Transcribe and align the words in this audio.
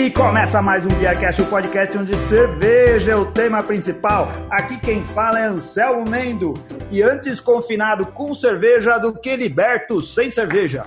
E 0.00 0.10
começa 0.10 0.62
mais 0.62 0.82
um 0.86 0.88
Beercast, 0.88 1.42
o 1.42 1.44
um 1.44 1.48
podcast 1.48 1.98
onde 1.98 2.16
cerveja 2.16 3.12
é 3.12 3.16
o 3.16 3.26
tema 3.26 3.62
principal. 3.62 4.32
Aqui 4.48 4.78
quem 4.78 5.04
fala 5.04 5.38
é 5.38 5.44
Anselmo 5.44 6.08
Mendo. 6.08 6.54
E 6.90 7.02
antes 7.02 7.38
confinado 7.38 8.06
com 8.06 8.34
cerveja 8.34 8.96
do 8.96 9.12
que 9.12 9.36
liberto 9.36 10.00
sem 10.00 10.30
cerveja. 10.30 10.86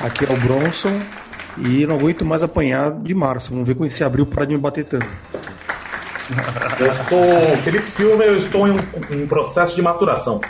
Aqui 0.00 0.24
é 0.28 0.32
o 0.32 0.36
Bronson 0.36 0.98
e 1.58 1.86
não 1.86 1.94
aguento 1.94 2.24
mais 2.24 2.42
apanhar 2.42 2.90
de 2.90 3.14
março. 3.14 3.52
Vamos 3.52 3.68
ver 3.68 3.74
como 3.74 3.86
esse 3.86 4.02
abril 4.02 4.26
para 4.26 4.44
de 4.44 4.56
me 4.56 4.60
bater 4.60 4.84
tanto. 4.84 5.06
Eu 6.80 6.94
sou 7.08 7.56
Felipe 7.62 7.88
Silva 7.88 8.24
e 8.24 8.28
eu 8.30 8.36
estou 8.36 8.66
em 8.66 8.72
um, 8.72 8.78
em 9.10 9.26
processo 9.28 9.76
de 9.76 9.82
maturação. 9.82 10.40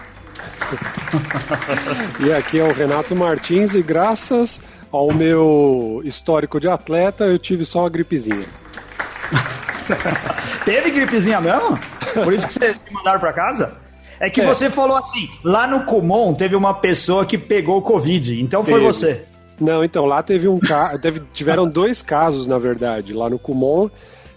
e 2.20 2.32
aqui 2.32 2.58
é 2.58 2.64
o 2.64 2.72
Renato 2.72 3.14
Martins 3.14 3.74
e 3.74 3.82
graças 3.82 4.62
ao 4.90 5.12
meu 5.12 6.00
histórico 6.04 6.60
de 6.60 6.68
atleta 6.68 7.24
eu 7.24 7.38
tive 7.38 7.64
só 7.64 7.80
uma 7.80 7.90
gripezinha. 7.90 8.46
Teve 10.64 10.90
gripezinha 10.90 11.40
mesmo? 11.40 11.78
Por 12.24 12.32
isso 12.32 12.46
que 12.46 12.54
vocês 12.54 12.80
me 12.88 12.94
mandaram 12.94 13.20
para 13.20 13.32
casa? 13.32 13.76
É 14.20 14.28
que 14.28 14.40
é. 14.40 14.46
você 14.46 14.68
falou 14.68 14.96
assim, 14.96 15.28
lá 15.44 15.66
no 15.66 15.84
Kumon 15.84 16.34
teve 16.34 16.56
uma 16.56 16.74
pessoa 16.74 17.24
que 17.24 17.38
pegou 17.38 17.80
Covid, 17.82 18.40
então 18.40 18.64
foi 18.64 18.80
teve. 18.80 18.86
você. 18.86 19.24
Não, 19.60 19.84
então 19.84 20.04
lá 20.04 20.22
teve 20.22 20.48
um 20.48 20.58
caso, 20.58 20.98
tiveram 21.32 21.68
dois 21.68 22.02
casos 22.02 22.46
na 22.46 22.58
verdade, 22.58 23.12
lá 23.12 23.30
no 23.30 23.38
Kumon, 23.38 23.88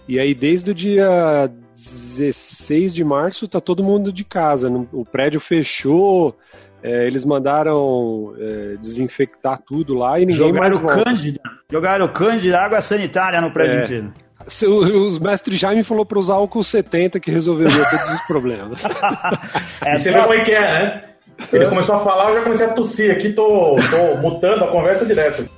e 0.06 0.18
aí 0.18 0.34
desde 0.34 0.70
o 0.70 0.74
dia 0.74 1.50
16 1.74 2.94
de 2.94 3.02
março 3.02 3.48
tá 3.48 3.60
todo 3.60 3.82
mundo 3.82 4.12
de 4.12 4.24
casa, 4.24 4.70
o 4.92 5.04
prédio 5.04 5.40
fechou, 5.40 6.36
é, 6.82 7.06
eles 7.06 7.24
mandaram 7.24 8.34
é, 8.38 8.76
desinfectar 8.78 9.58
tudo 9.58 9.94
lá 9.94 10.18
e 10.18 10.26
ninguém 10.26 10.48
jogaram 10.48 10.60
mais 10.60 10.78
volta. 10.78 11.04
Cândida, 11.04 11.40
jogaram 11.70 12.08
Cândida, 12.08 12.60
água 12.60 12.80
sanitária 12.80 13.40
no 13.40 13.50
prédio 13.50 13.78
é. 13.78 13.84
inteiro. 13.84 14.12
O, 14.66 15.16
o 15.16 15.22
mestre 15.22 15.56
Jaime 15.56 15.84
falou 15.84 16.04
para 16.04 16.18
usar 16.18 16.34
álcool 16.34 16.64
70 16.64 17.20
que 17.20 17.30
resolveria 17.30 17.84
todos 17.88 18.10
os 18.10 18.20
problemas. 18.22 18.84
é, 19.84 19.96
você 19.96 20.10
vê 20.10 20.20
como 20.20 20.34
é 20.34 20.44
que 20.44 20.50
é, 20.50 20.60
né? 20.60 21.04
Ele 21.52 21.66
começou 21.66 21.96
a 21.96 22.00
falar, 22.00 22.30
eu 22.30 22.38
já 22.38 22.42
comecei 22.42 22.66
a 22.66 22.72
tossir 22.72 23.10
aqui, 23.10 23.32
tô, 23.32 23.74
tô 23.90 24.16
mutando 24.18 24.64
a 24.64 24.68
conversa 24.68 25.06
direto. 25.06 25.48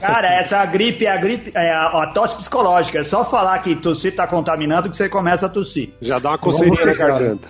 Cara, 0.00 0.32
essa 0.32 0.64
gripe 0.64 1.04
é 1.04 1.10
a 1.10 1.16
gripe, 1.16 1.52
é 1.54 1.70
a, 1.70 1.86
a, 1.86 2.06
tosse 2.08 2.36
psicológica. 2.36 3.00
É 3.00 3.02
só 3.02 3.24
falar 3.24 3.58
que 3.58 3.74
tossir 3.74 4.14
tá 4.14 4.26
contaminando 4.26 4.88
que 4.88 4.96
você 4.96 5.08
começa 5.08 5.46
a 5.46 5.48
tossir. 5.48 5.90
Já 6.00 6.18
dá 6.18 6.30
uma 6.30 6.38
coceirinha 6.38 6.86
na 6.86 6.94
garganta. 6.94 7.48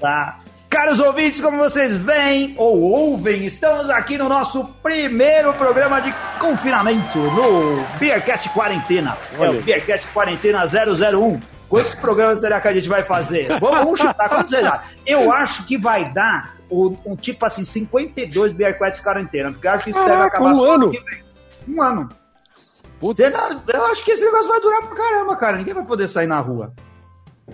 Tá. 0.00 0.38
Caros 0.72 0.98
ouvintes, 1.00 1.38
como 1.38 1.58
vocês 1.58 1.94
veem 1.98 2.54
ou 2.56 2.80
ouvem, 2.80 3.44
estamos 3.44 3.90
aqui 3.90 4.16
no 4.16 4.26
nosso 4.26 4.64
primeiro 4.82 5.52
programa 5.52 6.00
de 6.00 6.10
confinamento 6.40 7.18
no 7.18 7.84
Beercast 7.98 8.48
Quarentena. 8.48 9.18
Olha. 9.38 9.48
É 9.48 9.50
o 9.50 9.62
Beercast 9.62 10.08
Quarentena 10.14 10.64
001. 10.64 11.38
Quantos 11.68 11.94
programas 11.96 12.40
será 12.40 12.58
que 12.58 12.68
a 12.68 12.72
gente 12.72 12.88
vai 12.88 13.04
fazer? 13.04 13.48
Vamos, 13.60 13.78
vamos 13.80 14.00
chutar, 14.00 14.30
quantos 14.30 14.48
será? 14.50 14.82
Eu 15.04 15.30
acho 15.30 15.66
que 15.66 15.76
vai 15.76 16.10
dar 16.10 16.56
um, 16.70 16.96
um 17.04 17.16
tipo 17.16 17.44
assim, 17.44 17.66
52 17.66 18.54
Beercast 18.54 19.02
Quarentena, 19.02 19.52
porque 19.52 19.66
eu 19.66 19.72
acho 19.72 19.84
que 19.84 19.90
isso 19.90 19.98
ah, 19.98 20.08
deve 20.08 20.22
acabar 20.22 20.54
um 20.54 20.64
ano. 20.64 20.92
Um 21.68 21.82
ano. 21.82 22.08
Putz. 22.98 23.20
Eu 23.20 23.84
acho 23.88 24.02
que 24.02 24.12
esse 24.12 24.24
negócio 24.24 24.48
vai 24.48 24.60
durar 24.60 24.80
pra 24.86 24.96
caramba, 24.96 25.36
cara. 25.36 25.58
Ninguém 25.58 25.74
vai 25.74 25.84
poder 25.84 26.08
sair 26.08 26.26
na 26.26 26.40
rua. 26.40 26.72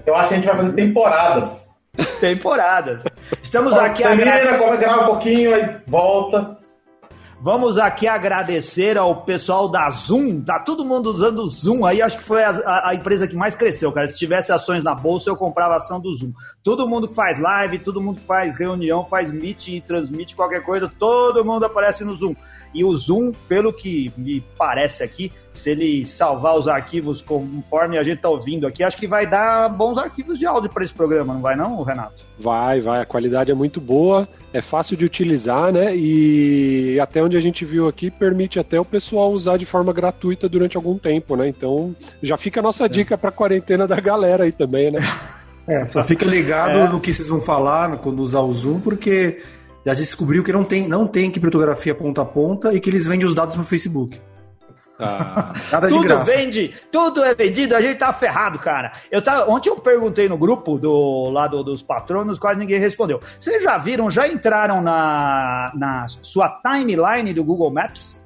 Eu 0.06 0.14
acho 0.14 0.28
que 0.28 0.34
a 0.34 0.36
gente 0.36 0.46
vai 0.46 0.56
fazer 0.56 0.72
temporadas. 0.72 1.67
Temporadas. 2.20 3.02
Estamos 3.42 3.74
Bom, 3.74 3.80
aqui 3.80 4.02
termina, 4.02 4.56
grava 4.76 5.02
um 5.02 5.06
pouquinho, 5.06 5.54
aí 5.54 5.80
volta. 5.86 6.58
Vamos 7.40 7.78
aqui 7.78 8.08
agradecer 8.08 8.98
ao 8.98 9.22
pessoal 9.22 9.68
da 9.68 9.88
Zoom. 9.90 10.42
Tá 10.42 10.58
todo 10.58 10.84
mundo 10.84 11.10
usando 11.10 11.38
o 11.38 11.48
Zoom 11.48 11.86
aí. 11.86 12.02
Acho 12.02 12.18
que 12.18 12.24
foi 12.24 12.42
a, 12.42 12.50
a, 12.50 12.90
a, 12.90 12.94
empresa 12.96 13.28
que 13.28 13.36
mais 13.36 13.54
cresceu, 13.54 13.92
cara. 13.92 14.08
Se 14.08 14.18
tivesse 14.18 14.50
ações 14.50 14.82
na 14.82 14.92
bolsa, 14.92 15.30
eu 15.30 15.36
comprava 15.36 15.76
ação 15.76 16.00
do 16.00 16.12
Zoom. 16.12 16.32
Todo 16.64 16.88
mundo 16.88 17.06
que 17.06 17.14
faz 17.14 17.38
live, 17.38 17.78
todo 17.78 18.00
mundo 18.00 18.20
que 18.20 18.26
faz 18.26 18.56
reunião, 18.56 19.06
faz 19.06 19.30
meet 19.30 19.68
e 19.68 19.80
transmite 19.80 20.34
qualquer 20.34 20.62
coisa, 20.62 20.90
todo 20.98 21.44
mundo 21.44 21.64
aparece 21.64 22.04
no 22.04 22.16
Zoom. 22.16 22.34
E 22.74 22.84
o 22.84 22.94
Zoom, 22.96 23.30
pelo 23.48 23.72
que 23.72 24.12
me 24.16 24.40
parece 24.58 25.04
aqui, 25.04 25.32
se 25.58 25.70
ele 25.70 26.06
salvar 26.06 26.56
os 26.56 26.68
arquivos 26.68 27.20
conforme 27.20 27.98
a 27.98 28.02
gente 28.02 28.16
está 28.16 28.28
ouvindo 28.28 28.66
aqui, 28.66 28.82
acho 28.82 28.96
que 28.96 29.06
vai 29.06 29.26
dar 29.26 29.68
bons 29.68 29.98
arquivos 29.98 30.38
de 30.38 30.46
áudio 30.46 30.70
para 30.70 30.84
esse 30.84 30.94
programa, 30.94 31.34
não 31.34 31.40
vai 31.40 31.56
não, 31.56 31.82
Renato? 31.82 32.24
Vai, 32.38 32.80
vai. 32.80 33.00
A 33.00 33.06
qualidade 33.06 33.50
é 33.50 33.54
muito 33.54 33.80
boa, 33.80 34.28
é 34.52 34.60
fácil 34.60 34.96
de 34.96 35.04
utilizar, 35.04 35.72
né? 35.72 35.94
E 35.96 36.98
até 37.00 37.22
onde 37.22 37.36
a 37.36 37.40
gente 37.40 37.64
viu 37.64 37.88
aqui, 37.88 38.10
permite 38.10 38.58
até 38.58 38.78
o 38.78 38.84
pessoal 38.84 39.32
usar 39.32 39.56
de 39.56 39.66
forma 39.66 39.92
gratuita 39.92 40.48
durante 40.48 40.76
algum 40.76 40.96
tempo, 40.96 41.36
né? 41.36 41.48
Então, 41.48 41.94
já 42.22 42.36
fica 42.36 42.60
a 42.60 42.62
nossa 42.62 42.86
é. 42.86 42.88
dica 42.88 43.18
para 43.18 43.30
a 43.30 43.32
quarentena 43.32 43.86
da 43.86 43.98
galera 44.00 44.44
aí 44.44 44.52
também, 44.52 44.90
né? 44.90 45.00
É, 45.66 45.84
só 45.86 46.02
fica 46.02 46.24
ligado 46.24 46.78
é. 46.78 46.88
no 46.88 46.98
que 46.98 47.12
vocês 47.12 47.28
vão 47.28 47.42
falar 47.42 47.98
quando 47.98 48.20
usar 48.20 48.40
o 48.40 48.52
Zoom, 48.52 48.80
porque 48.80 49.42
já 49.84 49.92
descobriu 49.94 50.42
que 50.42 50.52
não 50.52 50.64
tem, 50.64 50.88
não 50.88 51.06
tem 51.06 51.30
criptografia 51.30 51.94
ponta 51.94 52.22
a 52.22 52.24
ponta 52.24 52.72
e 52.72 52.80
que 52.80 52.88
eles 52.88 53.06
vendem 53.06 53.26
os 53.26 53.34
dados 53.34 53.56
no 53.56 53.64
Facebook. 53.64 54.18
Ah. 54.98 55.52
Nada 55.70 55.88
tudo 55.88 56.02
de 56.02 56.08
graça. 56.08 56.36
vende, 56.36 56.74
tudo 56.90 57.24
é 57.24 57.34
vendido, 57.34 57.76
a 57.76 57.80
gente 57.80 57.98
tá 57.98 58.12
ferrado, 58.12 58.58
cara. 58.58 58.92
Eu 59.10 59.22
tá, 59.22 59.46
ontem 59.46 59.68
eu 59.68 59.76
perguntei 59.76 60.28
no 60.28 60.36
grupo 60.36 60.78
do 60.78 61.30
lado 61.30 61.62
dos 61.62 61.82
patronos, 61.82 62.38
quase 62.38 62.58
ninguém 62.58 62.80
respondeu. 62.80 63.20
Vocês 63.40 63.62
já 63.62 63.78
viram, 63.78 64.10
já 64.10 64.26
entraram 64.26 64.82
na, 64.82 65.72
na 65.74 66.06
sua 66.08 66.48
timeline 66.48 67.32
do 67.32 67.44
Google 67.44 67.70
Maps? 67.70 68.20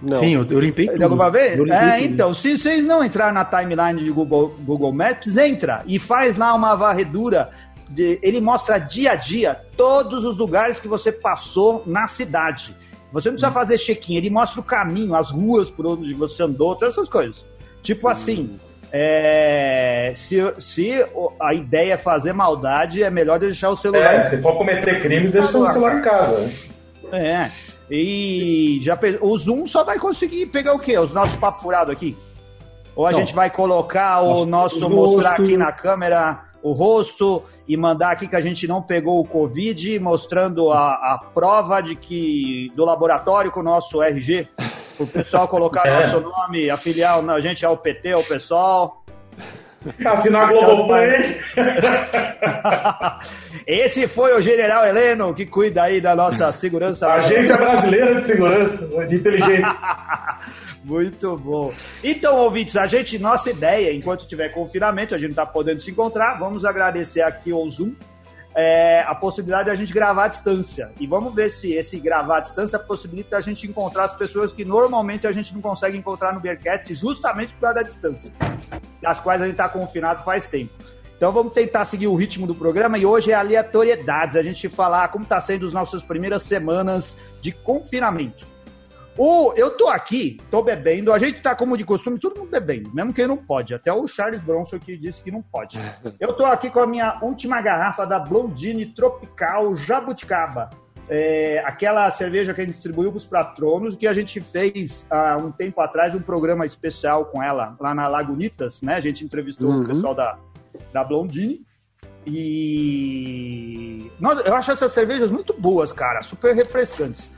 Não. 0.00 0.18
Sim, 0.18 0.34
eu, 0.34 0.46
eu 0.48 0.60
limpei 0.60 0.88
tudo. 0.88 1.02
Alguma 1.02 1.30
vez? 1.30 1.52
É, 1.52 1.56
tudo. 1.56 2.04
então, 2.04 2.34
se 2.34 2.56
vocês 2.56 2.84
não 2.84 3.04
entrarem 3.04 3.34
na 3.34 3.44
timeline 3.44 4.02
de 4.02 4.10
Google, 4.10 4.54
Google 4.60 4.92
Maps, 4.92 5.36
entra 5.36 5.82
e 5.86 5.98
faz 5.98 6.36
lá 6.36 6.54
uma 6.54 6.74
varredura. 6.74 7.48
De, 7.88 8.18
ele 8.20 8.40
mostra 8.40 8.78
dia 8.78 9.12
a 9.12 9.14
dia 9.14 9.60
todos 9.76 10.24
os 10.24 10.36
lugares 10.36 10.78
que 10.78 10.88
você 10.88 11.12
passou 11.12 11.84
na 11.86 12.06
cidade. 12.08 12.76
Você 13.16 13.30
não 13.30 13.34
precisa 13.34 13.50
fazer 13.50 13.78
check-in, 13.78 14.16
ele 14.16 14.28
mostra 14.28 14.60
o 14.60 14.62
caminho, 14.62 15.14
as 15.14 15.30
ruas 15.30 15.70
por 15.70 15.86
onde 15.86 16.12
você 16.12 16.42
andou, 16.42 16.76
todas 16.76 16.94
essas 16.94 17.08
coisas. 17.08 17.46
Tipo 17.82 18.08
assim, 18.08 18.58
é, 18.92 20.12
se, 20.14 20.36
se 20.58 20.92
a 21.40 21.54
ideia 21.54 21.94
é 21.94 21.96
fazer 21.96 22.34
maldade, 22.34 23.02
é 23.02 23.08
melhor 23.08 23.38
deixar 23.38 23.70
o 23.70 23.76
celular. 23.76 24.14
É, 24.14 24.28
se 24.28 24.42
for 24.42 24.56
cometer 24.58 25.00
crimes, 25.00 25.32
deixa 25.32 25.58
o 25.58 25.72
celular 25.72 25.98
em 25.98 26.02
casa. 26.02 26.38
Né? 26.40 26.52
É. 27.12 27.52
E 27.90 28.80
já 28.82 28.98
o 29.22 29.38
Zoom 29.38 29.66
só 29.66 29.82
vai 29.82 29.98
conseguir 29.98 30.46
pegar 30.46 30.74
o 30.74 30.78
quê? 30.78 30.98
Os 30.98 31.12
nossos 31.12 31.36
papos 31.36 31.62
furados 31.62 31.90
aqui? 31.90 32.16
Ou 32.94 33.06
a 33.06 33.12
gente 33.12 33.34
vai 33.34 33.48
colocar 33.48 34.20
o 34.20 34.44
nosso, 34.44 34.90
mostrar 34.90 35.32
aqui 35.32 35.56
na 35.56 35.72
câmera 35.72 36.44
o 36.62 36.72
rosto 36.72 37.42
e 37.66 37.76
mandar 37.76 38.12
aqui 38.12 38.28
que 38.28 38.36
a 38.36 38.40
gente 38.40 38.66
não 38.66 38.82
pegou 38.82 39.20
o 39.20 39.26
Covid, 39.26 39.98
mostrando 39.98 40.70
a, 40.70 40.94
a 40.94 41.18
prova 41.34 41.80
de 41.80 41.96
que 41.96 42.70
do 42.74 42.84
laboratório 42.84 43.50
com 43.50 43.60
o 43.60 43.62
nosso 43.62 44.02
RG, 44.02 44.48
o 44.98 45.06
pessoal 45.06 45.48
colocar 45.48 45.84
é. 45.86 45.94
nosso 45.94 46.20
nome, 46.20 46.70
afiliar 46.70 47.22
a 47.28 47.40
gente 47.40 47.64
ao 47.64 47.76
PT, 47.76 48.12
ao 48.12 48.22
pessoal. 48.22 49.02
Assinar 50.04 50.48
Globoplay. 50.48 51.40
Esse 53.66 54.08
foi 54.08 54.36
o 54.36 54.40
General 54.40 54.84
Heleno, 54.84 55.32
que 55.34 55.46
cuida 55.46 55.84
aí 55.84 56.00
da 56.00 56.16
nossa 56.16 56.50
segurança. 56.52 57.08
Agência 57.08 57.56
Brasileira 57.56 58.16
de 58.16 58.26
Segurança, 58.26 58.86
de 59.06 59.14
Inteligência. 59.14 59.76
Muito 60.88 61.36
bom. 61.36 61.72
Então, 62.02 62.36
ouvintes, 62.36 62.76
a 62.76 62.86
gente, 62.86 63.18
nossa 63.18 63.50
ideia, 63.50 63.92
enquanto 63.92 64.26
tiver 64.28 64.50
confinamento, 64.50 65.16
a 65.16 65.18
gente 65.18 65.30
está 65.30 65.44
podendo 65.44 65.80
se 65.80 65.90
encontrar, 65.90 66.38
vamos 66.38 66.64
agradecer 66.64 67.22
aqui 67.22 67.50
ao 67.50 67.68
Zoom 67.68 67.92
é, 68.54 69.00
a 69.00 69.12
possibilidade 69.12 69.64
de 69.64 69.70
a 69.72 69.74
gente 69.74 69.92
gravar 69.92 70.26
à 70.26 70.28
distância. 70.28 70.92
E 71.00 71.06
vamos 71.06 71.34
ver 71.34 71.50
se 71.50 71.72
esse 71.72 71.98
gravar 71.98 72.36
à 72.36 72.40
distância 72.40 72.78
possibilita 72.78 73.36
a 73.36 73.40
gente 73.40 73.66
encontrar 73.66 74.04
as 74.04 74.14
pessoas 74.14 74.52
que 74.52 74.64
normalmente 74.64 75.26
a 75.26 75.32
gente 75.32 75.52
não 75.52 75.60
consegue 75.60 75.98
encontrar 75.98 76.32
no 76.32 76.38
Beercast 76.38 76.94
justamente 76.94 77.52
por 77.54 77.62
causa 77.62 77.74
da 77.74 77.82
distância, 77.82 78.32
das 79.02 79.18
quais 79.18 79.42
a 79.42 79.44
gente 79.44 79.54
está 79.54 79.68
confinado 79.68 80.22
faz 80.22 80.46
tempo. 80.46 80.72
Então 81.16 81.32
vamos 81.32 81.52
tentar 81.52 81.84
seguir 81.84 82.06
o 82.06 82.14
ritmo 82.14 82.46
do 82.46 82.54
programa 82.54 82.96
e 82.96 83.04
hoje 83.04 83.32
é 83.32 83.34
aleatoriedades, 83.34 84.36
a 84.36 84.42
gente 84.42 84.68
falar 84.68 85.08
como 85.08 85.24
está 85.24 85.40
sendo 85.40 85.66
as 85.66 85.72
nossas 85.72 86.02
primeiras 86.02 86.44
semanas 86.44 87.18
de 87.40 87.50
confinamento. 87.50 88.55
O, 89.18 89.54
eu 89.54 89.70
tô 89.70 89.88
aqui, 89.88 90.38
tô 90.50 90.62
bebendo, 90.62 91.12
a 91.12 91.18
gente 91.18 91.40
tá 91.40 91.54
como 91.54 91.76
de 91.76 91.84
costume, 91.84 92.18
todo 92.18 92.38
mundo 92.38 92.50
bebendo, 92.50 92.90
mesmo 92.92 93.14
quem 93.14 93.26
não 93.26 93.36
pode. 93.36 93.74
Até 93.74 93.92
o 93.92 94.06
Charles 94.06 94.42
Bronson 94.42 94.78
que 94.78 94.96
disse 94.96 95.22
que 95.22 95.30
não 95.30 95.40
pode. 95.40 95.78
Eu 96.20 96.34
tô 96.34 96.44
aqui 96.44 96.68
com 96.68 96.80
a 96.80 96.86
minha 96.86 97.18
última 97.22 97.60
garrafa 97.62 98.06
da 98.06 98.18
Blondine 98.18 98.86
Tropical 98.86 99.74
Jabuticaba. 99.76 100.68
É, 101.08 101.62
aquela 101.64 102.10
cerveja 102.10 102.52
que 102.52 102.60
a 102.60 102.64
gente 102.64 102.74
distribuiu 102.74 103.10
para 103.10 103.18
os 103.18 103.26
patronos, 103.26 103.94
que 103.94 104.06
a 104.06 104.12
gente 104.12 104.40
fez 104.40 105.06
há 105.08 105.36
um 105.36 105.52
tempo 105.52 105.80
atrás 105.80 106.14
um 106.14 106.20
programa 106.20 106.66
especial 106.66 107.26
com 107.26 107.42
ela 107.42 107.76
lá 107.80 107.94
na 107.94 108.08
Lagunitas, 108.08 108.82
né? 108.82 108.96
A 108.96 109.00
gente 109.00 109.24
entrevistou 109.24 109.70
uhum. 109.70 109.82
o 109.82 109.86
pessoal 109.86 110.14
da, 110.14 110.36
da 110.92 111.04
Blondine. 111.04 111.64
E. 112.26 114.10
Nossa, 114.18 114.40
eu 114.40 114.54
acho 114.56 114.72
essas 114.72 114.92
cervejas 114.92 115.30
muito 115.30 115.54
boas, 115.54 115.92
cara, 115.92 116.22
super 116.22 116.54
refrescantes. 116.56 117.30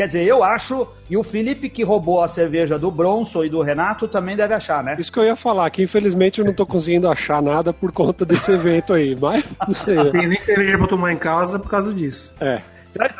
Quer 0.00 0.06
dizer, 0.06 0.24
eu 0.24 0.42
acho, 0.42 0.88
e 1.10 1.16
o 1.18 1.22
Felipe 1.22 1.68
que 1.68 1.82
roubou 1.82 2.22
a 2.22 2.26
cerveja 2.26 2.78
do 2.78 2.90
Bronson 2.90 3.44
e 3.44 3.50
do 3.50 3.60
Renato 3.60 4.08
também 4.08 4.34
deve 4.34 4.54
achar, 4.54 4.82
né? 4.82 4.96
Isso 4.98 5.12
que 5.12 5.18
eu 5.18 5.24
ia 5.24 5.36
falar, 5.36 5.68
que 5.68 5.82
infelizmente 5.82 6.38
eu 6.38 6.44
não 6.46 6.54
tô 6.54 6.64
conseguindo 6.64 7.06
achar 7.06 7.42
nada 7.42 7.70
por 7.70 7.92
conta 7.92 8.24
desse 8.24 8.50
evento 8.50 8.94
aí, 8.94 9.14
mas 9.14 9.44
não 9.68 9.74
sei. 9.74 9.96
Não 9.96 10.10
tem 10.10 10.26
nem 10.26 10.38
cerveja 10.38 10.78
pra 10.78 10.86
tomar 10.86 11.12
em 11.12 11.18
casa 11.18 11.58
por 11.58 11.68
causa 11.68 11.92
disso. 11.92 12.32
É. 12.40 12.62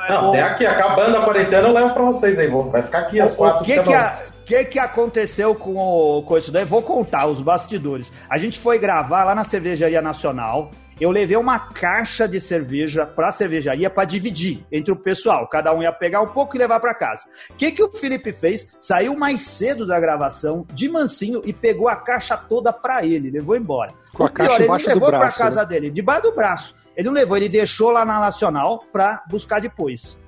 Não, 0.09 0.32
tem 0.32 0.41
aqui, 0.41 0.65
acabando 0.65 1.19
a 1.19 1.23
quarentena, 1.23 1.69
eu 1.69 1.75
levo 1.75 1.93
pra 1.93 2.03
vocês 2.03 2.38
aí. 2.38 2.49
Vai 2.49 2.82
ficar 2.82 3.00
aqui 3.00 3.21
as 3.21 3.35
quatro. 3.35 3.61
O 3.61 3.67
que, 3.67 3.82
que, 3.82 3.93
a, 3.93 4.23
que, 4.47 4.65
que 4.65 4.79
aconteceu 4.79 5.55
com, 5.55 5.77
o, 5.77 6.23
com 6.23 6.38
isso 6.38 6.50
daí? 6.50 6.65
Vou 6.65 6.81
contar 6.81 7.27
os 7.27 7.43
bastidores. 7.43 8.11
A 8.27 8.38
gente 8.38 8.59
foi 8.59 8.79
gravar 8.79 9.25
lá 9.25 9.35
na 9.35 9.44
Cervejaria 9.44 10.00
Nacional. 10.00 10.71
Eu 11.00 11.11
levei 11.11 11.37
uma 11.38 11.58
caixa 11.58 12.29
de 12.29 12.38
cerveja 12.38 13.06
para 13.06 13.29
a 13.29 13.32
cervejaria 13.32 13.88
para 13.88 14.05
dividir 14.05 14.62
entre 14.70 14.93
o 14.93 14.97
pessoal. 14.97 15.49
Cada 15.49 15.75
um 15.75 15.82
ia 15.82 15.91
pegar 15.91 16.20
um 16.20 16.26
pouco 16.26 16.55
e 16.55 16.58
levar 16.58 16.79
para 16.79 16.93
casa. 16.93 17.25
O 17.49 17.55
que, 17.55 17.73
que 17.73 17.82
o 17.82 17.91
Felipe 17.91 18.35
fez? 18.35 18.70
Saiu 18.79 19.17
mais 19.17 19.41
cedo 19.41 19.87
da 19.87 19.99
gravação, 19.99 20.67
de 20.75 20.91
mansinho, 20.91 21.41
e 21.47 21.55
pegou 21.55 21.88
a 21.88 21.97
caixa 21.97 22.37
toda 22.37 22.70
para 22.70 23.02
ele. 23.02 23.31
Levou 23.31 23.56
embora. 23.56 23.94
Com 24.12 24.25
a 24.25 24.29
pior, 24.29 24.49
caixa 24.49 24.62
ele 24.91 24.94
levou 24.94 25.08
para 25.08 25.32
casa 25.32 25.62
né? 25.62 25.69
dele, 25.69 25.91
debaixo 25.91 26.23
do 26.25 26.32
braço. 26.32 26.76
Ele 26.94 27.08
não 27.08 27.14
levou, 27.14 27.35
ele 27.35 27.49
deixou 27.49 27.91
lá 27.91 28.05
na 28.05 28.20
Nacional 28.20 28.85
para 28.93 29.23
buscar 29.26 29.58
depois. 29.58 30.20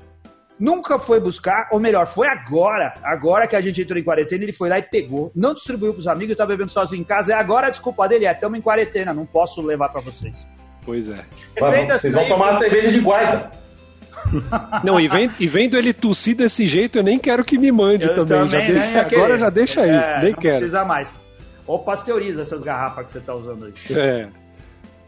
Nunca 0.58 0.98
foi 0.98 1.20
buscar, 1.20 1.68
ou 1.70 1.78
melhor, 1.78 2.06
foi 2.06 2.28
agora. 2.28 2.94
Agora 3.02 3.46
que 3.46 3.56
a 3.56 3.60
gente 3.60 3.82
entrou 3.82 3.98
em 3.98 4.04
quarentena, 4.04 4.42
ele 4.42 4.52
foi 4.54 4.70
lá 4.70 4.78
e 4.78 4.82
pegou. 4.82 5.30
Não 5.34 5.52
distribuiu 5.52 5.92
pros 5.92 6.06
amigos, 6.06 6.36
tá 6.36 6.46
bebendo 6.46 6.72
sozinho 6.72 7.00
em 7.00 7.04
casa. 7.04 7.32
E 7.32 7.34
agora 7.34 7.66
a 7.66 7.70
desculpa 7.70 8.08
dele 8.08 8.24
é: 8.24 8.32
estamos 8.32 8.58
em 8.58 8.62
quarentena, 8.62 9.12
não 9.12 9.26
posso 9.26 9.60
levar 9.60 9.90
para 9.90 10.00
vocês. 10.00 10.46
Pois 10.84 11.08
é. 11.08 11.24
Vocês 11.88 12.14
vão 12.14 12.26
tomar 12.26 12.58
cerveja 12.58 12.90
de 12.90 13.00
guarda. 13.00 13.50
Não, 14.84 15.00
e, 15.00 15.08
vendo, 15.08 15.34
e 15.38 15.46
vendo 15.46 15.76
ele 15.76 15.92
tossir 15.92 16.36
desse 16.36 16.66
jeito, 16.66 16.98
eu 16.98 17.02
nem 17.02 17.18
quero 17.18 17.44
que 17.44 17.58
me 17.58 17.72
mande 17.72 18.06
também. 18.08 18.48
também. 18.48 18.74
Já 18.92 19.02
de... 19.04 19.14
Agora 19.16 19.38
já 19.38 19.50
deixa 19.50 19.82
aí, 19.82 19.90
é, 19.90 20.20
nem 20.22 20.32
não 20.32 20.38
quero. 20.38 20.54
Não 20.54 20.60
precisa 20.60 20.84
mais. 20.84 21.14
Ou 21.66 21.78
pasteuriza 21.78 22.42
essas 22.42 22.62
garrafas 22.62 23.06
que 23.06 23.10
você 23.12 23.20
tá 23.20 23.34
usando 23.34 23.66
aí. 23.66 23.72
É. 23.90 24.28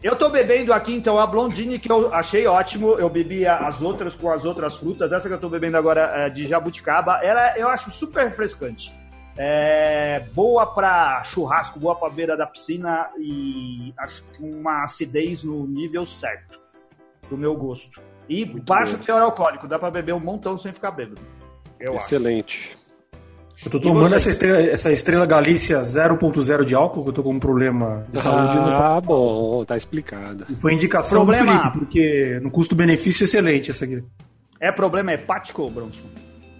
Eu 0.03 0.15
tô 0.15 0.29
bebendo 0.29 0.71
aqui, 0.71 0.93
então, 0.93 1.17
a 1.17 1.25
Blondine, 1.25 1.79
que 1.79 1.91
eu 1.91 2.13
achei 2.13 2.45
ótimo. 2.45 2.93
Eu 2.93 3.09
bebi 3.09 3.45
as 3.45 3.81
outras 3.81 4.15
com 4.15 4.31
as 4.31 4.45
outras 4.45 4.75
frutas. 4.75 5.11
Essa 5.11 5.27
que 5.27 5.33
eu 5.33 5.39
tô 5.39 5.49
bebendo 5.49 5.77
agora 5.77 6.11
é 6.15 6.29
de 6.29 6.45
jabuticaba. 6.45 7.21
Ela 7.23 7.57
eu 7.57 7.67
acho 7.67 7.89
super 7.91 8.25
refrescante. 8.25 8.93
É 9.37 10.21
boa 10.33 10.65
para 10.65 11.23
churrasco, 11.25 11.79
boa 11.79 11.95
para 11.95 12.09
beira 12.09 12.37
da 12.37 12.45
piscina 12.45 13.09
e 13.19 13.93
acho 13.97 14.23
uma 14.39 14.83
acidez 14.83 15.43
no 15.43 15.67
nível 15.67 16.05
certo, 16.05 16.59
do 17.29 17.37
meu 17.37 17.55
gosto. 17.55 18.01
E 18.29 18.45
Muito 18.45 18.65
baixo 18.65 18.97
teor 18.97 19.21
alcoólico, 19.21 19.67
dá 19.67 19.77
para 19.77 19.91
beber 19.91 20.13
um 20.13 20.19
montão 20.19 20.57
sem 20.57 20.71
ficar 20.71 20.91
bêbado. 20.91 21.21
Excelente. 21.79 22.75
Acho. 22.75 22.85
Eu 23.65 23.71
tô 23.71 23.79
tomando 23.79 24.13
essa 24.13 24.29
estrela, 24.29 24.61
essa 24.61 24.91
estrela 24.91 25.25
Galícia 25.25 25.81
0.0 25.81 26.63
de 26.65 26.75
álcool, 26.75 27.03
que 27.03 27.09
eu 27.09 27.13
tô 27.13 27.23
com 27.23 27.31
um 27.31 27.39
problema 27.39 28.03
de 28.09 28.19
saúde. 28.19 28.57
Ah, 28.57 29.01
bom, 29.03 29.63
tá 29.63 29.77
explicado. 29.77 30.45
E 30.49 30.55
foi 30.55 30.73
indicação 30.73 31.25
problema... 31.25 31.53
do 31.53 31.59
Felipe, 31.59 31.79
porque 31.79 32.39
no 32.43 32.51
custo-benefício 32.51 33.23
excelente 33.23 33.71
essa 33.71 33.85
aqui. 33.85 34.03
É 34.59 34.71
problema 34.71 35.13
hepático, 35.13 35.69
Bronson? 35.69 36.01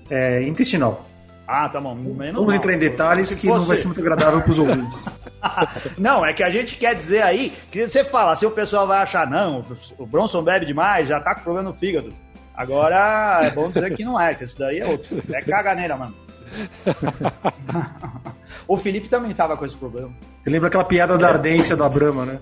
É 0.10 0.42
intestinal. 0.44 1.06
Ah, 1.48 1.70
tá 1.70 1.80
bom. 1.80 1.96
Vamos 2.34 2.54
entrar 2.56 2.74
em 2.74 2.80
detalhes 2.80 3.36
que, 3.36 3.48
não 3.48 3.62
vai 3.62 3.78
ser 3.78 3.88
muito 3.88 4.02
agradável 4.02 4.42
para 4.42 4.52
os 4.52 4.58
ouvintes. 4.58 5.06
não, 5.98 6.26
é 6.26 6.34
que 6.34 6.42
a 6.42 6.50
gente 6.50 6.76
quer 6.76 6.96
dizer 6.96 7.22
aí 7.22 7.54
que 7.72 7.88
você 7.88 8.04
fala, 8.04 8.36
se 8.36 8.46
o 8.46 8.52
pessoal 8.52 8.88
vai 8.88 9.00
achar, 9.00 9.30
não, 9.30 9.64
o 9.98 10.06
Bronson 10.08 10.42
bebe 10.42 10.66
demais, 10.66 11.08
já 11.08 11.20
tá 11.20 11.36
com 11.36 11.42
problema 11.42 11.70
no 11.70 11.76
fígado. 11.76 12.10
Agora 12.56 13.42
é 13.44 13.52
bom 13.52 13.68
dizer 13.68 13.96
que 13.96 14.04
não 14.04 14.20
é, 14.20 14.34
que 14.34 14.44
isso 14.44 14.58
daí 14.58 14.80
é 14.80 14.86
outro. 14.86 15.22
É 15.32 15.42
caganeira, 15.42 15.96
mano. 15.96 16.16
o 18.68 18.78
Felipe 18.78 19.08
também 19.08 19.32
tava 19.34 19.56
com 19.58 19.66
esse 19.66 19.76
problema. 19.76 20.12
Você 20.42 20.50
lembra 20.50 20.68
aquela 20.68 20.86
piada 20.86 21.18
da 21.18 21.28
ardência 21.28 21.76
da 21.76 21.90
Brahma, 21.90 22.26
né? 22.26 22.40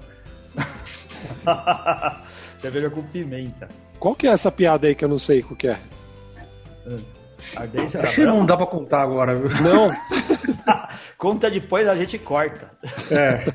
Cerveja 2.59 2.89
com 2.89 3.01
pimenta. 3.03 3.67
Qual 3.99 4.15
que 4.15 4.27
é 4.27 4.31
essa 4.31 4.51
piada 4.51 4.87
aí 4.87 4.95
que 4.95 5.03
eu 5.03 5.09
não 5.09 5.19
sei 5.19 5.41
o 5.41 5.55
que 5.55 5.67
é? 5.67 5.79
Ardência 7.55 8.01
Acho 8.01 8.15
que 8.15 8.25
não 8.25 8.45
dá 8.45 8.57
pra 8.57 8.65
contar 8.65 9.01
agora. 9.01 9.35
Viu? 9.35 9.49
Não. 9.61 9.91
Conta 11.17 11.49
depois, 11.49 11.87
a 11.87 11.95
gente 11.95 12.17
corta. 12.17 12.71
É. 13.11 13.45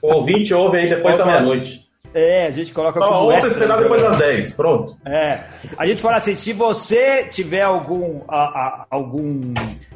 O 0.00 0.14
ouvinte 0.14 0.54
ouve 0.54 0.78
aí 0.78 0.88
depois 0.88 1.18
da 1.18 1.26
meia-noite. 1.26 1.88
É, 2.14 2.46
a 2.46 2.50
gente 2.50 2.72
coloca 2.72 2.98
como 2.98 3.12
Ou 3.12 3.32
você 3.32 3.48
esperar 3.48 3.82
depois 3.82 4.00
das 4.00 4.16
10, 4.16 4.52
pronto. 4.54 4.96
É. 5.04 5.44
A 5.76 5.86
gente 5.86 6.00
fala 6.00 6.16
assim, 6.16 6.34
se 6.34 6.52
você 6.52 7.24
tiver 7.24 7.62
algum, 7.62 8.22
a, 8.26 8.44
a, 8.44 8.86
algum 8.90 9.52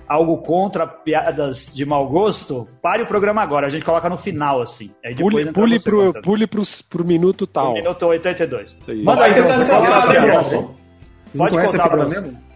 algo 0.06 0.38
contra 0.38 0.87
piadas 0.87 1.72
de 1.75 1.87
mau 1.87 2.06
gosto, 2.06 2.69
pare 2.82 3.02
o 3.02 3.06
programa 3.06 3.40
agora. 3.40 3.66
A 3.66 3.70
gente 3.70 3.84
coloca 3.84 4.08
no 4.10 4.19
final, 4.19 4.60
assim. 4.60 4.90
Aí 5.04 5.14
pule, 5.14 5.50
pule, 5.52 5.81
pro, 5.81 6.12
pule 6.20 6.46
pro, 6.46 6.62
pro 6.88 7.04
minuto 7.04 7.46
tal. 7.46 7.72
Pro 7.72 7.82
minuto 7.82 8.06
82. 8.06 8.76
Aí. 8.87 9.02
Manda 9.02 9.25
aí, 9.25 9.32
Bronson. 9.32 10.75
Pode 11.37 11.56
contar, 11.56 11.88
Bronson. 11.88 12.22
Pode 12.22 12.51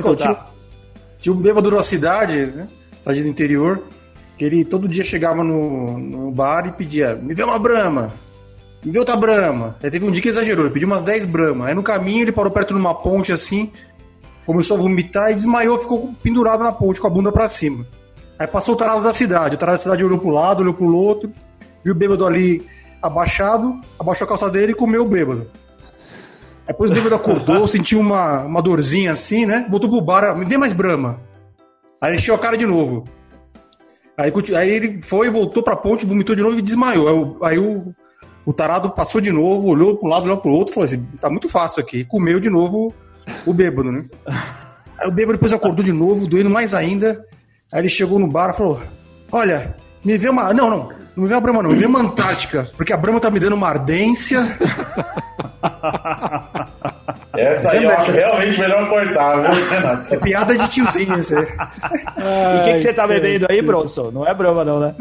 então, 0.00 0.14
contar. 0.14 0.52
Tinha, 1.18 1.32
um 1.34 1.38
bêbado 1.38 1.70
da 1.70 1.82
cidade, 1.82 2.46
né? 2.46 2.68
Cidade 3.00 3.22
do 3.22 3.28
interior, 3.28 3.82
que 4.38 4.44
ele 4.44 4.64
todo 4.64 4.88
dia 4.88 5.04
chegava 5.04 5.42
no, 5.42 5.98
no 5.98 6.30
bar 6.30 6.66
e 6.66 6.72
pedia, 6.72 7.14
me 7.14 7.34
vê 7.34 7.42
uma 7.42 7.58
brama, 7.58 8.12
me 8.84 8.90
vê 8.90 8.98
outra 8.98 9.16
brama. 9.16 9.76
Aí 9.82 9.90
teve 9.90 10.04
um 10.04 10.10
dia 10.10 10.22
que 10.22 10.28
exagerou, 10.28 10.64
ele 10.64 10.72
pediu 10.72 10.88
umas 10.88 11.02
10 11.02 11.26
brama. 11.26 11.66
Aí 11.66 11.74
no 11.74 11.82
caminho 11.82 12.22
ele 12.22 12.32
parou 12.32 12.50
perto 12.50 12.74
de 12.74 12.80
uma 12.80 12.94
ponte 12.94 13.32
assim, 13.32 13.70
começou 14.44 14.76
a 14.76 14.80
vomitar 14.80 15.30
e 15.30 15.34
desmaiou, 15.34 15.78
ficou 15.78 16.14
pendurado 16.22 16.62
na 16.62 16.72
ponte 16.72 17.00
com 17.00 17.06
a 17.06 17.10
bunda 17.10 17.32
para 17.32 17.48
cima. 17.48 17.86
Aí 18.38 18.46
passou 18.46 18.74
o 18.74 18.78
tarado 18.78 19.02
da 19.02 19.12
cidade, 19.12 19.54
o 19.54 19.58
tarado 19.58 19.76
da 19.76 19.82
cidade 19.82 20.04
olhou 20.04 20.18
pro 20.18 20.30
lado, 20.30 20.60
olhou 20.60 20.74
pro 20.74 20.94
outro, 20.94 21.32
viu 21.82 21.94
o 21.94 21.96
bêbado 21.96 22.26
ali 22.26 22.66
abaixado, 23.00 23.80
abaixou 23.98 24.24
a 24.24 24.28
calça 24.28 24.50
dele 24.50 24.72
e 24.72 24.74
comeu 24.74 25.02
o 25.02 25.08
bêbado. 25.08 25.50
Depois 26.66 26.90
o 26.90 26.94
bêbado 26.94 27.14
acordou, 27.14 27.66
sentiu 27.68 28.00
uma, 28.00 28.42
uma 28.42 28.62
dorzinha 28.62 29.12
assim, 29.12 29.46
né? 29.46 29.66
Voltou 29.70 29.88
pro 29.88 30.00
bar, 30.00 30.36
me 30.36 30.44
dê 30.44 30.56
mais 30.56 30.72
brama. 30.72 31.20
Aí 32.00 32.14
encheu 32.14 32.34
a 32.34 32.38
cara 32.38 32.56
de 32.56 32.66
novo. 32.66 33.04
Aí, 34.16 34.32
aí 34.56 34.70
ele 34.70 35.02
foi, 35.02 35.30
voltou 35.30 35.62
pra 35.62 35.76
ponte, 35.76 36.06
vomitou 36.06 36.34
de 36.34 36.42
novo 36.42 36.58
e 36.58 36.62
desmaiou. 36.62 37.38
Aí, 37.42 37.52
aí 37.52 37.58
o, 37.58 37.94
o 38.44 38.52
tarado 38.52 38.90
passou 38.90 39.20
de 39.20 39.30
novo, 39.30 39.68
olhou 39.68 39.96
para 39.96 40.06
um 40.06 40.10
lado, 40.10 40.24
olhou 40.24 40.38
para 40.38 40.50
o 40.50 40.54
outro, 40.54 40.72
falou 40.74 40.86
assim: 40.86 41.04
tá 41.20 41.28
muito 41.28 41.48
fácil 41.48 41.82
aqui. 41.82 41.98
E 41.98 42.04
comeu 42.04 42.40
de 42.40 42.48
novo 42.48 42.92
o 43.44 43.52
bêbado, 43.52 43.92
né? 43.92 44.06
Aí 44.98 45.08
o 45.08 45.12
bêbado 45.12 45.36
depois 45.36 45.52
acordou 45.52 45.84
de 45.84 45.92
novo, 45.92 46.26
doendo 46.26 46.48
mais 46.48 46.74
ainda. 46.74 47.24
Aí 47.72 47.80
ele 47.80 47.88
chegou 47.88 48.18
no 48.18 48.26
bar 48.26 48.50
e 48.50 48.56
falou: 48.56 48.80
Olha, 49.30 49.76
me 50.04 50.18
vê 50.18 50.28
uma. 50.28 50.52
Não, 50.52 50.70
não, 50.70 50.88
não 51.16 51.22
me 51.22 51.26
vê 51.26 51.34
uma 51.34 51.40
Brahma, 51.40 51.62
não, 51.62 51.70
me 51.70 51.78
vê 51.78 51.86
uma 51.86 52.00
Antártica, 52.00 52.70
porque 52.76 52.92
a 52.92 52.96
Brahma 52.96 53.18
tá 53.20 53.30
me 53.30 53.40
dando 53.40 53.54
uma 53.54 53.68
ardência. 53.68 54.40
Essa 57.36 57.76
aí 57.76 57.84
é 57.84 57.86
eu 57.86 57.90
acho 57.90 58.12
realmente 58.12 58.58
melhor 58.58 58.88
cortar, 58.88 59.42
viu, 59.42 59.68
Renato? 59.68 60.14
É 60.14 60.18
piada 60.18 60.56
de 60.56 60.68
tiozinho, 60.68 61.16
você. 61.16 61.36
e 61.36 62.60
o 62.60 62.64
que, 62.64 62.72
que 62.72 62.80
você 62.80 62.92
tá 62.92 63.06
bebendo 63.06 63.46
aí, 63.48 63.60
Bronson? 63.60 64.10
Não 64.10 64.26
é 64.26 64.32
Brahma, 64.32 64.64
não, 64.64 64.80
né? 64.80 64.94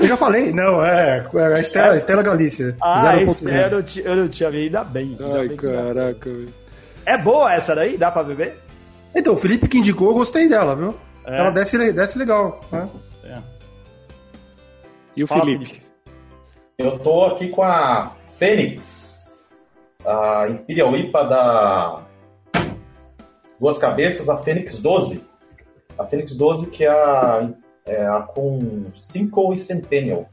Eu 0.00 0.06
já 0.06 0.16
falei, 0.16 0.52
não, 0.52 0.84
é, 0.84 1.22
é 1.34 1.54
a 1.54 1.60
Estela, 1.60 1.94
é? 1.94 1.96
Estela 1.96 2.22
Galícia. 2.22 2.76
Ah, 2.82 3.16
Estela, 3.16 3.84
eu 4.04 4.16
não 4.16 4.28
tinha 4.28 4.50
visto, 4.50 4.64
ainda 4.64 4.84
bem. 4.84 5.16
Ainda 5.20 5.38
Ai, 5.38 5.48
bem 5.48 5.56
caraca, 5.56 6.30
velho. 6.30 6.54
É 7.04 7.18
boa 7.18 7.52
essa 7.52 7.74
daí? 7.74 7.98
Dá 7.98 8.10
pra 8.10 8.22
beber? 8.22 8.58
Então, 9.14 9.34
o 9.34 9.36
Felipe 9.36 9.68
que 9.68 9.78
indicou, 9.78 10.08
eu 10.08 10.14
gostei 10.14 10.48
dela, 10.48 10.74
viu? 10.74 10.96
É. 11.26 11.38
Ela 11.38 11.50
desce, 11.50 11.92
desce 11.92 12.18
legal. 12.18 12.60
Né? 12.70 12.88
E 15.16 15.22
o 15.22 15.26
Fala, 15.26 15.44
Felipe? 15.44 15.66
Felipe? 15.66 15.82
Eu 16.78 16.98
tô 16.98 17.24
aqui 17.24 17.48
com 17.48 17.62
a 17.62 18.12
Fênix, 18.38 19.32
a 20.04 20.48
Imperial 20.48 20.96
IPA 20.96 21.24
da 21.24 22.02
Duas 23.60 23.78
Cabeças, 23.78 24.28
a 24.28 24.38
Fênix 24.38 24.78
12. 24.78 25.24
A 25.98 26.04
Fênix 26.06 26.34
12 26.34 26.66
que 26.70 26.84
é 26.84 26.88
a, 26.88 27.48
é 27.86 28.06
a 28.06 28.20
com 28.22 28.86
Cinco 28.96 29.52
e 29.52 29.58
Centennial. 29.58 30.26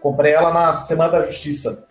Comprei 0.00 0.32
ela 0.32 0.52
na 0.52 0.74
Semana 0.74 1.12
da 1.12 1.22
Justiça. 1.26 1.86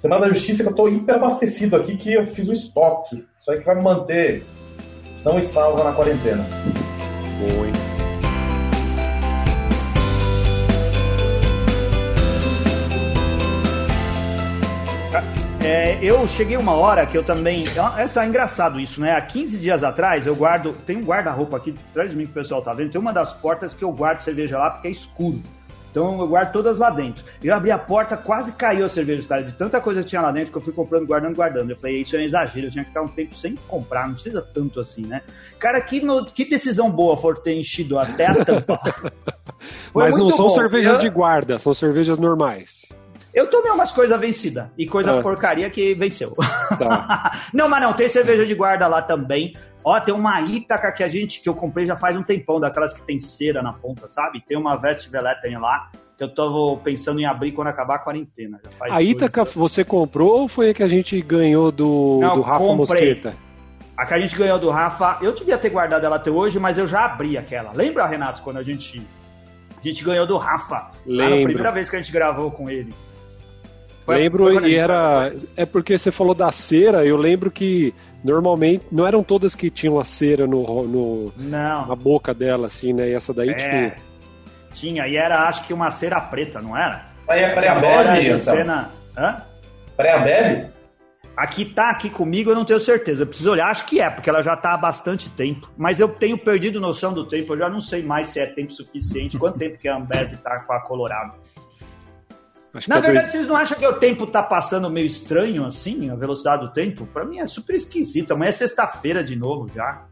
Semana 0.00 0.26
da 0.26 0.32
Justiça 0.32 0.62
que 0.62 0.68
eu 0.68 0.72
estou 0.72 0.88
hiper 0.88 1.14
abastecido 1.14 1.76
aqui, 1.76 1.96
que 1.96 2.12
eu 2.12 2.26
fiz 2.28 2.48
um 2.48 2.52
estoque. 2.52 3.24
Isso 3.40 3.50
aí 3.50 3.58
que 3.58 3.64
vai 3.64 3.76
me 3.76 3.82
manter 3.82 4.44
são 5.18 5.38
e 5.38 5.44
salva 5.44 5.84
na 5.84 5.92
quarentena. 5.92 6.44
Boa, 7.38 7.87
É, 15.68 15.98
eu 16.00 16.26
cheguei 16.26 16.56
uma 16.56 16.72
hora 16.72 17.04
que 17.04 17.14
eu 17.14 17.22
também. 17.22 17.66
É, 17.68 18.20
é 18.20 18.26
engraçado 18.26 18.80
isso, 18.80 19.02
né? 19.02 19.12
Há 19.12 19.20
15 19.20 19.58
dias 19.58 19.84
atrás 19.84 20.26
eu 20.26 20.34
guardo. 20.34 20.74
Tem 20.86 20.96
um 20.96 21.02
guarda-roupa 21.02 21.58
aqui 21.58 21.74
atrás 21.90 22.10
de 22.10 22.16
mim 22.16 22.24
que 22.24 22.30
o 22.30 22.34
pessoal 22.34 22.62
tá 22.62 22.72
vendo. 22.72 22.90
Tem 22.90 22.98
uma 22.98 23.12
das 23.12 23.34
portas 23.34 23.74
que 23.74 23.84
eu 23.84 23.92
guardo 23.92 24.20
cerveja 24.20 24.58
lá 24.58 24.70
porque 24.70 24.88
é 24.88 24.90
escuro. 24.90 25.42
Então 25.90 26.18
eu 26.20 26.26
guardo 26.26 26.52
todas 26.52 26.78
lá 26.78 26.88
dentro. 26.88 27.22
Eu 27.44 27.54
abri 27.54 27.70
a 27.70 27.78
porta, 27.78 28.16
quase 28.16 28.52
caiu 28.52 28.86
a 28.86 28.88
cerveja, 28.88 29.28
cara, 29.28 29.42
de 29.42 29.52
tanta 29.52 29.78
coisa 29.78 30.02
que 30.02 30.08
tinha 30.08 30.22
lá 30.22 30.32
dentro 30.32 30.52
que 30.52 30.56
eu 30.56 30.62
fui 30.62 30.72
comprando, 30.72 31.06
guardando, 31.06 31.36
guardando. 31.36 31.70
Eu 31.70 31.76
falei, 31.76 32.00
isso 32.00 32.16
é 32.16 32.20
um 32.20 32.22
exagero, 32.22 32.66
eu 32.66 32.70
tinha 32.70 32.84
que 32.84 32.90
ficar 32.90 33.02
um 33.02 33.08
tempo 33.08 33.36
sem 33.36 33.54
comprar, 33.68 34.06
não 34.06 34.14
precisa 34.14 34.40
tanto 34.40 34.80
assim, 34.80 35.06
né? 35.06 35.20
Cara, 35.58 35.80
que, 35.82 36.00
no, 36.00 36.24
que 36.24 36.46
decisão 36.46 36.90
boa 36.90 37.14
for 37.14 37.38
ter 37.38 37.54
enchido 37.54 37.98
até 37.98 38.26
a 38.26 38.44
tampa. 38.44 38.80
Mas 39.92 40.16
não 40.16 40.30
são 40.30 40.46
bom. 40.46 40.54
cervejas 40.54 40.96
eu, 40.96 41.02
de 41.02 41.10
guarda, 41.10 41.58
são 41.58 41.74
cervejas 41.74 42.18
normais. 42.18 42.86
Eu 43.32 43.48
tomei 43.48 43.70
umas 43.70 43.92
coisas 43.92 44.18
vencidas 44.18 44.68
e 44.76 44.86
coisa 44.86 45.18
Ah. 45.18 45.22
porcaria 45.22 45.68
que 45.70 45.94
venceu. 45.94 46.34
Tá. 46.78 47.32
não, 47.52 47.68
mas 47.68 47.82
não, 47.82 47.92
tem 47.92 48.08
cerveja 48.08 48.46
de 48.46 48.54
guarda 48.54 48.86
lá 48.86 49.02
também. 49.02 49.54
Ó, 49.84 49.98
tem 50.00 50.14
uma 50.14 50.40
Ítaca 50.40 50.90
que 50.92 51.02
a 51.02 51.08
gente 51.08 51.40
que 51.40 51.48
eu 51.48 51.54
comprei 51.54 51.86
já 51.86 51.96
faz 51.96 52.16
um 52.16 52.22
tempão, 52.22 52.58
daquelas 52.58 52.92
que 52.92 53.02
tem 53.02 53.18
cera 53.18 53.62
na 53.62 53.72
ponta, 53.72 54.08
sabe? 54.08 54.42
Tem 54.46 54.56
uma 54.56 54.76
Vest 54.76 55.08
Veletten 55.08 55.58
lá 55.58 55.90
que 56.16 56.24
eu 56.24 56.34
tô 56.34 56.76
pensando 56.82 57.20
em 57.20 57.26
abrir 57.26 57.52
quando 57.52 57.68
acabar 57.68 57.94
a 57.94 57.98
quarentena. 58.00 58.60
A 58.80 59.00
Ítaca 59.00 59.44
você 59.44 59.84
comprou 59.84 60.40
ou 60.40 60.48
foi 60.48 60.70
a 60.70 60.74
que 60.74 60.82
a 60.82 60.88
gente 60.88 61.20
ganhou 61.22 61.70
do, 61.70 62.18
Não, 62.20 62.36
do 62.36 62.42
Rafa 62.42 62.58
comprei. 62.58 62.76
Mosqueta? 62.76 63.34
A 63.96 64.04
que 64.04 64.14
a 64.14 64.20
gente 64.20 64.36
ganhou 64.36 64.58
do 64.58 64.70
Rafa, 64.70 65.18
eu 65.22 65.32
devia 65.32 65.56
ter 65.58 65.70
guardado 65.70 66.04
ela 66.04 66.16
até 66.16 66.30
hoje, 66.30 66.58
mas 66.58 66.76
eu 66.76 66.86
já 66.88 67.04
abri 67.04 67.38
aquela. 67.38 67.72
Lembra, 67.72 68.06
Renato, 68.06 68.42
quando 68.42 68.56
a 68.58 68.62
gente 68.62 69.02
a 69.76 69.88
gente 69.88 70.02
ganhou 70.04 70.26
do 70.26 70.36
Rafa? 70.36 70.90
Lembro. 71.06 71.44
primeira 71.44 71.70
vez 71.70 71.88
que 71.88 71.96
a 71.96 72.00
gente 72.00 72.12
gravou 72.12 72.50
com 72.50 72.68
ele. 72.68 72.92
Foi- 74.08 74.14
foi 74.14 74.22
lembro 74.22 74.58
a 74.64 74.68
e 74.68 74.74
era. 74.74 75.28
gravou. 75.30 75.48
É 75.56 75.66
porque 75.66 75.98
você 75.98 76.10
falou 76.10 76.34
da 76.34 76.50
cera, 76.50 77.04
eu 77.04 77.16
lembro 77.16 77.50
que 77.50 77.94
normalmente 78.24 78.86
não 78.90 79.06
eram 79.06 79.22
todas 79.22 79.54
que 79.54 79.70
tinham 79.70 80.00
a 80.00 80.04
cera 80.04 80.46
no, 80.46 80.86
no- 80.86 81.32
Não. 81.36 81.86
na 81.86 81.94
boca 81.94 82.32
dela, 82.32 82.66
assim, 82.68 82.92
né? 82.92 83.08
E 83.10 83.12
essa 83.14 83.32
daí 83.34 83.50
É, 83.50 83.54
tinha. 83.54 83.94
tinha, 84.72 85.06
e 85.08 85.16
era 85.16 85.42
acho 85.48 85.64
que 85.66 85.72
uma 85.74 85.90
cera 85.90 86.20
preta, 86.20 86.60
não 86.62 86.76
era? 86.76 87.04
Aí 87.28 87.40
é 87.40 87.54
a 87.54 88.20
então. 88.36 88.38
cena... 88.38 88.90
Hã? 89.16 89.42
Pré-abebe? 89.96 90.68
Aqui 91.36 91.64
tá 91.66 91.90
aqui 91.90 92.10
comigo, 92.10 92.50
eu 92.50 92.54
não 92.56 92.64
tenho 92.64 92.80
certeza. 92.80 93.22
Eu 93.22 93.26
preciso 93.26 93.50
olhar, 93.52 93.68
acho 93.68 93.84
que 93.86 94.00
é, 94.00 94.10
porque 94.10 94.28
ela 94.28 94.42
já 94.42 94.56
tá 94.56 94.72
há 94.74 94.76
bastante 94.76 95.28
tempo. 95.30 95.70
Mas 95.76 96.00
eu 96.00 96.08
tenho 96.08 96.36
perdido 96.36 96.80
noção 96.80 97.12
do 97.12 97.24
tempo, 97.24 97.54
eu 97.54 97.58
já 97.58 97.68
não 97.68 97.80
sei 97.80 98.02
mais 98.02 98.28
se 98.28 98.40
é 98.40 98.46
tempo 98.46 98.72
suficiente. 98.72 99.38
Quanto 99.38 99.56
tempo 99.58 99.78
que 99.78 99.88
a 99.88 99.96
Ambev 99.96 100.34
tá 100.42 100.60
com 100.60 100.72
a 100.72 100.80
Colorado? 100.80 101.36
Acho 102.74 102.88
Na 102.90 102.96
que 102.96 103.00
é 103.00 103.02
verdade, 103.06 103.26
dois- 103.26 103.32
vocês 103.32 103.48
não 103.48 103.56
acham 103.56 103.78
que 103.78 103.86
o 103.86 103.94
tempo 103.94 104.26
tá 104.26 104.42
passando 104.42 104.90
meio 104.90 105.06
estranho 105.06 105.64
assim, 105.64 106.10
a 106.10 106.14
velocidade 106.14 106.66
do 106.66 106.72
tempo? 106.72 107.06
Pra 107.06 107.24
mim 107.24 107.38
é 107.38 107.46
super 107.46 107.74
esquisito. 107.74 108.32
Amanhã 108.32 108.50
é 108.50 108.52
sexta-feira 108.52 109.24
de 109.24 109.34
novo 109.36 109.66
já. 109.74 110.04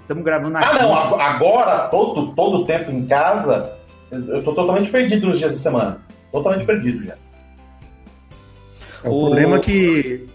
Estamos 0.00 0.22
gravando 0.24 0.50
na 0.50 0.60
Ah, 0.60 0.74
não, 0.82 0.94
ag- 0.94 1.20
agora, 1.20 1.88
todo, 1.88 2.34
todo 2.34 2.58
o 2.58 2.64
tempo 2.64 2.90
em 2.90 3.06
casa, 3.06 3.72
eu 4.10 4.42
tô 4.44 4.52
totalmente 4.54 4.90
perdido 4.90 5.26
nos 5.28 5.38
dias 5.38 5.52
da 5.52 5.58
semana. 5.58 6.00
Totalmente 6.30 6.64
perdido 6.66 7.04
já. 7.04 7.14
É 9.04 9.08
o 9.08 9.12
O- 9.12 9.24
problema 9.26 9.56
é 9.56 9.60
que 9.60 10.28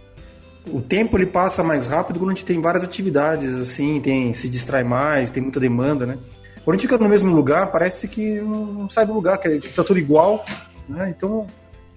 o 0.72 0.82
tempo 0.82 1.18
ele 1.18 1.26
passa 1.28 1.64
mais 1.64 1.86
rápido 1.88 2.20
quando 2.20 2.32
a 2.32 2.34
gente 2.34 2.46
tem 2.46 2.60
várias 2.60 2.84
atividades, 2.84 3.56
assim, 3.58 4.02
tem 4.02 4.34
se 4.34 4.50
distrai 4.50 4.84
mais, 4.84 5.32
tem 5.32 5.42
muita 5.44 5.60
demanda, 5.60 6.06
né? 6.06 6.18
Quando 6.64 6.76
a 6.76 6.78
gente 6.80 6.88
fica 6.90 7.02
no 7.02 7.08
mesmo 7.10 7.34
lugar, 7.34 7.72
parece 7.72 8.08
que 8.10 8.42
não, 8.42 8.66
não 8.66 8.90
sai 8.90 9.06
do 9.06 9.14
lugar, 9.14 9.38
que, 9.38 9.60
que 9.60 9.70
tá 9.70 9.84
tudo 9.86 9.98
igual, 10.00 10.44
né? 10.88 11.14
Então 11.16 11.46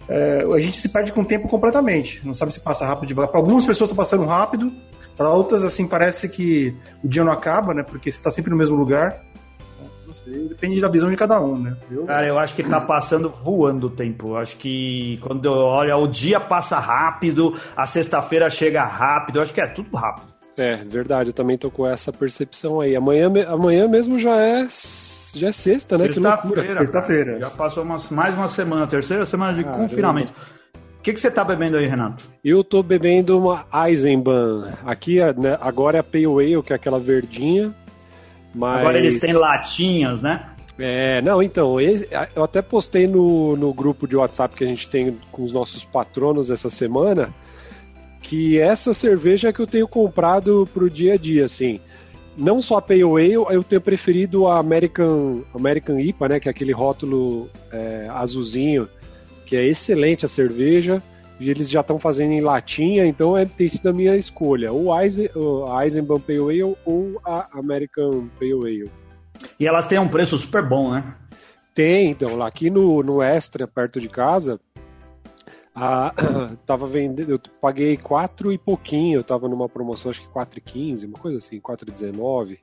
é, 0.09 0.45
a 0.53 0.59
gente 0.59 0.77
se 0.77 0.89
perde 0.89 1.13
com 1.13 1.21
o 1.21 1.25
tempo 1.25 1.49
completamente. 1.49 2.25
Não 2.27 2.35
sabe 2.35 2.53
se 2.53 2.61
passa 2.61 2.85
rápido 2.85 3.09
devagar. 3.09 3.31
Para 3.31 3.41
algumas 3.41 3.65
pessoas 3.65 3.91
está 3.91 4.03
passando 4.03 4.25
rápido, 4.25 4.73
para 5.17 5.31
outras 5.31 5.65
assim 5.65 5.87
parece 5.87 6.29
que 6.29 6.75
o 7.03 7.09
dia 7.09 7.23
não 7.23 7.33
acaba, 7.33 7.73
né? 7.73 7.83
Porque 7.83 8.11
você 8.11 8.19
está 8.19 8.31
sempre 8.31 8.51
no 8.51 8.57
mesmo 8.57 8.77
lugar. 8.77 9.25
Não 10.05 10.15
sei, 10.15 10.49
depende 10.49 10.81
da 10.81 10.89
visão 10.89 11.09
de 11.09 11.15
cada 11.15 11.41
um, 11.41 11.57
né? 11.57 11.77
Eu, 11.89 12.05
Cara, 12.05 12.27
eu 12.27 12.37
acho 12.37 12.57
que 12.57 12.65
tá 12.65 12.81
passando 12.81 13.31
voando 13.31 13.87
o 13.87 13.91
tempo. 13.91 14.31
Eu 14.31 14.39
acho 14.39 14.57
que 14.57 15.19
quando 15.23 15.45
eu 15.45 15.53
olho, 15.53 15.97
o 15.99 16.09
dia 16.09 16.41
passa 16.41 16.81
rápido, 16.81 17.57
a 17.77 17.87
sexta-feira 17.87 18.51
chega 18.51 18.83
rápido. 18.83 19.37
Eu 19.37 19.43
acho 19.45 19.55
que 19.55 19.61
é 19.61 19.69
tudo 19.69 19.97
rápido. 19.97 20.30
É, 20.57 20.77
verdade, 20.77 21.31
eu 21.31 21.33
também 21.33 21.57
tô 21.57 21.71
com 21.71 21.87
essa 21.87 22.13
percepção 22.13 22.81
aí. 22.81 22.95
Amanhã, 22.95 23.31
amanhã 23.49 23.89
mesmo 23.89 24.19
já 24.19 24.37
é, 24.37 24.67
já 25.35 25.49
é 25.49 25.53
sexta, 25.53 25.97
né? 25.97 26.07
Sexta-feira. 26.07 26.79
Sexta-feira. 26.79 27.39
Já 27.39 27.51
passou 27.51 27.83
umas- 27.83 28.11
mais 28.11 28.35
uma 28.35 28.49
semana, 28.49 28.87
terceira 28.87 29.25
semana 29.25 29.55
de 29.55 29.65
Caramba. 29.65 29.83
confinamento. 29.83 30.33
O 30.99 31.03
que, 31.03 31.15
que 31.15 31.21
você 31.21 31.31
tá 31.31 31.43
bebendo 31.43 31.79
aí, 31.79 31.87
Renato? 31.87 32.25
Eu 32.45 32.63
tô 32.63 32.83
bebendo 32.83 33.39
uma 33.39 33.65
Eisenbahn. 33.87 34.71
Aqui 34.85 35.19
né, 35.39 35.57
agora 35.61 35.97
é 35.97 36.01
a 36.01 36.05
Pale 36.05 36.27
Ale, 36.27 36.63
que 36.63 36.75
é 36.75 36.77
aquela 36.77 37.01
verdinha. 37.01 37.75
Mas... 38.55 38.81
Agora 38.81 38.99
eles 38.99 39.19
têm 39.19 39.33
latinhas, 39.33 40.21
né? 40.21 40.47
É, 40.79 41.21
não, 41.23 41.43
então, 41.43 41.79
eu 41.81 42.43
até 42.43 42.61
postei 42.61 43.07
no, 43.07 43.55
no 43.57 43.73
grupo 43.73 44.07
de 44.09 44.17
WhatsApp 44.17 44.55
que 44.55 44.65
a 44.65 44.67
gente 44.67 44.89
tem 44.89 45.19
com 45.31 45.45
os 45.45 45.53
nossos 45.53 45.85
patronos 45.85 46.51
essa 46.51 46.71
semana 46.71 47.33
que 48.31 48.61
essa 48.61 48.95
cerveja 48.95 49.49
é 49.49 49.53
que 49.53 49.59
eu 49.59 49.67
tenho 49.67 49.89
comprado 49.89 50.65
pro 50.73 50.89
dia 50.89 51.15
a 51.15 51.17
dia, 51.17 51.45
assim. 51.45 51.81
Não 52.39 52.63
só 52.63 52.77
a 52.77 52.81
Pale 52.81 53.03
Ale, 53.03 53.33
eu 53.33 53.65
tenho 53.65 53.81
preferido 53.81 54.47
a 54.47 54.57
American, 54.57 55.43
American 55.53 55.99
IPA, 55.99 56.29
né, 56.29 56.39
que 56.39 56.47
é 56.47 56.53
aquele 56.53 56.71
rótulo 56.71 57.51
é, 57.73 58.07
azulzinho, 58.09 58.89
que 59.45 59.57
é 59.57 59.67
excelente 59.67 60.25
a 60.25 60.29
cerveja, 60.29 61.03
e 61.41 61.51
eles 61.51 61.69
já 61.69 61.81
estão 61.81 61.99
fazendo 61.99 62.31
em 62.31 62.41
latinha, 62.41 63.05
então 63.05 63.37
é, 63.37 63.45
tem 63.45 63.69
sido 63.69 63.89
a 63.89 63.93
minha 63.93 64.15
escolha, 64.15 64.73
ou 64.73 64.93
a 64.93 65.03
Eisen- 65.03 65.31
Eisenbahn 65.83 66.21
Pale 66.21 66.39
Ale 66.39 66.77
ou 66.85 67.21
a 67.25 67.49
American 67.59 68.29
Pale 68.39 68.53
Ale. 68.53 68.91
E 69.59 69.67
elas 69.67 69.89
têm 69.89 69.99
um 69.99 70.07
preço 70.07 70.39
super 70.39 70.63
bom, 70.63 70.93
né? 70.93 71.03
Tem, 71.75 72.11
então, 72.11 72.37
lá 72.37 72.47
aqui 72.47 72.71
no, 72.71 73.03
no 73.03 73.21
Extra, 73.21 73.67
perto 73.67 74.01
de 74.01 74.09
casa, 74.09 74.61
a, 75.75 76.13
tava 76.67 76.87
vendendo, 76.87 77.31
eu 77.31 77.41
paguei 77.61 77.97
quatro 77.97 78.53
e 78.53 78.59
pouquinho, 78.59 79.19
eu 79.19 79.25
tava 79.25 79.49
numa 79.49 79.69
promoção, 79.69 80.11
acho 80.11 80.23
que 80.23 80.29
4,15, 80.29 81.07
uma 81.07 81.19
coisa 81.19 81.39
assim, 81.39 81.61
4,19. 81.61 82.59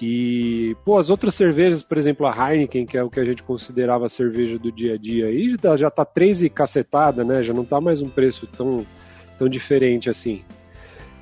E, 0.00 0.76
pô, 0.84 0.98
as 0.98 1.08
outras 1.08 1.34
cervejas, 1.34 1.82
por 1.82 1.96
exemplo, 1.96 2.26
a 2.26 2.52
Heineken, 2.52 2.84
que 2.84 2.98
é 2.98 3.02
o 3.02 3.08
que 3.08 3.18
a 3.18 3.24
gente 3.24 3.42
considerava 3.42 4.06
a 4.06 4.10
cerveja 4.10 4.58
do 4.58 4.70
dia 4.70 4.94
a 4.94 4.98
dia, 4.98 5.26
aí 5.26 5.48
já 5.48 5.56
tá, 5.56 5.76
já 5.76 5.90
tá 5.90 6.04
3 6.04 6.48
cacetada, 6.50 7.24
né? 7.24 7.42
Já 7.42 7.54
não 7.54 7.64
tá 7.64 7.80
mais 7.80 8.02
um 8.02 8.08
preço 8.08 8.46
tão, 8.46 8.86
tão 9.38 9.48
diferente 9.48 10.10
assim. 10.10 10.42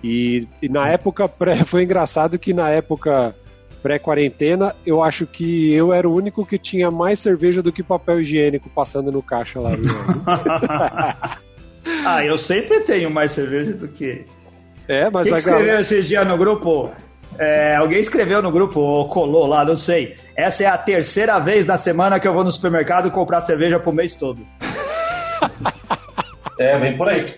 E, 0.02 0.48
e 0.60 0.68
na 0.68 0.88
época 0.88 1.28
foi 1.66 1.84
engraçado 1.84 2.38
que 2.38 2.52
na 2.52 2.68
época 2.68 3.36
pré-quarentena, 3.84 4.74
eu 4.86 5.02
acho 5.02 5.26
que 5.26 5.74
eu 5.74 5.92
era 5.92 6.08
o 6.08 6.16
único 6.16 6.46
que 6.46 6.56
tinha 6.58 6.90
mais 6.90 7.20
cerveja 7.20 7.62
do 7.62 7.70
que 7.70 7.82
papel 7.82 8.22
higiênico 8.22 8.70
passando 8.70 9.12
no 9.12 9.22
caixa 9.22 9.60
lá. 9.60 9.72
ah, 12.06 12.24
eu 12.24 12.38
sempre 12.38 12.80
tenho 12.80 13.10
mais 13.10 13.32
cerveja 13.32 13.74
do 13.74 13.86
que. 13.86 14.24
é, 14.88 15.10
mas 15.10 15.24
Quem 15.24 15.32
a 15.32 15.36
que 15.36 15.40
escreveu 15.40 15.66
galera. 15.66 15.82
esses 15.82 16.08
dias 16.08 16.26
no 16.26 16.38
grupo? 16.38 16.90
É, 17.38 17.76
alguém 17.76 17.98
escreveu 17.98 18.40
no 18.40 18.50
grupo, 18.50 18.80
ou 18.80 19.06
colou 19.06 19.46
lá, 19.46 19.66
não 19.66 19.76
sei. 19.76 20.16
Essa 20.34 20.64
é 20.64 20.66
a 20.66 20.78
terceira 20.78 21.38
vez 21.38 21.66
na 21.66 21.76
semana 21.76 22.18
que 22.18 22.26
eu 22.26 22.32
vou 22.32 22.42
no 22.42 22.50
supermercado 22.50 23.10
comprar 23.10 23.42
cerveja 23.42 23.78
pro 23.78 23.92
mês 23.92 24.16
todo. 24.16 24.40
É, 26.56 26.78
vem 26.78 26.96
por 26.96 27.08
aí. 27.08 27.34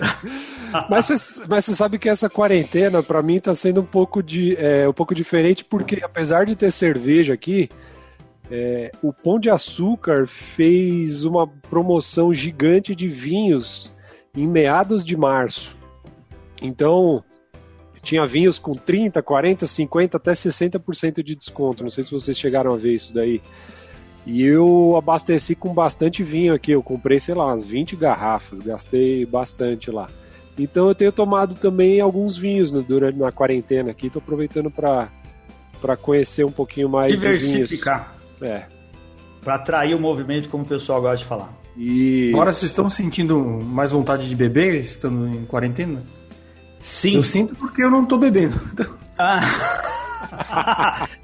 Mas 0.88 1.06
você 1.06 1.42
mas 1.48 1.64
sabe 1.64 1.98
que 1.98 2.08
essa 2.08 2.28
quarentena, 2.28 3.02
pra 3.02 3.22
mim, 3.22 3.38
tá 3.38 3.54
sendo 3.54 3.80
um 3.80 3.84
pouco, 3.84 4.22
de, 4.22 4.56
é, 4.56 4.88
um 4.88 4.92
pouco 4.92 5.14
diferente, 5.14 5.64
porque 5.64 6.00
apesar 6.02 6.44
de 6.44 6.54
ter 6.56 6.70
cerveja 6.70 7.34
aqui, 7.34 7.68
é, 8.50 8.90
o 9.02 9.12
Pão 9.12 9.38
de 9.38 9.50
Açúcar 9.50 10.26
fez 10.26 11.24
uma 11.24 11.46
promoção 11.46 12.32
gigante 12.32 12.94
de 12.94 13.08
vinhos 13.08 13.92
em 14.36 14.46
meados 14.46 15.04
de 15.04 15.16
março. 15.16 15.76
Então, 16.62 17.22
tinha 18.02 18.26
vinhos 18.26 18.58
com 18.58 18.74
30, 18.74 19.22
40, 19.22 19.66
50, 19.66 20.16
até 20.16 20.32
60% 20.32 21.22
de 21.22 21.34
desconto. 21.34 21.82
Não 21.82 21.90
sei 21.90 22.04
se 22.04 22.10
vocês 22.10 22.38
chegaram 22.38 22.72
a 22.72 22.76
ver 22.76 22.94
isso 22.94 23.12
daí. 23.12 23.40
E 24.26 24.42
eu 24.42 24.94
abasteci 24.96 25.54
com 25.54 25.72
bastante 25.72 26.22
vinho 26.22 26.54
aqui. 26.54 26.72
Eu 26.72 26.82
comprei, 26.82 27.20
sei 27.20 27.34
lá, 27.34 27.46
umas 27.46 27.62
20 27.62 27.96
garrafas. 27.96 28.60
Gastei 28.60 29.24
bastante 29.26 29.90
lá. 29.90 30.08
Então 30.58 30.88
eu 30.88 30.94
tenho 30.94 31.12
tomado 31.12 31.54
também 31.54 32.00
alguns 32.00 32.36
vinhos 32.36 32.72
no- 32.72 32.82
durante 32.82 33.18
na 33.18 33.30
quarentena 33.32 33.90
aqui. 33.90 34.10
Tô 34.10 34.18
aproveitando 34.18 34.70
para 34.70 35.08
para 35.80 35.96
conhecer 35.96 36.44
um 36.44 36.50
pouquinho 36.50 36.88
mais. 36.88 37.12
Diversificar. 37.12 38.14
É. 38.42 38.62
Pra 39.40 39.54
atrair 39.54 39.94
o 39.94 40.00
movimento, 40.00 40.48
como 40.48 40.64
o 40.64 40.66
pessoal 40.66 41.00
gosta 41.00 41.18
de 41.18 41.24
falar. 41.24 41.52
E 41.76 42.30
Agora 42.34 42.50
vocês 42.50 42.70
estão 42.70 42.90
sentindo 42.90 43.38
mais 43.64 43.92
vontade 43.92 44.28
de 44.28 44.34
beber, 44.34 44.74
estando 44.82 45.28
em 45.28 45.44
quarentena? 45.46 46.02
Sim. 46.80 47.14
Eu 47.14 47.22
sinto 47.24 47.54
porque 47.54 47.82
eu 47.82 47.90
não 47.90 48.04
tô 48.04 48.18
bebendo. 48.18 48.54
Ah. 49.20 49.40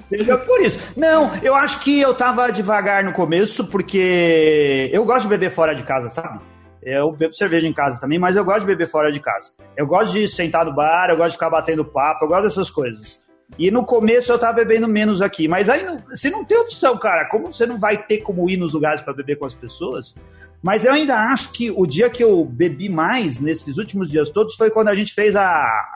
Seja 0.09 0.37
por 0.37 0.61
isso. 0.61 0.79
Não, 0.97 1.31
eu 1.41 1.55
acho 1.55 1.79
que 1.79 1.99
eu 2.01 2.13
tava 2.13 2.51
devagar 2.51 3.03
no 3.03 3.13
começo, 3.13 3.65
porque 3.67 4.89
eu 4.91 5.05
gosto 5.05 5.23
de 5.23 5.29
beber 5.29 5.51
fora 5.51 5.73
de 5.73 5.83
casa, 5.83 6.09
sabe? 6.09 6.39
Eu 6.85 7.11
bebo 7.11 7.33
cerveja 7.33 7.65
em 7.65 7.73
casa 7.73 7.99
também, 7.99 8.19
mas 8.19 8.35
eu 8.35 8.45
gosto 8.45 8.61
de 8.61 8.67
beber 8.67 8.87
fora 8.87 9.11
de 9.11 9.19
casa. 9.19 9.51
Eu 9.75 9.87
gosto 9.87 10.13
de 10.13 10.27
sentar 10.27 10.63
no 10.63 10.73
bar, 10.73 11.09
eu 11.09 11.17
gosto 11.17 11.31
de 11.31 11.37
ficar 11.37 11.49
batendo 11.49 11.83
papo, 11.83 12.25
eu 12.25 12.29
gosto 12.29 12.43
dessas 12.43 12.69
coisas. 12.69 13.19
E 13.57 13.71
no 13.71 13.83
começo 13.83 14.31
eu 14.31 14.37
tava 14.37 14.53
bebendo 14.53 14.87
menos 14.87 15.19
aqui. 15.19 15.47
Mas 15.47 15.67
aí 15.67 15.83
você 16.07 16.29
não 16.29 16.45
tem 16.45 16.57
opção, 16.57 16.95
cara. 16.97 17.25
Como 17.25 17.47
você 17.47 17.65
não 17.65 17.79
vai 17.79 18.03
ter 18.05 18.19
como 18.19 18.47
ir 18.47 18.57
nos 18.57 18.73
lugares 18.73 19.01
para 19.01 19.13
beber 19.13 19.37
com 19.37 19.47
as 19.47 19.55
pessoas? 19.55 20.13
Mas 20.61 20.85
eu 20.85 20.93
ainda 20.93 21.15
acho 21.31 21.51
que 21.51 21.71
o 21.71 21.87
dia 21.87 22.09
que 22.09 22.23
eu 22.23 22.45
bebi 22.45 22.87
mais 22.87 23.39
nesses 23.39 23.77
últimos 23.77 24.09
dias 24.09 24.29
todos 24.29 24.55
foi 24.55 24.69
quando 24.69 24.89
a 24.89 24.95
gente 24.95 25.13
fez 25.13 25.35
a, 25.35 25.43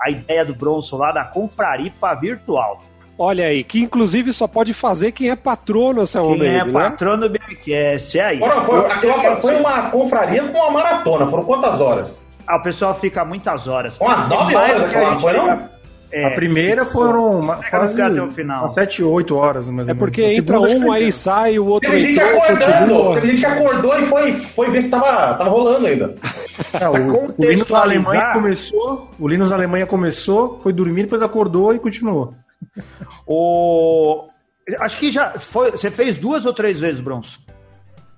a 0.04 0.10
ideia 0.10 0.44
do 0.44 0.56
Bronson 0.56 0.98
lá 0.98 1.12
da 1.12 1.24
Confraripa 1.24 2.16
Virtual. 2.16 2.84
Olha 3.22 3.48
aí, 3.48 3.66
que 3.66 3.82
inclusive 3.82 4.32
só 4.32 4.48
pode 4.48 4.74
fazer 4.74 5.12
quem 5.12 5.30
é 5.30 5.36
patrono, 5.36 6.08
seu 6.08 6.26
Quem 6.36 6.48
é 6.48 6.64
né? 6.64 6.72
patrono 6.72 7.28
do 7.28 7.30
BBcast, 7.30 8.18
é 8.18 8.34
isso. 8.36 8.46
Foram, 8.46 8.66
foi, 8.66 8.92
aquela 8.92 9.36
foi 9.36 9.56
uma 9.58 9.90
confraria 9.90 10.44
com 10.48 10.58
uma 10.58 10.72
maratona. 10.72 11.28
Foram 11.30 11.44
quantas 11.44 11.82
horas? 11.82 12.26
Ah, 12.48 12.56
o 12.56 12.62
pessoal 12.64 12.96
fica 12.98 13.26
muitas 13.26 13.68
horas. 13.68 14.00
Umas 14.00 14.28
nove 14.30 14.56
horas 14.56 14.90
que 14.90 14.96
a 14.98 15.04
gente 15.12 15.18
fica- 15.20 15.80
é, 16.12 16.26
a 16.26 16.32
primeira 16.32 16.86
foram 16.88 17.40
uma, 17.40 17.58
quase 17.58 18.02
até 18.02 18.20
o 18.20 18.32
final. 18.32 18.62
umas 18.62 18.74
7, 18.74 19.04
8 19.04 19.36
horas, 19.38 19.70
mais 19.70 19.88
É 19.88 19.92
ou 19.92 19.96
menos. 19.96 20.00
porque 20.00 20.24
entra 20.24 20.60
um, 20.60 20.92
aí 20.92 21.12
sai, 21.12 21.60
o 21.60 21.66
outro 21.68 21.88
Teve 21.92 22.02
gente 22.02 22.20
entrou, 22.20 22.42
acordando, 22.42 22.66
continua. 22.96 23.14
teve 23.16 23.28
gente 23.28 23.40
que 23.42 23.46
acordou 23.46 24.00
e 24.00 24.06
foi, 24.08 24.32
foi 24.56 24.70
ver 24.72 24.82
se 24.82 24.90
tava, 24.90 25.36
tava 25.36 25.50
rolando 25.52 25.86
ainda. 25.86 26.16
É, 26.80 26.90
o, 26.90 26.94
o 26.94 27.14
contextualizar- 27.28 27.82
Alemanha 27.84 28.34
começou, 28.34 29.10
o 29.20 29.28
Linus 29.28 29.52
na 29.52 29.58
Alemanha 29.58 29.86
começou, 29.86 30.60
foi 30.64 30.74
dormir, 30.74 31.04
depois 31.04 31.22
acordou 31.22 31.74
e 31.76 31.78
continuou. 31.80 32.34
O... 33.28 34.28
Acho 34.80 34.98
que 34.98 35.12
já 35.12 35.32
foi. 35.32 35.72
Você 35.72 35.90
fez 35.90 36.18
duas 36.18 36.46
ou 36.46 36.54
três 36.54 36.80
vezes, 36.80 37.02
Bronson? 37.02 37.40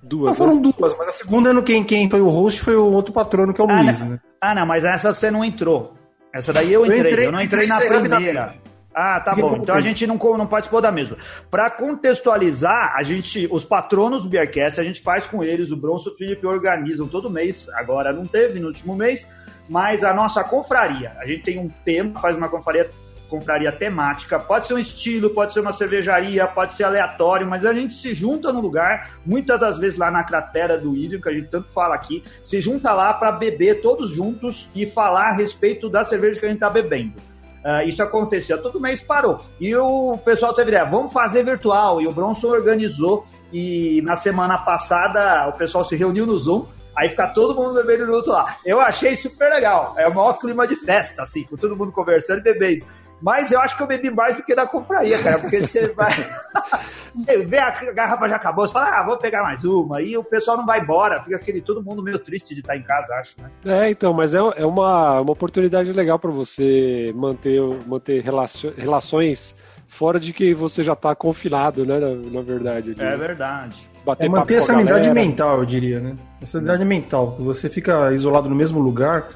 Não, 0.02 0.08
Duas, 0.08 0.30
né? 0.32 0.36
foram 0.36 0.60
duas, 0.60 0.96
mas 0.98 1.08
a 1.08 1.10
segunda, 1.10 1.52
no 1.52 1.62
quem, 1.62 1.84
quem 1.84 2.10
foi 2.10 2.20
o 2.20 2.28
host, 2.28 2.60
foi 2.60 2.74
o 2.76 2.86
outro 2.86 3.12
patrono, 3.12 3.54
que 3.54 3.60
é 3.60 3.64
o 3.64 3.70
Ah, 3.70 3.80
Luiz, 3.82 4.00
não. 4.00 4.08
né? 4.10 4.20
Ah, 4.40 4.54
não, 4.54 4.66
mas 4.66 4.84
essa 4.84 5.14
você 5.14 5.30
não 5.30 5.44
entrou. 5.44 5.94
Essa 6.34 6.52
daí 6.52 6.72
eu 6.72 6.84
Eu 6.84 6.86
entrei. 6.86 7.00
Eu, 7.00 7.06
entrei, 7.12 7.30
não 7.30 7.40
entrei 7.40 7.66
na 7.68 7.76
entrei 7.76 7.88
primeira. 8.00 8.14
rapidamente. 8.40 8.62
Ah, 8.94 9.20
tá 9.20 9.34
bom. 9.34 9.56
Então 9.56 9.74
a 9.74 9.80
gente 9.80 10.06
não, 10.06 10.16
não 10.16 10.46
participou 10.46 10.80
da 10.80 10.90
mesma. 10.92 11.16
Para 11.50 11.70
contextualizar, 11.70 12.94
a 12.96 13.02
gente, 13.02 13.48
os 13.50 13.64
patronos 13.64 14.24
do 14.24 14.28
Beercast, 14.28 14.78
a 14.80 14.84
gente 14.84 15.00
faz 15.00 15.26
com 15.26 15.42
eles, 15.42 15.70
o 15.70 15.76
Bronson 15.76 16.10
e 16.10 16.12
o 16.12 16.16
Felipe 16.18 16.46
organizam 16.46 17.08
todo 17.08 17.30
mês. 17.30 17.68
Agora 17.74 18.12
não 18.12 18.26
teve 18.26 18.60
no 18.60 18.66
último 18.66 18.94
mês, 18.94 19.26
mas 19.68 20.04
a 20.04 20.12
nossa 20.12 20.44
confraria. 20.44 21.12
A 21.18 21.26
gente 21.26 21.42
tem 21.42 21.58
um 21.58 21.68
tema, 21.84 22.18
faz 22.20 22.36
uma 22.36 22.48
confraria, 22.48 22.90
confraria 23.32 23.72
temática. 23.72 24.38
Pode 24.38 24.66
ser 24.66 24.74
um 24.74 24.78
estilo, 24.78 25.30
pode 25.30 25.54
ser 25.54 25.60
uma 25.60 25.72
cervejaria, 25.72 26.46
pode 26.46 26.74
ser 26.74 26.84
aleatório, 26.84 27.46
mas 27.46 27.64
a 27.64 27.72
gente 27.72 27.94
se 27.94 28.12
junta 28.12 28.52
no 28.52 28.60
lugar, 28.60 29.12
muitas 29.24 29.58
das 29.58 29.78
vezes 29.78 29.98
lá 29.98 30.10
na 30.10 30.22
cratera 30.22 30.76
do 30.76 30.94
Írio, 30.94 31.18
que 31.18 31.30
a 31.30 31.32
gente 31.32 31.48
tanto 31.48 31.68
fala 31.68 31.94
aqui, 31.94 32.22
se 32.44 32.60
junta 32.60 32.92
lá 32.92 33.14
para 33.14 33.32
beber 33.32 33.80
todos 33.80 34.10
juntos 34.10 34.68
e 34.74 34.84
falar 34.84 35.28
a 35.28 35.32
respeito 35.32 35.88
da 35.88 36.04
cerveja 36.04 36.38
que 36.38 36.44
a 36.44 36.48
gente 36.50 36.58
está 36.58 36.68
bebendo. 36.68 37.14
Ah, 37.64 37.84
isso 37.84 38.02
acontecia, 38.02 38.58
todo 38.58 38.78
mês 38.78 39.00
parou. 39.00 39.46
E 39.58 39.74
o 39.74 40.18
pessoal 40.18 40.52
teve 40.52 40.70
ideia, 40.70 40.84
vamos 40.84 41.12
fazer 41.12 41.42
virtual. 41.42 42.02
E 42.02 42.06
o 42.06 42.12
Bronson 42.12 42.48
organizou. 42.48 43.26
E 43.52 44.00
na 44.02 44.16
semana 44.16 44.58
passada 44.58 45.48
o 45.48 45.52
pessoal 45.52 45.84
se 45.84 45.94
reuniu 45.94 46.26
no 46.26 46.36
Zoom. 46.38 46.66
Aí 46.96 47.08
fica 47.08 47.26
todo 47.28 47.54
mundo 47.54 47.74
bebendo 47.74 48.04
junto 48.06 48.30
lá. 48.30 48.56
Eu 48.66 48.80
achei 48.80 49.16
super 49.16 49.48
legal. 49.48 49.94
É 49.96 50.06
o 50.06 50.14
maior 50.14 50.34
clima 50.34 50.66
de 50.66 50.76
festa, 50.76 51.22
assim, 51.22 51.44
com 51.44 51.56
todo 51.56 51.76
mundo 51.76 51.92
conversando 51.92 52.40
e 52.40 52.42
bebendo. 52.42 52.84
Mas 53.22 53.52
eu 53.52 53.60
acho 53.60 53.76
que 53.76 53.82
eu 53.82 53.86
bebi 53.86 54.10
mais 54.10 54.36
do 54.36 54.42
que 54.42 54.52
na 54.54 54.66
confraria, 54.66 55.22
cara, 55.22 55.38
porque 55.38 55.62
você 55.62 55.86
vai. 55.94 56.10
Vê 57.46 57.58
a 57.58 57.70
garrafa 57.92 58.28
já 58.28 58.36
acabou, 58.36 58.66
você 58.66 58.72
fala, 58.72 58.98
ah, 58.98 59.04
vou 59.04 59.16
pegar 59.18 59.42
mais 59.42 59.62
uma. 59.64 60.00
E 60.02 60.16
o 60.16 60.24
pessoal 60.24 60.56
não 60.56 60.66
vai 60.66 60.80
embora, 60.80 61.22
fica 61.22 61.36
aquele 61.36 61.60
todo 61.60 61.82
mundo 61.82 62.02
meio 62.02 62.18
triste 62.18 62.54
de 62.54 62.60
estar 62.60 62.76
em 62.76 62.82
casa, 62.82 63.14
acho, 63.14 63.34
né? 63.40 63.50
É, 63.64 63.90
então, 63.90 64.12
mas 64.12 64.34
é, 64.34 64.38
é 64.56 64.66
uma, 64.66 65.20
uma 65.20 65.32
oportunidade 65.32 65.92
legal 65.92 66.18
para 66.18 66.30
você 66.30 67.12
manter, 67.14 67.60
manter 67.86 68.22
relaço- 68.22 68.72
relações 68.76 69.54
fora 69.86 70.18
de 70.18 70.32
que 70.32 70.54
você 70.54 70.82
já 70.82 70.96
tá 70.96 71.14
confinado, 71.14 71.84
né? 71.84 71.98
Na, 71.98 72.14
na 72.30 72.40
verdade. 72.42 72.90
ali. 72.92 73.02
É 73.02 73.16
verdade. 73.16 73.76
Bater 74.04 74.26
É 74.26 74.28
manter 74.28 74.54
a 74.54 74.56
essa 74.58 74.72
sanidade 74.72 75.06
galera. 75.08 75.14
mental, 75.28 75.58
eu 75.58 75.64
diria, 75.66 76.00
né? 76.00 76.14
Essa 76.40 76.52
sanidade 76.58 76.84
mental. 76.84 77.36
Você 77.38 77.68
fica 77.68 78.10
isolado 78.12 78.48
no 78.48 78.56
mesmo 78.56 78.80
lugar, 78.80 79.28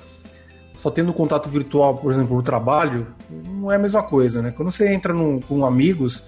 só 0.76 0.90
tendo 0.90 1.12
contato 1.12 1.48
virtual, 1.48 1.96
por 1.96 2.12
exemplo, 2.12 2.36
no 2.36 2.42
trabalho, 2.42 3.06
não 3.30 3.72
é 3.72 3.76
a 3.76 3.78
mesma 3.78 4.02
coisa, 4.02 4.42
né? 4.42 4.52
Quando 4.56 4.70
você 4.70 4.92
entra 4.92 5.12
num- 5.12 5.40
com 5.40 5.64
amigos, 5.64 6.22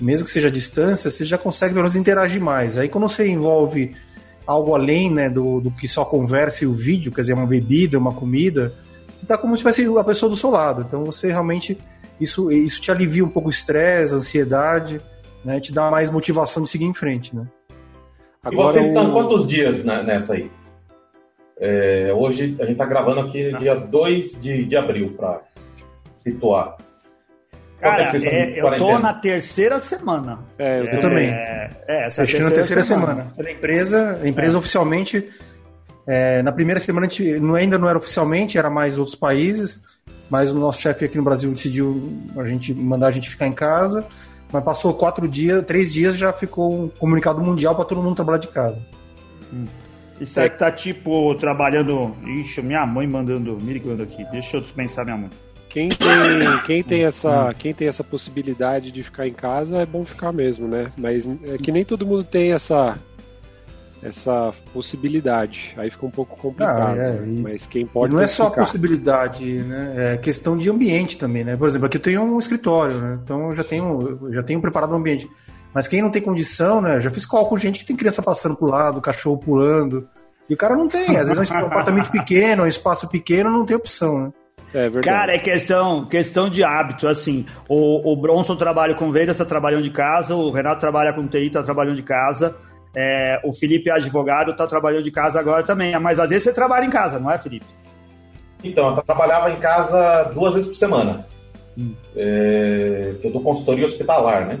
mesmo 0.00 0.26
que 0.26 0.30
seja 0.32 0.48
à 0.48 0.50
distância, 0.50 1.10
você 1.10 1.24
já 1.24 1.38
consegue 1.38 1.72
pelo 1.72 1.82
menos 1.84 1.96
interagir 1.96 2.40
mais. 2.42 2.76
Aí 2.76 2.88
quando 2.88 3.08
você 3.08 3.26
envolve 3.28 3.94
algo 4.46 4.74
além 4.74 5.10
né, 5.10 5.28
do, 5.30 5.60
do 5.60 5.70
que 5.70 5.88
só 5.88 6.04
conversa 6.04 6.64
e 6.64 6.66
o 6.66 6.72
vídeo, 6.72 7.10
quer 7.12 7.22
dizer, 7.22 7.32
uma 7.34 7.46
bebida, 7.46 7.98
uma 7.98 8.12
comida, 8.12 8.74
você 9.14 9.24
tá 9.26 9.38
como 9.38 9.56
se 9.56 9.60
tivesse 9.62 9.86
a 9.98 10.04
pessoa 10.04 10.28
do 10.28 10.36
seu 10.36 10.50
lado. 10.50 10.82
Então 10.86 11.04
você 11.04 11.28
realmente. 11.28 11.78
Isso, 12.20 12.50
isso 12.50 12.80
te 12.80 12.90
alivia 12.90 13.22
um 13.24 13.28
pouco 13.28 13.48
o 13.48 13.50
estresse, 13.50 14.14
a 14.14 14.16
ansiedade, 14.16 15.00
né? 15.44 15.60
Te 15.60 15.70
dá 15.72 15.90
mais 15.90 16.10
motivação 16.10 16.62
de 16.62 16.68
seguir 16.70 16.86
em 16.86 16.94
frente, 16.94 17.34
né? 17.36 17.44
e 18.44 18.48
Agora, 18.48 18.72
vocês 18.74 18.86
estão 18.86 19.10
o- 19.10 19.12
quantos 19.12 19.46
dias 19.46 19.84
nessa 19.84 20.32
aí? 20.34 20.50
É, 21.58 22.12
hoje 22.14 22.56
a 22.60 22.66
gente 22.66 22.76
tá 22.76 22.84
gravando 22.84 23.20
aqui 23.20 23.56
dia 23.58 23.74
2 23.74 24.40
de, 24.40 24.64
de 24.64 24.76
abril, 24.76 25.14
pra 25.16 25.40
situar. 26.22 26.76
É 27.78 27.82
Cara, 27.82 28.02
é, 28.04 28.46
de 28.50 28.58
eu 28.58 28.76
tô 28.78 28.98
na 28.98 29.14
terceira 29.14 29.78
semana. 29.80 30.38
É, 30.58 30.80
eu 30.80 30.86
É, 30.86 30.96
também. 30.98 31.28
É, 31.28 31.70
essa 31.86 32.22
é 32.22 32.24
a 32.24 32.26
Fechando 32.26 32.44
na 32.44 32.50
terceira 32.50 32.82
semana. 32.82 33.32
A 33.38 33.50
empresa, 33.50 34.20
a 34.22 34.28
empresa 34.28 34.58
oficialmente, 34.58 35.28
é, 36.06 36.42
na 36.42 36.52
primeira 36.52 36.80
semana 36.80 37.06
a 37.06 37.08
gente 37.08 37.38
não- 37.40 37.54
ainda 37.54 37.78
não 37.78 37.88
era 37.88 37.98
oficialmente, 37.98 38.56
era 38.56 38.70
mais 38.70 38.96
outros 38.96 39.14
países, 39.14 39.82
mas 40.30 40.52
o 40.52 40.58
nosso 40.58 40.80
chefe 40.80 41.04
aqui 41.04 41.16
no 41.18 41.24
Brasil 41.24 41.50
decidiu 41.52 42.18
a 42.36 42.44
gente 42.46 42.72
mandar 42.74 43.08
a 43.08 43.10
gente 43.12 43.28
ficar 43.28 43.46
em 43.46 43.52
casa, 43.52 44.06
mas 44.52 44.64
passou 44.64 44.94
quatro 44.94 45.28
dias, 45.28 45.62
três 45.64 45.92
dias 45.92 46.16
já 46.16 46.32
ficou 46.32 46.84
um 46.84 46.88
comunicado 46.88 47.42
mundial 47.42 47.74
para 47.76 47.84
todo 47.84 48.02
mundo 48.02 48.16
trabalhar 48.16 48.38
de 48.38 48.48
casa. 48.48 48.82
Isso 50.20 50.40
aí 50.40 50.48
que 50.48 50.58
tá 50.58 50.70
tipo 50.70 51.34
trabalhando. 51.34 52.16
Ixi, 52.24 52.62
minha 52.62 52.86
mãe 52.86 53.06
mandando, 53.06 53.58
me 53.62 53.72
ligando 53.72 54.02
aqui. 54.02 54.24
Deixa 54.32 54.56
eu 54.56 54.60
dispensar 54.60 55.04
minha 55.04 55.16
mãe. 55.16 55.30
Quem 55.68 55.90
tem, 55.90 56.62
quem, 56.64 56.82
tem 56.82 57.04
essa, 57.04 57.52
quem 57.52 57.74
tem 57.74 57.86
essa 57.86 58.02
possibilidade 58.02 58.90
de 58.90 59.02
ficar 59.02 59.26
em 59.26 59.32
casa 59.32 59.76
é 59.78 59.84
bom 59.84 60.06
ficar 60.06 60.32
mesmo, 60.32 60.66
né? 60.66 60.90
Mas 60.98 61.28
é 61.44 61.58
que 61.58 61.70
nem 61.70 61.84
todo 61.84 62.06
mundo 62.06 62.24
tem 62.24 62.52
essa, 62.52 62.98
essa 64.02 64.52
possibilidade. 64.72 65.74
Aí 65.76 65.90
fica 65.90 66.06
um 66.06 66.10
pouco 66.10 66.34
complicado. 66.36 66.98
Ah, 66.98 67.02
é, 67.02 67.12
né? 67.12 67.26
e- 67.26 67.40
Mas 67.40 67.66
quem 67.66 67.84
pode 67.86 68.14
não 68.14 68.22
é 68.22 68.26
só 68.26 68.48
ficar. 68.48 68.62
possibilidade, 68.62 69.44
né? 69.44 70.14
É 70.14 70.16
questão 70.16 70.56
de 70.56 70.70
ambiente 70.70 71.18
também, 71.18 71.44
né? 71.44 71.56
Por 71.56 71.66
exemplo, 71.68 71.86
aqui 71.86 71.96
eu 71.98 72.02
tenho 72.02 72.22
um 72.22 72.38
escritório, 72.38 72.98
né? 72.98 73.18
Então 73.22 73.48
eu 73.48 73.54
já 73.54 73.64
tenho, 73.64 74.18
eu 74.22 74.32
já 74.32 74.42
tenho 74.42 74.60
preparado 74.62 74.92
o 74.92 74.96
ambiente. 74.96 75.28
Mas 75.76 75.86
quem 75.86 76.00
não 76.00 76.10
tem 76.10 76.22
condição, 76.22 76.80
né? 76.80 77.02
Já 77.02 77.10
fiz 77.10 77.26
call 77.26 77.50
com 77.50 77.58
gente 77.58 77.80
que 77.80 77.84
tem 77.84 77.94
criança 77.94 78.22
passando 78.22 78.56
pro 78.56 78.66
lado, 78.66 78.98
cachorro 78.98 79.36
pulando. 79.36 80.08
E 80.48 80.54
o 80.54 80.56
cara 80.56 80.74
não 80.74 80.88
tem. 80.88 81.18
Às 81.18 81.28
vezes 81.28 81.50
é 81.50 81.54
um 81.54 81.66
apartamento 81.66 82.10
pequeno, 82.10 82.62
um 82.62 82.66
espaço 82.66 83.06
pequeno, 83.10 83.50
não 83.50 83.66
tem 83.66 83.76
opção, 83.76 84.18
né? 84.18 84.32
É 84.72 84.88
verdade. 84.88 85.06
Cara, 85.06 85.34
é 85.34 85.38
questão, 85.38 86.06
questão 86.06 86.48
de 86.48 86.64
hábito, 86.64 87.06
assim. 87.06 87.44
O, 87.68 88.10
o 88.10 88.16
Bronson 88.16 88.56
trabalha 88.56 88.94
com 88.94 89.12
vendas, 89.12 89.36
tá 89.36 89.44
trabalhando 89.44 89.82
de 89.82 89.90
casa. 89.90 90.34
O 90.34 90.50
Renato 90.50 90.80
trabalha 90.80 91.12
com 91.12 91.26
TI, 91.26 91.50
tá 91.50 91.62
trabalhando 91.62 91.96
de 91.96 92.02
casa. 92.02 92.56
É, 92.96 93.38
o 93.44 93.52
Felipe 93.52 93.90
é 93.90 93.92
advogado, 93.92 94.56
tá 94.56 94.66
trabalhando 94.66 95.04
de 95.04 95.10
casa 95.10 95.38
agora 95.38 95.62
também. 95.62 95.94
Mas 96.00 96.18
às 96.18 96.30
vezes 96.30 96.44
você 96.44 96.54
trabalha 96.54 96.86
em 96.86 96.90
casa, 96.90 97.20
não 97.20 97.30
é, 97.30 97.36
Felipe? 97.36 97.66
Então, 98.64 98.96
eu 98.96 99.02
trabalhava 99.02 99.50
em 99.50 99.56
casa 99.56 100.30
duas 100.32 100.54
vezes 100.54 100.70
por 100.70 100.76
semana. 100.76 101.26
Hum. 101.76 101.92
É, 102.16 103.14
eu 103.22 103.30
dou 103.30 103.42
consultoria 103.42 103.84
hospitalar, 103.84 104.46
né? 104.46 104.58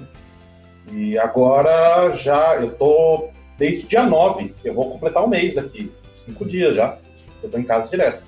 E 0.92 1.18
agora 1.18 2.12
já 2.12 2.56
eu 2.56 2.70
tô 2.72 3.28
desde 3.56 3.86
o 3.86 3.88
dia 3.88 4.06
9, 4.06 4.54
eu 4.64 4.74
vou 4.74 4.90
completar 4.90 5.24
um 5.24 5.28
mês 5.28 5.56
aqui, 5.56 5.92
cinco 6.24 6.44
dias 6.44 6.76
já. 6.76 6.96
Eu 7.42 7.50
tô 7.50 7.58
em 7.58 7.64
casa 7.64 7.88
direto. 7.88 8.22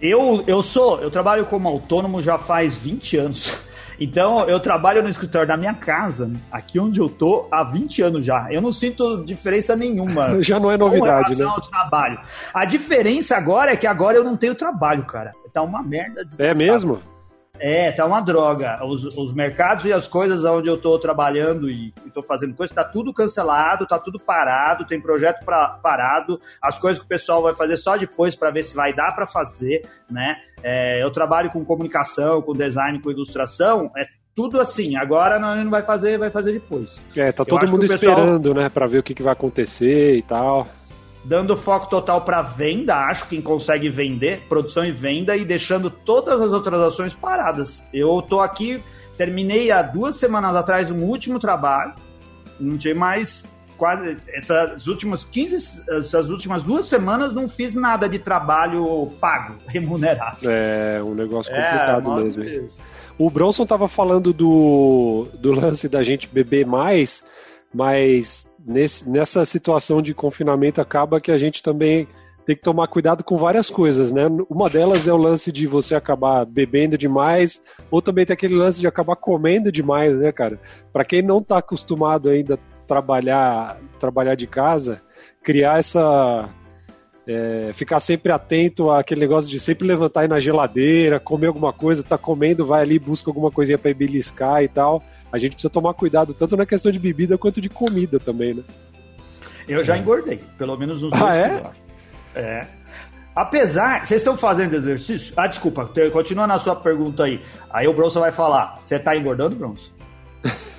Eu, 0.00 0.42
eu 0.46 0.62
sou, 0.62 1.00
eu 1.00 1.10
trabalho 1.10 1.46
como 1.46 1.68
autônomo 1.68 2.20
já 2.20 2.36
faz 2.36 2.76
20 2.76 3.16
anos. 3.16 3.56
Então, 4.00 4.48
eu 4.48 4.58
trabalho 4.58 5.00
no 5.00 5.08
escritório 5.08 5.46
da 5.46 5.56
minha 5.56 5.74
casa, 5.74 6.28
aqui 6.50 6.80
onde 6.80 6.98
eu 6.98 7.08
tô, 7.08 7.46
há 7.52 7.62
20 7.62 8.02
anos 8.02 8.26
já. 8.26 8.48
Eu 8.50 8.60
não 8.60 8.72
sinto 8.72 9.24
diferença 9.24 9.76
nenhuma. 9.76 10.42
Já 10.42 10.58
não 10.58 10.72
é 10.72 10.78
com 10.78 10.86
novidade, 10.86 11.34
relação 11.34 11.46
né? 11.46 11.52
ao 11.54 11.60
trabalho. 11.60 12.20
A 12.52 12.64
diferença 12.64 13.36
agora 13.36 13.72
é 13.72 13.76
que 13.76 13.86
agora 13.86 14.16
eu 14.16 14.24
não 14.24 14.36
tenho 14.36 14.56
trabalho, 14.56 15.04
cara. 15.04 15.30
Tá 15.52 15.62
uma 15.62 15.82
merda 15.82 16.26
É 16.38 16.52
mesmo? 16.52 17.00
É, 17.58 17.92
tá 17.92 18.06
uma 18.06 18.20
droga. 18.20 18.84
Os, 18.84 19.04
os 19.16 19.32
mercados 19.32 19.84
e 19.84 19.92
as 19.92 20.08
coisas 20.08 20.44
onde 20.44 20.68
eu 20.68 20.78
tô 20.78 20.98
trabalhando 20.98 21.70
e, 21.70 21.92
e 22.04 22.10
tô 22.10 22.22
fazendo 22.22 22.54
coisa, 22.54 22.74
tá 22.74 22.82
tudo 22.84 23.12
cancelado, 23.12 23.86
tá 23.86 23.98
tudo 23.98 24.18
parado, 24.18 24.86
tem 24.86 25.00
projeto 25.00 25.44
pra, 25.44 25.68
parado, 25.82 26.40
as 26.60 26.78
coisas 26.78 26.98
que 26.98 27.04
o 27.04 27.08
pessoal 27.08 27.42
vai 27.42 27.54
fazer 27.54 27.76
só 27.76 27.96
depois 27.96 28.34
para 28.34 28.50
ver 28.50 28.62
se 28.62 28.74
vai 28.74 28.92
dar 28.92 29.14
para 29.14 29.26
fazer, 29.26 29.82
né? 30.10 30.36
É, 30.62 31.02
eu 31.02 31.10
trabalho 31.10 31.50
com 31.50 31.64
comunicação, 31.64 32.40
com 32.42 32.52
design, 32.52 33.00
com 33.00 33.10
ilustração, 33.10 33.90
é 33.96 34.06
tudo 34.34 34.58
assim. 34.58 34.96
Agora 34.96 35.38
não, 35.38 35.54
não 35.62 35.70
vai 35.70 35.82
fazer, 35.82 36.18
vai 36.18 36.30
fazer 36.30 36.52
depois. 36.52 37.02
É, 37.14 37.30
tá 37.32 37.42
Eu 37.42 37.46
todo 37.46 37.68
mundo 37.70 37.80
pessoal- 37.82 38.12
esperando, 38.18 38.54
né? 38.54 38.68
Pra 38.70 38.86
ver 38.86 38.98
o 38.98 39.02
que, 39.02 39.14
que 39.14 39.22
vai 39.22 39.34
acontecer 39.34 40.16
e 40.16 40.22
tal. 40.22 40.66
Dando 41.24 41.56
foco 41.56 41.88
total 41.88 42.22
para 42.22 42.42
venda, 42.42 42.96
acho 43.06 43.28
quem 43.28 43.40
consegue 43.40 43.88
vender, 43.88 44.42
produção 44.48 44.84
e 44.84 44.90
venda, 44.90 45.36
e 45.36 45.44
deixando 45.44 45.90
todas 45.90 46.40
as 46.40 46.50
outras 46.50 46.80
ações 46.80 47.14
paradas. 47.14 47.86
Eu 47.92 48.20
tô 48.22 48.40
aqui, 48.40 48.82
terminei 49.16 49.70
há 49.70 49.82
duas 49.82 50.16
semanas 50.16 50.54
atrás 50.54 50.90
um 50.90 51.02
último 51.02 51.38
trabalho, 51.38 51.94
não 52.58 52.76
tinha 52.76 52.94
mais 52.94 53.52
quase 53.76 54.16
essas 54.28 54.86
últimas 54.86 55.24
15, 55.24 55.84
essas 55.98 56.30
últimas 56.30 56.62
duas 56.62 56.86
semanas 56.86 57.32
não 57.32 57.48
fiz 57.48 57.74
nada 57.74 58.08
de 58.08 58.18
trabalho 58.18 59.10
pago, 59.20 59.56
remunerado. 59.66 60.38
É, 60.48 61.02
um 61.02 61.14
negócio 61.14 61.52
é, 61.52 61.56
complicado 61.56 62.12
é, 62.12 62.22
mesmo. 62.22 62.44
Deus. 62.44 62.78
O 63.18 63.30
Bronson 63.30 63.66
tava 63.66 63.88
falando 63.88 64.32
do, 64.32 65.28
do 65.38 65.52
lance 65.52 65.88
da 65.88 66.02
gente 66.02 66.28
beber 66.28 66.66
mais, 66.66 67.24
mas 67.74 68.51
nesse, 68.66 69.08
nessa 69.08 69.44
situação 69.44 70.00
de 70.00 70.14
confinamento 70.14 70.80
acaba 70.80 71.20
que 71.20 71.30
a 71.30 71.38
gente 71.38 71.62
também 71.62 72.06
tem 72.44 72.56
que 72.56 72.62
tomar 72.62 72.88
cuidado 72.88 73.22
com 73.22 73.36
várias 73.36 73.70
coisas, 73.70 74.12
né? 74.12 74.26
Uma 74.50 74.68
delas 74.68 75.06
é 75.06 75.12
o 75.12 75.16
lance 75.16 75.52
de 75.52 75.66
você 75.66 75.94
acabar 75.94 76.44
bebendo 76.44 76.98
demais, 76.98 77.62
ou 77.90 78.02
também 78.02 78.26
tem 78.26 78.34
aquele 78.34 78.54
lance 78.54 78.80
de 78.80 78.86
acabar 78.86 79.16
comendo 79.16 79.70
demais, 79.70 80.18
né, 80.18 80.32
cara? 80.32 80.58
Para 80.92 81.04
quem 81.04 81.22
não 81.22 81.38
está 81.38 81.58
acostumado 81.58 82.28
ainda 82.28 82.54
a 82.54 82.86
trabalhar, 82.86 83.78
trabalhar 83.98 84.34
de 84.34 84.46
casa, 84.46 85.00
criar 85.42 85.78
essa 85.78 86.48
é, 87.26 87.70
ficar 87.72 88.00
sempre 88.00 88.32
atento 88.32 88.90
àquele 88.90 89.20
negócio 89.20 89.48
de 89.48 89.60
sempre 89.60 89.86
levantar 89.86 90.22
aí 90.22 90.28
na 90.28 90.40
geladeira, 90.40 91.20
comer 91.20 91.46
alguma 91.46 91.72
coisa, 91.72 92.02
tá 92.02 92.18
comendo, 92.18 92.66
vai 92.66 92.82
ali, 92.82 92.98
busca 92.98 93.30
alguma 93.30 93.52
coisinha 93.52 93.78
para 93.78 93.94
beliscar 93.94 94.64
e 94.64 94.68
tal 94.68 95.02
a 95.32 95.38
gente 95.38 95.52
precisa 95.52 95.70
tomar 95.70 95.94
cuidado 95.94 96.34
tanto 96.34 96.56
na 96.56 96.66
questão 96.66 96.92
de 96.92 96.98
bebida 96.98 97.38
quanto 97.38 97.60
de 97.60 97.70
comida 97.70 98.20
também, 98.20 98.54
né? 98.54 98.62
Eu 99.66 99.82
já 99.82 99.96
engordei, 99.96 100.40
pelo 100.58 100.76
menos 100.76 101.02
uns 101.02 101.12
ah, 101.14 101.18
dois 101.18 101.34
é? 101.34 101.62
É. 102.34 102.66
Apesar, 103.34 104.04
vocês 104.04 104.20
estão 104.20 104.36
fazendo 104.36 104.74
exercício? 104.74 105.32
Ah, 105.36 105.46
desculpa, 105.46 105.88
continua 106.12 106.46
na 106.46 106.58
sua 106.58 106.76
pergunta 106.76 107.24
aí. 107.24 107.40
Aí 107.70 107.88
o 107.88 107.94
Bronson 107.94 108.20
vai 108.20 108.32
falar: 108.32 108.80
você 108.84 108.98
tá 108.98 109.16
engordando, 109.16 109.56
Bronson? 109.56 109.90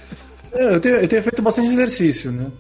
É, 0.55 0.75
eu, 0.75 0.79
tenho, 0.79 0.97
eu 0.97 1.07
tenho 1.07 1.23
feito 1.23 1.41
bastante 1.41 1.69
exercício, 1.69 2.31
né? 2.31 2.51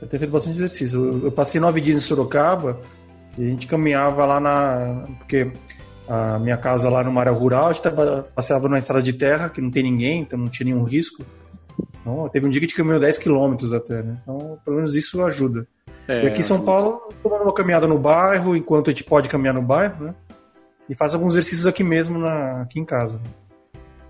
Eu 0.00 0.08
tenho 0.08 0.20
feito 0.20 0.32
bastante 0.32 0.56
exercício. 0.56 0.98
Eu, 0.98 1.24
eu, 1.24 1.30
passei 1.30 1.60
nove 1.60 1.82
dias 1.82 1.98
em 1.98 2.00
Sorocaba 2.00 2.80
e 3.36 3.44
a 3.44 3.46
gente 3.46 3.66
caminhava 3.66 4.24
lá 4.24 4.40
na. 4.40 5.04
Porque 5.18 5.52
a 6.08 6.38
minha 6.38 6.56
casa 6.56 6.88
lá 6.88 7.04
numa 7.04 7.20
área 7.20 7.30
rural, 7.30 7.68
a 7.68 7.72
gente 7.74 7.82
passeava 8.34 8.68
numa 8.68 8.78
estrada 8.78 9.02
de 9.02 9.12
terra 9.12 9.50
que 9.50 9.60
não 9.60 9.70
tem 9.70 9.82
ninguém, 9.82 10.22
então 10.22 10.38
não 10.38 10.48
tinha 10.48 10.64
nenhum 10.64 10.82
risco. 10.82 11.26
Então, 12.00 12.28
teve 12.28 12.46
um 12.46 12.50
dia 12.50 12.60
que 12.60 12.66
a 12.66 12.68
gente 12.68 12.76
caminhou 12.76 12.98
10 12.98 13.18
quilômetros 13.18 13.72
até, 13.72 14.02
né? 14.02 14.16
Então, 14.22 14.58
pelo 14.64 14.76
menos 14.76 14.94
isso 14.94 15.22
ajuda. 15.22 15.66
É, 16.08 16.24
e 16.24 16.26
aqui 16.26 16.40
em 16.40 16.44
São 16.44 16.64
Paulo, 16.64 17.08
tomando 17.22 17.42
uma 17.42 17.54
caminhada 17.54 17.86
no 17.86 17.98
bairro, 17.98 18.56
enquanto 18.56 18.88
a 18.88 18.90
gente 18.90 19.04
pode 19.04 19.28
caminhar 19.28 19.54
no 19.54 19.62
bairro, 19.62 20.06
né? 20.06 20.14
E 20.88 20.94
faz 20.94 21.14
alguns 21.14 21.34
exercícios 21.34 21.66
aqui 21.66 21.84
mesmo, 21.84 22.18
na, 22.18 22.62
aqui 22.62 22.80
em 22.80 22.84
casa. 22.84 23.20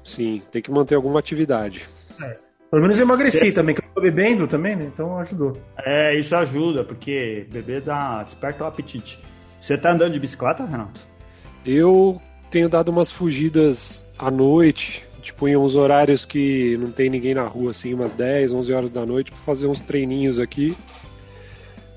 Sim, 0.03 0.43
tem 0.51 0.63
que 0.63 0.71
manter 0.71 0.95
alguma 0.95 1.21
atividade. 1.21 1.87
É. 2.21 2.37
Pelo 2.71 2.83
menos 2.83 2.99
eu 2.99 3.05
emagreci 3.05 3.49
é. 3.49 3.53
também, 3.53 3.75
que 3.75 3.83
eu 3.83 3.89
tô 3.95 4.01
bebendo 4.01 4.49
também, 4.49 4.75
né? 4.75 4.91
Então 4.93 5.19
ajudou. 5.19 5.53
É, 5.79 6.19
isso 6.19 6.35
ajuda, 6.35 6.83
porque 6.83 7.47
beber 7.53 7.83
dá, 7.83 8.23
desperta 8.23 8.65
o 8.65 8.67
apetite. 8.67 9.23
Você 9.61 9.77
tá 9.77 9.93
andando 9.93 10.15
de 10.15 10.19
bicicleta, 10.19 10.65
Renato? 10.65 11.01
Eu 11.65 12.21
tenho 12.51 12.69
dado 12.69 12.89
umas 12.89 13.11
fugidas 13.11 14.11
à 14.19 14.31
noite, 14.31 15.07
tipo 15.23 15.49
em 15.49 15.57
uns 15.57 15.75
horários 15.75 16.25
que 16.25 16.77
não 16.79 16.91
tem 16.91 17.09
ninguém 17.09 17.33
na 17.33 17.47
rua, 17.47 17.71
assim, 17.71 17.95
umas 17.95 18.13
10, 18.13 18.53
11 18.53 18.73
horas 18.73 18.91
da 18.91 19.07
noite, 19.07 19.31
para 19.31 19.41
fazer 19.41 19.67
uns 19.67 19.81
treininhos 19.81 20.39
aqui. 20.39 20.77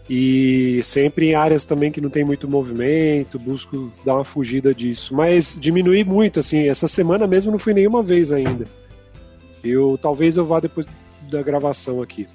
E 0.08 0.82
sempre 0.84 1.30
em 1.30 1.36
áreas 1.36 1.66
também 1.66 1.92
que 1.92 2.00
não 2.00 2.12
tem 2.12 2.24
muito 2.24 2.48
movimento, 2.48 3.40
busco 3.40 3.92
dar 4.06 4.16
uma 4.16 4.24
fugida 4.24 4.74
disso. 4.74 5.16
Mas 5.16 5.58
diminui 5.60 6.04
muito, 6.04 6.40
assim, 6.40 6.68
essa 6.70 6.88
semana 6.88 7.26
mesmo 7.26 7.52
não 7.52 7.58
fui 7.58 7.74
nenhuma 7.74 8.04
vez 8.04 8.32
ainda. 8.32 8.66
Eu 9.64 9.98
talvez 10.00 10.38
eu 10.38 10.46
vá 10.46 10.60
depois 10.60 10.86
da 11.30 11.42
gravação 11.42 12.04
aqui. 12.04 12.28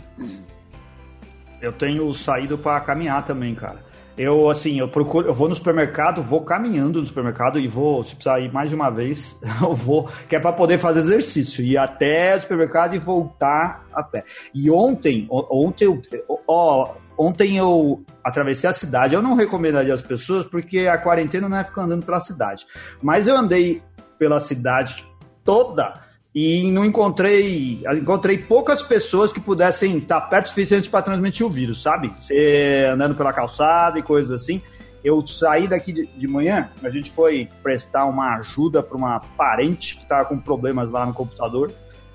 Eu 1.62 1.72
tenho 1.72 2.12
saído 2.12 2.58
para 2.58 2.80
caminhar 2.80 3.24
também, 3.24 3.54
cara. 3.54 3.89
Eu, 4.22 4.50
assim, 4.50 4.78
eu 4.78 4.86
procuro, 4.86 5.28
eu 5.28 5.32
vou 5.32 5.48
no 5.48 5.54
supermercado, 5.54 6.22
vou 6.22 6.42
caminhando 6.42 7.00
no 7.00 7.06
supermercado 7.06 7.58
e 7.58 7.66
vou, 7.66 8.04
se 8.04 8.14
precisar 8.14 8.38
ir 8.38 8.52
mais 8.52 8.68
de 8.68 8.76
uma 8.76 8.90
vez, 8.90 9.40
eu 9.62 9.72
vou, 9.72 10.10
que 10.28 10.36
é 10.36 10.38
para 10.38 10.52
poder 10.52 10.76
fazer 10.76 11.00
exercício, 11.00 11.64
ir 11.64 11.78
até 11.78 12.36
o 12.36 12.40
supermercado 12.42 12.94
e 12.94 12.98
voltar 12.98 13.86
a 13.90 14.02
pé. 14.02 14.22
E 14.54 14.70
ontem, 14.70 15.26
ontem, 15.30 16.02
ó, 16.46 16.96
ontem 17.16 17.56
eu 17.56 18.04
atravessei 18.22 18.68
a 18.68 18.74
cidade, 18.74 19.14
eu 19.14 19.22
não 19.22 19.34
recomendaria 19.34 19.94
as 19.94 20.02
pessoas 20.02 20.44
porque 20.44 20.80
a 20.80 20.98
quarentena 20.98 21.48
não 21.48 21.56
é 21.56 21.64
ficar 21.64 21.84
andando 21.84 22.04
pela 22.04 22.20
cidade, 22.20 22.66
mas 23.02 23.26
eu 23.26 23.34
andei 23.34 23.82
pela 24.18 24.38
cidade 24.38 25.02
toda 25.42 25.94
e 26.34 26.70
não 26.70 26.84
encontrei 26.84 27.82
encontrei 27.92 28.38
poucas 28.38 28.82
pessoas 28.82 29.32
que 29.32 29.40
pudessem 29.40 29.98
estar 29.98 30.20
perto 30.22 30.46
o 30.46 30.48
suficiente 30.50 30.88
para 30.88 31.02
transmitir 31.02 31.44
o 31.44 31.50
vírus, 31.50 31.82
sabe? 31.82 32.12
Você 32.18 32.88
andando 32.92 33.14
pela 33.14 33.32
calçada 33.32 33.98
e 33.98 34.02
coisas 34.02 34.30
assim. 34.30 34.62
Eu 35.02 35.26
saí 35.26 35.66
daqui 35.66 35.92
de, 35.92 36.06
de 36.06 36.28
manhã, 36.28 36.70
a 36.84 36.90
gente 36.90 37.10
foi 37.10 37.48
prestar 37.62 38.04
uma 38.04 38.36
ajuda 38.36 38.82
para 38.82 38.96
uma 38.96 39.18
parente 39.18 39.96
que 39.96 40.02
estava 40.02 40.26
com 40.26 40.38
problemas 40.38 40.90
lá 40.90 41.06
no 41.06 41.14
computador, 41.14 41.72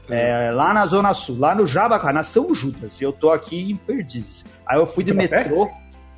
uhum. 0.07 0.15
é, 0.15 0.51
lá 0.51 0.71
na 0.71 0.85
Zona 0.85 1.13
Sul, 1.13 1.39
lá 1.39 1.55
no 1.55 1.65
Jabaquara, 1.65 2.13
na 2.13 2.23
São 2.23 2.53
Judas. 2.53 3.01
E 3.01 3.03
eu 3.03 3.11
tô 3.11 3.31
aqui 3.31 3.71
em 3.71 3.75
Perdizes. 3.75 4.45
Aí 4.67 4.77
eu 4.77 4.85
fui 4.85 5.03
de 5.03 5.13
metrô 5.13 5.69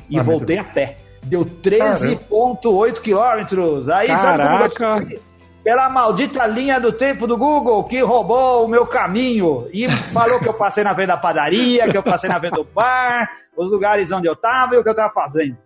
e 0.10 0.20
ah, 0.20 0.24
voltei 0.24 0.58
metrô. 0.58 0.72
a 0.72 0.74
pé. 0.74 0.98
Deu 1.24 1.46
13,8 1.46 3.00
quilômetros. 3.00 3.88
Aí 3.90 4.08
Caraca. 4.08 4.70
sabe 4.70 4.76
como 4.76 5.28
pela 5.67 5.89
maldita 5.89 6.47
linha 6.47 6.80
do 6.80 6.93
tempo 6.93 7.27
do 7.27 7.36
Google 7.36 7.84
que 7.84 7.99
roubou 7.99 8.63
o 8.63 8.69
meu 8.69 8.88
caminho 8.88 9.67
e 9.73 9.89
falou 9.89 10.39
que 10.39 10.47
eu 10.47 10.53
passei 10.53 10.82
na 10.82 10.93
venda 10.93 11.08
da 11.08 11.17
padaria, 11.17 11.89
que 11.89 11.97
eu 11.97 12.01
passei 12.01 12.30
na 12.30 12.39
venda 12.39 12.56
do 12.56 12.63
bar, 12.63 13.30
os 13.53 13.69
lugares 13.69 14.10
onde 14.10 14.30
eu 14.30 14.36
tava 14.38 14.75
e 14.75 14.77
o 14.77 14.84
que 14.84 14.88
eu 14.88 14.95
tava 14.95 15.12
fazendo. 15.12 15.58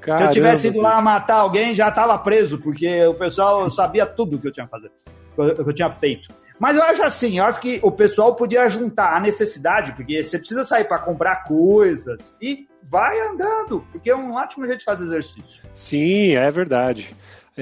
Caramba, 0.00 0.22
Se 0.22 0.28
eu 0.28 0.32
tivesse 0.32 0.68
ido 0.68 0.80
lá 0.80 1.02
matar 1.02 1.38
alguém, 1.38 1.74
já 1.74 1.90
tava 1.90 2.16
preso, 2.18 2.58
porque 2.58 3.04
o 3.04 3.14
pessoal 3.14 3.68
sabia 3.68 4.06
tudo 4.06 4.38
que 4.38 4.46
eu 4.46 4.52
tinha 4.52 4.68
fazer, 4.68 4.92
que 5.34 5.40
eu 5.60 5.72
tinha 5.72 5.90
feito. 5.90 6.32
Mas 6.56 6.76
eu 6.76 6.82
acho 6.84 7.02
assim, 7.02 7.38
eu 7.38 7.44
acho 7.46 7.60
que 7.60 7.80
o 7.82 7.90
pessoal 7.90 8.36
podia 8.36 8.68
juntar 8.68 9.16
a 9.16 9.18
necessidade, 9.18 9.90
porque 9.94 10.22
você 10.22 10.38
precisa 10.38 10.62
sair 10.62 10.84
para 10.84 11.00
comprar 11.00 11.42
coisas 11.42 12.36
e 12.40 12.68
vai 12.84 13.18
andando, 13.20 13.84
porque 13.90 14.08
é 14.08 14.14
um 14.14 14.34
ótimo 14.34 14.68
jeito 14.68 14.78
de 14.78 14.84
fazer 14.84 15.02
exercício. 15.02 15.64
Sim, 15.74 16.36
é 16.36 16.48
verdade. 16.48 17.10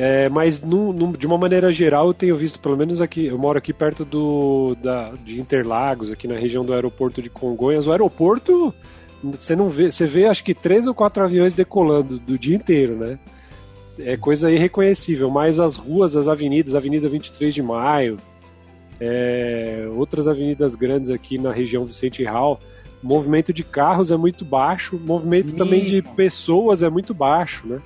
É, 0.01 0.29
mas 0.29 0.63
no, 0.63 0.93
no, 0.93 1.17
de 1.17 1.27
uma 1.27 1.37
maneira 1.37 1.73
geral 1.73 2.07
eu 2.07 2.15
tenho 2.15 2.37
visto, 2.37 2.61
pelo 2.61 2.77
menos 2.77 3.01
aqui, 3.01 3.27
eu 3.27 3.37
moro 3.37 3.59
aqui 3.59 3.73
perto 3.73 4.05
do, 4.05 4.77
da, 4.81 5.13
de 5.25 5.41
Interlagos, 5.41 6.13
aqui 6.13 6.29
na 6.29 6.37
região 6.37 6.65
do 6.65 6.73
aeroporto 6.73 7.21
de 7.21 7.29
Congonhas. 7.29 7.89
O 7.89 7.91
aeroporto, 7.91 8.73
você 9.25 9.57
não 9.57 9.69
vê, 9.69 9.91
você 9.91 10.07
vê 10.07 10.27
acho 10.27 10.45
que 10.45 10.55
três 10.55 10.87
ou 10.87 10.95
quatro 10.95 11.25
aviões 11.25 11.53
decolando 11.53 12.17
do 12.17 12.39
dia 12.39 12.55
inteiro, 12.55 12.95
né? 12.95 13.19
É 13.99 14.17
coisa 14.17 14.53
irreconhecível, 14.53 15.29
mas 15.31 15.59
as 15.59 15.75
ruas, 15.75 16.15
as 16.15 16.29
avenidas, 16.29 16.77
Avenida 16.77 17.09
23 17.09 17.53
de 17.53 17.61
Maio, 17.61 18.19
é, 19.01 19.89
outras 19.97 20.29
avenidas 20.29 20.77
grandes 20.77 21.11
aqui 21.11 21.39
na 21.39 21.51
região 21.51 21.85
Vicente 21.85 22.23
Hall, 22.23 22.61
movimento 23.03 23.53
de 23.53 23.65
carros 23.65 24.13
é 24.13 24.17
muito 24.17 24.45
baixo, 24.45 24.97
movimento 25.05 25.57
também 25.57 25.85
de 25.85 26.01
pessoas 26.03 26.85
é 26.85 26.89
muito 26.89 27.13
baixo, 27.13 27.67
né? 27.67 27.81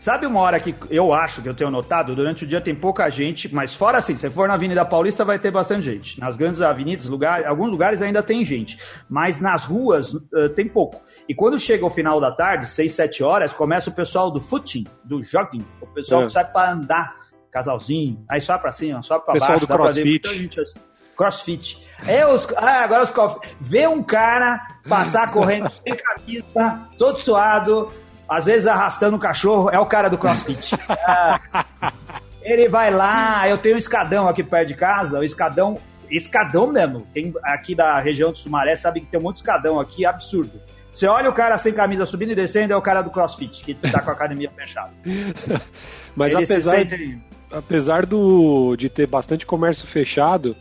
Sabe 0.00 0.26
uma 0.26 0.40
hora 0.40 0.60
que 0.60 0.74
eu 0.90 1.12
acho 1.12 1.42
que 1.42 1.48
eu 1.48 1.54
tenho 1.54 1.70
notado? 1.70 2.14
Durante 2.14 2.44
o 2.44 2.46
dia 2.46 2.60
tem 2.60 2.74
pouca 2.74 3.08
gente, 3.10 3.52
mas 3.52 3.74
fora 3.74 3.98
assim, 3.98 4.16
se 4.16 4.30
for 4.30 4.46
na 4.46 4.54
Avenida 4.54 4.84
Paulista 4.84 5.24
vai 5.24 5.38
ter 5.38 5.50
bastante 5.50 5.82
gente. 5.82 6.20
Nas 6.20 6.36
grandes 6.36 6.60
avenidas, 6.60 7.06
lugar, 7.06 7.44
alguns 7.44 7.68
lugares 7.70 8.00
ainda 8.00 8.22
tem 8.22 8.44
gente, 8.44 8.78
mas 9.08 9.40
nas 9.40 9.64
ruas 9.64 10.14
uh, 10.14 10.48
tem 10.54 10.68
pouco. 10.68 11.02
E 11.28 11.34
quando 11.34 11.58
chega 11.58 11.84
o 11.84 11.90
final 11.90 12.20
da 12.20 12.30
tarde, 12.30 12.68
6, 12.68 12.92
7 12.92 13.24
horas, 13.24 13.52
começa 13.52 13.90
o 13.90 13.92
pessoal 13.92 14.30
do 14.30 14.40
footing, 14.40 14.86
do 15.04 15.22
jogging, 15.22 15.64
o 15.80 15.86
pessoal 15.88 16.22
é. 16.22 16.26
que 16.26 16.32
sai 16.32 16.44
para 16.44 16.72
andar, 16.72 17.14
casalzinho, 17.50 18.24
aí 18.30 18.40
só 18.40 18.56
para 18.56 18.70
cima, 18.70 19.02
só 19.02 19.18
para 19.18 19.38
baixo, 19.38 19.60
do 19.60 19.66
dá 19.66 19.74
crossfit. 19.74 20.20
Pra 20.20 20.30
ver 20.30 20.38
gente 20.38 20.60
assim. 20.60 20.78
Crossfit. 21.16 21.84
É 22.06 22.24
os, 22.24 22.46
ah, 22.56 22.84
agora 22.84 23.02
os 23.02 23.10
crossfit. 23.10 23.56
Vê 23.60 23.88
um 23.88 24.00
cara 24.00 24.64
passar 24.88 25.32
correndo 25.32 25.68
sem 25.72 25.96
camisa, 25.96 26.88
todo 26.96 27.18
suado, 27.18 27.92
às 28.28 28.44
vezes 28.44 28.66
arrastando 28.66 29.16
o 29.16 29.20
cachorro, 29.20 29.70
é 29.70 29.78
o 29.78 29.86
cara 29.86 30.08
do 30.08 30.18
crossfit. 30.18 30.76
É. 32.42 32.52
ele 32.52 32.68
vai 32.68 32.90
lá, 32.90 33.48
eu 33.48 33.58
tenho 33.58 33.74
um 33.74 33.78
escadão 33.78 34.28
aqui 34.28 34.42
perto 34.42 34.68
de 34.68 34.74
casa, 34.74 35.18
o 35.18 35.24
escadão, 35.24 35.78
escadão 36.10 36.66
mesmo, 36.66 37.06
tem 37.12 37.34
aqui 37.42 37.74
da 37.74 37.98
região 37.98 38.32
do 38.32 38.38
Sumaré, 38.38 38.74
sabe 38.76 39.00
que 39.00 39.06
tem 39.06 39.20
um 39.20 39.22
monte 39.22 39.36
de 39.36 39.40
escadão 39.42 39.78
aqui, 39.78 40.04
absurdo. 40.06 40.60
Você 40.90 41.06
olha 41.06 41.30
o 41.30 41.32
cara 41.32 41.56
sem 41.58 41.72
camisa 41.72 42.06
subindo 42.06 42.32
e 42.32 42.34
descendo, 42.34 42.72
é 42.72 42.76
o 42.76 42.82
cara 42.82 43.02
do 43.02 43.10
crossfit, 43.10 43.62
que 43.64 43.74
tá 43.74 44.00
com 44.00 44.10
a 44.10 44.12
academia 44.14 44.50
fechada. 44.50 44.92
Mas 46.16 46.34
ele 46.34 46.44
apesar, 46.44 46.76
sente... 46.76 47.18
apesar 47.50 48.06
do, 48.06 48.76
de 48.76 48.88
ter 48.88 49.06
bastante 49.06 49.46
comércio 49.46 49.86
fechado, 49.86 50.56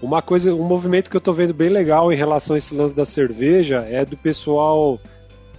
uma 0.00 0.22
coisa, 0.22 0.54
um 0.54 0.64
movimento 0.64 1.10
que 1.10 1.16
eu 1.16 1.20
tô 1.20 1.32
vendo 1.32 1.54
bem 1.54 1.68
legal 1.68 2.12
em 2.12 2.16
relação 2.16 2.54
a 2.54 2.58
esse 2.58 2.74
lance 2.74 2.94
da 2.94 3.04
cerveja 3.04 3.86
é 3.88 4.04
do 4.04 4.16
pessoal 4.16 4.98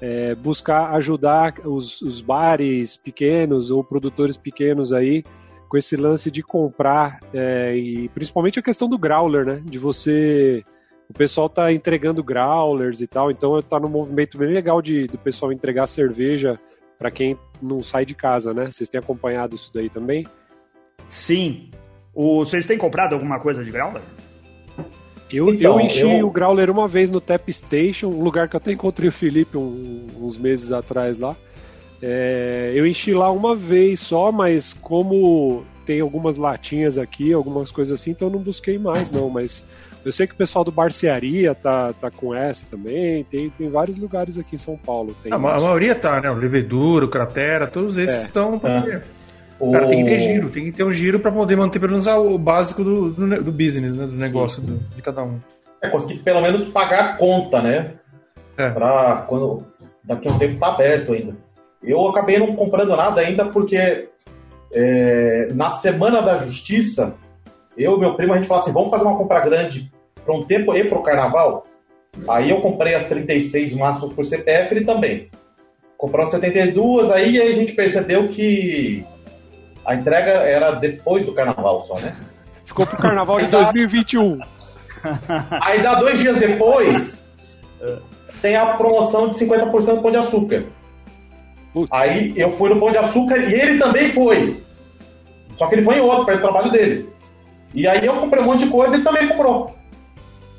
é, 0.02 0.36
buscar 0.36 0.92
ajudar 0.96 1.56
os, 1.66 2.02
os 2.02 2.22
bares 2.22 2.96
pequenos 2.96 3.72
ou 3.72 3.84
produtores 3.84 4.38
pequenos 4.38 4.94
aí 4.94 5.24
com 5.68 5.78
esse 5.78 5.96
lance 5.96 6.32
de 6.32 6.42
comprar 6.42 7.20
é, 7.34 7.76
e 7.76 8.10
principalmente 8.10 8.60
a 8.60 8.64
questão 8.64 8.88
do 8.88 8.98
growler, 8.98 9.46
né? 9.46 9.62
De 9.66 9.78
você 9.78 10.64
o 11.10 11.14
pessoal 11.14 11.48
tá 11.50 11.72
entregando 11.72 12.24
growlers 12.24 13.00
e 13.00 13.08
tal, 13.08 13.32
então 13.32 13.62
tá 13.62 13.80
num 13.80 13.90
movimento 13.90 14.38
bem 14.38 14.50
legal 14.50 14.82
de 14.82 15.08
do 15.08 15.18
pessoal 15.18 15.52
entregar 15.52 15.88
cerveja 15.88 16.60
para 16.98 17.12
quem 17.12 17.38
não 17.62 17.82
sai 17.82 18.06
de 18.06 18.14
casa, 18.14 18.54
né? 18.54 18.66
Vocês 18.66 18.90
têm 18.90 19.00
acompanhado 19.00 19.56
isso 19.56 19.72
daí 19.74 19.90
também? 19.90 20.28
Sim. 21.10 21.70
O, 22.14 22.44
vocês 22.44 22.66
têm 22.66 22.78
comprado 22.78 23.14
alguma 23.14 23.40
coisa 23.40 23.64
de 23.64 23.72
growler? 23.72 24.02
Eu, 25.32 25.54
então, 25.54 25.80
eu 25.80 25.86
enchi 25.86 26.02
eu... 26.02 26.26
o 26.26 26.32
Growler 26.32 26.70
uma 26.70 26.88
vez 26.88 27.12
no 27.12 27.20
Tap 27.20 27.50
Station, 27.50 28.08
um 28.08 28.24
lugar 28.24 28.48
que 28.48 28.56
eu 28.56 28.60
até 28.60 28.72
encontrei 28.72 29.10
o 29.10 29.12
Felipe 29.12 29.58
um, 29.58 30.06
uns 30.20 30.38
meses 30.38 30.72
atrás 30.72 31.18
lá. 31.18 31.36
É, 32.02 32.72
eu 32.76 32.86
enchi 32.86 33.14
lá 33.14 33.32
uma 33.32 33.56
vez 33.56 34.00
só, 34.00 34.32
mas 34.32 34.72
como 34.74 35.66
tem 35.86 36.00
algumas 36.00 36.38
latinhas 36.38 36.98
aqui, 36.98 37.34
algumas 37.34 37.72
coisas 37.72 38.00
assim, 38.00 38.12
então 38.12 38.28
eu 38.28 38.34
não 38.34 38.40
busquei 38.40 38.78
mais 38.78 39.12
não, 39.12 39.30
mas 39.30 39.66
eu 40.06 40.12
sei 40.12 40.28
que 40.28 40.34
o 40.34 40.38
pessoal 40.38 40.64
do 40.64 40.72
Barcearia 40.72 41.56
tá, 41.56 41.92
tá 41.94 42.12
com 42.12 42.36
essa 42.36 42.66
também, 42.68 43.24
tem, 43.24 43.50
tem 43.50 43.70
vários 43.70 43.98
lugares 43.98 44.38
aqui 44.38 44.56
em 44.56 44.60
São 44.60 44.78
Paulo. 44.78 45.16
a, 45.30 45.36
a, 45.36 45.40
maioria 45.40 45.96
tá, 45.96 46.22
né? 46.22 46.30
O 46.30 46.36
Levedura, 46.36 47.06
o 47.06 47.10
Cratera, 47.10 47.68
todos 47.68 47.98
esses 47.98 48.20
é. 48.20 48.22
estão 48.24 48.62
é. 48.64 49.02
O... 49.60 49.72
Cara, 49.72 49.88
tem 49.88 50.04
que 50.04 50.10
ter 50.10 50.20
giro, 50.20 50.52
tem 50.52 50.66
que 50.66 50.72
ter 50.72 50.84
um 50.84 50.92
giro 50.92 51.20
para 51.20 51.32
poder 51.32 51.56
manter 51.56 51.80
pelo 51.80 51.92
menos 51.92 52.08
o 52.08 52.38
básico 52.38 52.84
do, 52.84 53.10
do, 53.12 53.44
do 53.44 53.52
business, 53.52 53.96
né? 53.96 54.06
Do 54.06 54.16
negócio 54.16 54.62
do, 54.62 54.78
de 54.96 55.02
cada 55.02 55.24
um. 55.24 55.40
É, 55.82 55.90
conseguir 55.90 56.20
pelo 56.20 56.42
menos 56.42 56.66
pagar 56.66 57.06
a 57.06 57.14
conta, 57.18 57.62
né? 57.62 57.94
É. 58.58 58.70
Pra 58.70 59.26
quando 59.28 59.66
daqui 60.04 60.28
a 60.28 60.32
um 60.32 60.38
tempo 60.38 60.60
tá 60.60 60.68
aberto 60.68 61.14
ainda. 61.14 61.36
Eu 61.82 62.08
acabei 62.08 62.40
não 62.40 62.56
comprando 62.56 62.96
nada 62.96 63.22
ainda 63.22 63.46
porque 63.46 64.08
é, 64.74 65.48
na 65.54 65.72
semana 65.72 66.22
da 66.22 66.40
justiça, 66.40 67.16
eu 67.78 67.96
e 67.96 68.00
meu 68.00 68.16
primo, 68.16 68.34
a 68.34 68.38
gente 68.38 68.48
falou 68.48 68.64
assim, 68.64 68.74
vamos 68.74 68.90
fazer 68.90 69.06
uma 69.06 69.18
compra 69.18 69.40
grande 69.40 69.92
para 70.24 70.36
um 70.36 70.42
tempo 70.42 70.74
e 70.76 70.84
para 70.84 70.98
o 70.98 71.04
carnaval. 71.04 71.64
Aí 72.28 72.50
eu 72.50 72.60
comprei 72.62 72.96
as 72.96 73.08
36 73.08 73.76
máximos 73.76 74.14
por 74.14 74.26
CPF 74.26 74.74
ele 74.74 74.86
também. 74.86 75.30
Compramos 75.98 76.32
72, 76.32 77.12
aí 77.12 77.40
a 77.40 77.54
gente 77.54 77.74
percebeu 77.74 78.28
que 78.28 79.06
a 79.88 79.96
entrega 79.96 80.32
era 80.32 80.72
depois 80.72 81.26
do 81.26 81.34
carnaval 81.34 81.82
só, 81.84 81.96
né? 81.96 82.14
Ficou 82.66 82.86
pro 82.86 82.98
carnaval 82.98 83.40
de 83.40 83.48
2021. 83.48 84.40
Aí 85.62 85.82
dá 85.82 85.96
dois 85.96 86.20
dias 86.20 86.38
depois, 86.38 87.26
tem 88.42 88.58
a 88.58 88.74
promoção 88.74 89.30
de 89.30 89.40
50% 89.40 89.96
do 89.96 90.02
pão 90.02 90.12
de 90.12 90.18
açúcar. 90.18 90.66
Aí 91.90 92.34
eu 92.36 92.52
fui 92.58 92.70
no 92.70 92.78
pão 92.78 92.92
de 92.92 92.98
açúcar 92.98 93.38
e 93.38 93.54
ele 93.54 93.80
também 93.80 94.12
foi. 94.12 94.62
Só 95.58 95.68
que 95.68 95.76
ele 95.76 95.84
foi 95.84 95.96
em 95.96 96.02
outro, 96.02 96.26
para 96.26 96.36
o 96.36 96.42
trabalho 96.42 96.70
dele. 96.70 97.10
E 97.74 97.88
aí 97.88 98.06
eu 98.06 98.18
comprei 98.18 98.44
um 98.44 98.46
monte 98.46 98.66
de 98.66 98.70
coisa 98.70 98.94
e 98.94 98.98
ele 98.98 99.06
também 99.06 99.30
comprou. 99.30 99.74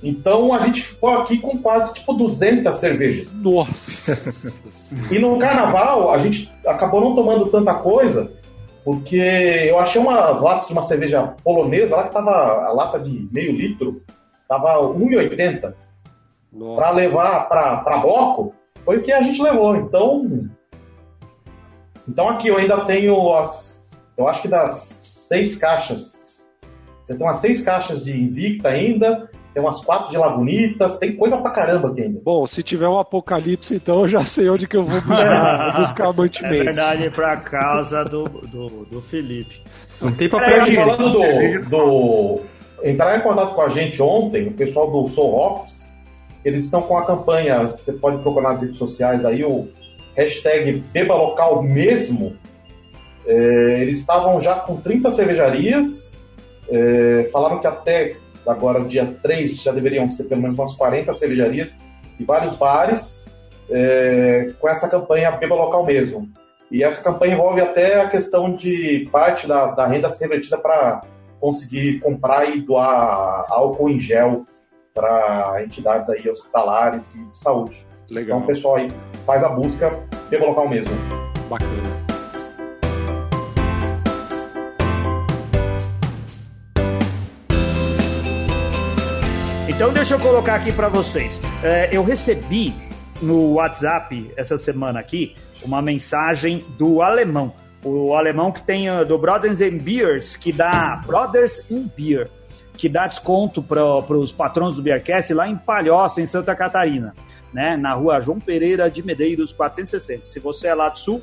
Então 0.03 0.55
a 0.55 0.61
gente 0.61 0.83
ficou 0.83 1.11
aqui 1.11 1.39
com 1.39 1.59
quase 1.59 1.93
tipo 1.93 2.15
200 2.15 2.75
cervejas. 2.77 3.43
Nossa! 3.43 4.65
e 5.13 5.19
no 5.19 5.39
carnaval 5.39 6.11
a 6.11 6.17
gente 6.17 6.51
acabou 6.67 7.03
não 7.03 7.15
tomando 7.15 7.47
tanta 7.51 7.75
coisa 7.75 8.38
porque 8.89 9.19
eu 9.19 9.79
achei 9.79 10.01
umas 10.01 10.41
latas 10.41 10.67
de 10.67 10.73
uma 10.73 10.81
cerveja 10.81 11.35
polonesa 11.45 11.95
lá 11.95 12.05
que 12.05 12.15
tava 12.15 12.31
a 12.65 12.73
lata 12.73 12.99
de 12.99 13.29
meio 13.31 13.53
litro, 13.53 14.03
tava 14.49 14.81
1,80. 14.81 15.75
Para 16.75 16.91
levar 16.93 17.51
para 17.51 17.99
bloco, 17.99 18.55
foi 18.87 18.97
o 18.97 19.03
que 19.03 19.13
a 19.13 19.21
gente 19.21 19.43
levou. 19.43 19.77
Então, 19.77 20.49
então 22.09 22.31
aqui 22.31 22.49
eu 22.49 22.57
ainda 22.57 22.87
tenho 22.87 23.35
as, 23.35 23.79
eu 24.17 24.27
acho 24.27 24.41
que 24.41 24.49
das 24.49 24.79
seis 25.29 25.55
caixas. 25.59 26.41
Você 27.03 27.15
tem 27.15 27.27
umas 27.27 27.41
seis 27.41 27.61
caixas 27.61 28.03
de 28.03 28.19
Invicta 28.19 28.71
ainda, 28.71 29.31
tem 29.59 29.65
umas 29.65 29.85
quatro 29.85 30.11
de 30.11 30.17
Lagunitas, 30.17 30.99
tem 30.99 31.17
coisa 31.17 31.37
pra 31.37 31.51
caramba 31.51 31.89
aqui 31.89 32.03
ainda. 32.03 32.21
Bom, 32.23 32.47
se 32.47 32.63
tiver 32.63 32.87
um 32.87 32.97
apocalipse, 32.97 33.75
então 33.75 34.03
eu 34.03 34.09
já 34.09 34.25
sei 34.25 34.49
onde 34.49 34.69
que 34.69 34.77
eu 34.77 34.85
vou 34.85 35.01
buscar, 35.01 35.75
buscar 35.81 36.13
mantimentos. 36.13 36.61
É 36.61 36.65
verdade, 36.65 37.11
pra 37.11 37.37
casa 37.39 38.05
do, 38.05 38.23
do, 38.25 38.87
do 38.87 39.03
Felipe. 39.03 39.61
Não 40.01 40.13
tem 40.13 40.29
papel 40.29 40.63
de 40.63 40.77
falando 40.77 41.11
do, 41.11 41.69
do... 41.69 42.41
Entraram 42.85 43.19
em 43.19 43.23
contato 43.23 43.55
com 43.57 43.63
a 43.63 43.69
gente 43.71 44.01
ontem, 44.01 44.47
o 44.47 44.53
pessoal 44.53 44.89
do 44.89 45.09
Soul 45.09 45.33
Rocks, 45.33 45.85
eles 46.45 46.67
estão 46.67 46.83
com 46.83 46.97
a 46.97 47.05
campanha, 47.05 47.65
você 47.65 47.93
pode 47.93 48.23
procurar 48.23 48.53
nas 48.53 48.63
redes 48.63 48.79
sociais 48.79 49.25
aí, 49.25 49.45
o 49.45 49.69
hashtag 50.15 50.85
Beba 50.93 51.17
Local 51.17 51.65
mesmo. 51.65 52.37
É, 53.27 53.81
eles 53.81 53.99
estavam 53.99 54.41
já 54.41 54.55
com 54.55 54.77
30 54.77 55.11
cervejarias, 55.11 56.17
é, 56.71 57.29
falaram 57.33 57.59
que 57.59 57.67
até 57.67 58.17
agora, 58.49 58.81
dia 58.85 59.07
3, 59.23 59.63
já 59.63 59.73
deveriam 59.73 60.09
ser 60.09 60.25
pelo 60.25 60.43
menos 60.43 60.59
umas 60.59 60.75
40 60.75 61.13
cervejarias 61.15 61.75
e 62.19 62.25
vários 62.25 62.57
bares 62.57 63.25
é, 63.71 64.53
com 64.59 64.69
essa 64.69 64.89
campanha 64.89 65.31
Beba 65.33 65.55
Local 65.55 65.85
mesmo. 65.85 66.29
E 66.71 66.83
essa 66.83 67.03
campanha 67.03 67.35
envolve 67.35 67.61
até 67.61 68.01
a 68.01 68.09
questão 68.09 68.53
de 68.53 69.09
parte 69.11 69.47
da, 69.47 69.69
da 69.73 69.87
renda 69.87 70.09
ser 70.09 70.25
revertida 70.25 70.59
para 70.59 71.01
conseguir 71.41 72.01
comprar 72.01 72.45
e 72.55 72.61
doar 72.61 73.47
álcool 73.49 73.89
em 73.91 74.01
gel 74.01 74.45
para 74.93 75.63
entidades 75.63 76.11
aí 76.11 76.29
hospitalares 76.29 77.09
e 77.15 77.25
de 77.25 77.39
saúde. 77.39 77.87
Legal. 78.11 78.39
Então 78.39 78.41
o 78.41 78.47
pessoal 78.47 78.77
aí 78.77 78.89
faz 79.25 79.43
a 79.45 79.49
busca 79.49 79.91
Beba 80.29 80.47
Local 80.47 80.69
mesmo. 80.69 80.95
Bacana. 81.49 82.08
Então 89.79 89.93
deixa 89.93 90.17
eu 90.17 90.19
colocar 90.19 90.57
aqui 90.57 90.73
para 90.73 90.89
vocês. 90.89 91.41
É, 91.63 91.89
eu 91.93 92.03
recebi 92.03 92.75
no 93.23 93.53
WhatsApp 93.53 94.29
essa 94.37 94.59
semana 94.59 94.99
aqui 94.99 95.37
uma 95.63 95.81
mensagem 95.81 96.67
do 96.77 97.01
alemão. 97.01 97.55
O 97.85 98.13
alemão 98.13 98.51
que 98.51 98.61
tem 98.61 98.91
uh, 98.91 99.05
do 99.05 99.17
Brothers 99.17 99.61
and 99.61 99.79
Beers, 99.79 100.35
que 100.35 100.51
dá 100.51 101.01
Brothers 101.07 101.63
in 101.71 101.89
Beer, 101.97 102.29
que 102.77 102.89
dá 102.89 103.07
desconto 103.07 103.63
para 103.63 104.19
os 104.19 104.33
patrões 104.33 104.75
do 104.75 104.83
Beercast 104.83 105.33
lá 105.33 105.49
em 105.49 105.57
Palhoça, 105.57 106.21
em 106.21 106.27
Santa 106.27 106.57
Catarina, 106.57 107.15
né? 107.53 107.77
Na 107.77 107.95
rua 107.95 108.21
João 108.21 108.41
Pereira 108.41 108.91
de 108.91 109.01
Medeiros, 109.05 109.53
460. 109.53 110.25
Se 110.25 110.41
você 110.41 110.67
é 110.67 110.75
lá 110.75 110.89
do 110.89 110.99
sul, 110.99 111.23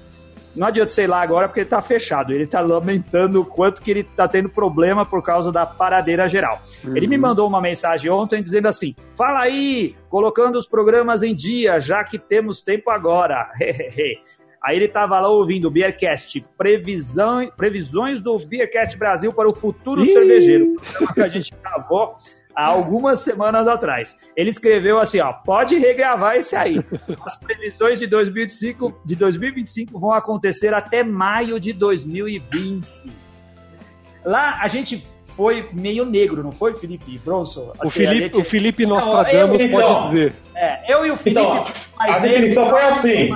não 0.55 0.67
adianta 0.67 0.91
sei 0.91 1.07
lá 1.07 1.21
agora 1.21 1.47
porque 1.47 1.61
ele 1.61 1.69
tá 1.69 1.81
fechado. 1.81 2.33
Ele 2.33 2.47
tá 2.47 2.61
lamentando 2.61 3.41
o 3.41 3.45
quanto 3.45 3.81
que 3.81 3.91
ele 3.91 4.03
tá 4.03 4.27
tendo 4.27 4.49
problema 4.49 5.05
por 5.05 5.21
causa 5.21 5.51
da 5.51 5.65
paradeira 5.65 6.27
geral. 6.27 6.61
Uhum. 6.83 6.95
Ele 6.95 7.07
me 7.07 7.17
mandou 7.17 7.47
uma 7.47 7.61
mensagem 7.61 8.09
ontem 8.09 8.41
dizendo 8.41 8.67
assim: 8.67 8.95
fala 9.15 9.41
aí, 9.41 9.95
colocando 10.09 10.57
os 10.57 10.67
programas 10.67 11.23
em 11.23 11.35
dia, 11.35 11.79
já 11.79 12.03
que 12.03 12.17
temos 12.17 12.61
tempo 12.61 12.89
agora. 12.89 13.51
Aí 14.63 14.77
ele 14.77 14.85
estava 14.85 15.19
lá 15.19 15.29
ouvindo 15.29 15.67
o 15.67 15.69
Beercast, 15.69 16.43
previsão, 16.57 17.47
previsões 17.55 18.19
do 18.19 18.39
Beercast 18.39 18.97
Brasil 18.97 19.31
para 19.31 19.47
o 19.47 19.53
futuro 19.53 20.03
Ih! 20.03 20.11
cervejeiro. 20.11 20.73
que 21.13 21.21
a 21.21 21.27
gente 21.27 21.53
gravou 21.61 22.15
há 22.55 22.65
algumas 22.65 23.19
semanas 23.19 23.67
atrás. 23.67 24.17
Ele 24.35 24.49
escreveu 24.49 24.99
assim, 24.99 25.19
ó, 25.19 25.33
pode 25.33 25.77
regravar 25.77 26.35
esse 26.37 26.55
aí. 26.55 26.79
As 27.25 27.37
previsões 27.37 27.99
de 27.99 28.07
2025, 28.07 29.01
de 29.03 29.15
2025 29.15 29.99
vão 29.99 30.11
acontecer 30.11 30.73
até 30.73 31.03
maio 31.03 31.59
de 31.59 31.73
2020. 31.73 32.85
Lá 34.23 34.57
a 34.61 34.67
gente 34.67 35.05
foi 35.35 35.69
meio 35.73 36.05
negro, 36.05 36.41
não 36.41 36.51
foi, 36.51 36.73
Felipe 36.75 37.19
Bronson? 37.19 37.71
Assim, 37.79 37.87
o, 37.87 37.89
Felipe, 37.91 38.21
gente... 38.21 38.39
o 38.39 38.43
Felipe 38.43 38.85
Nostradamus 38.85 39.61
não, 39.61 39.69
eu, 39.69 39.71
pode 39.71 39.87
então, 39.87 39.99
dizer. 40.01 40.33
É, 40.55 40.93
eu 40.93 41.05
e 41.05 41.11
o 41.11 41.17
Felipe. 41.17 41.41
Então, 41.41 41.65
a 41.99 42.19
definição 42.19 42.69
foi 42.69 42.81
assim: 42.81 43.29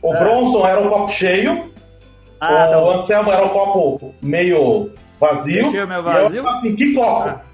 o 0.00 0.14
é. 0.14 0.18
Bronson 0.18 0.66
era 0.66 0.80
um 0.80 0.88
copo 0.88 1.08
cheio, 1.08 1.70
ah, 2.40 2.78
o 2.78 2.92
tá 2.92 3.00
Anselmo 3.02 3.30
era 3.32 3.44
um 3.44 3.48
copo 3.50 4.14
meio 4.22 4.92
vazio. 5.18 5.70
Cheio, 5.70 5.88
meio 5.88 6.02
vazio. 6.02 6.34
E 6.34 6.38
eu, 6.38 6.48
assim, 6.48 6.76
que 6.76 6.94
copo? 6.94 7.28
Ah. 7.28 7.49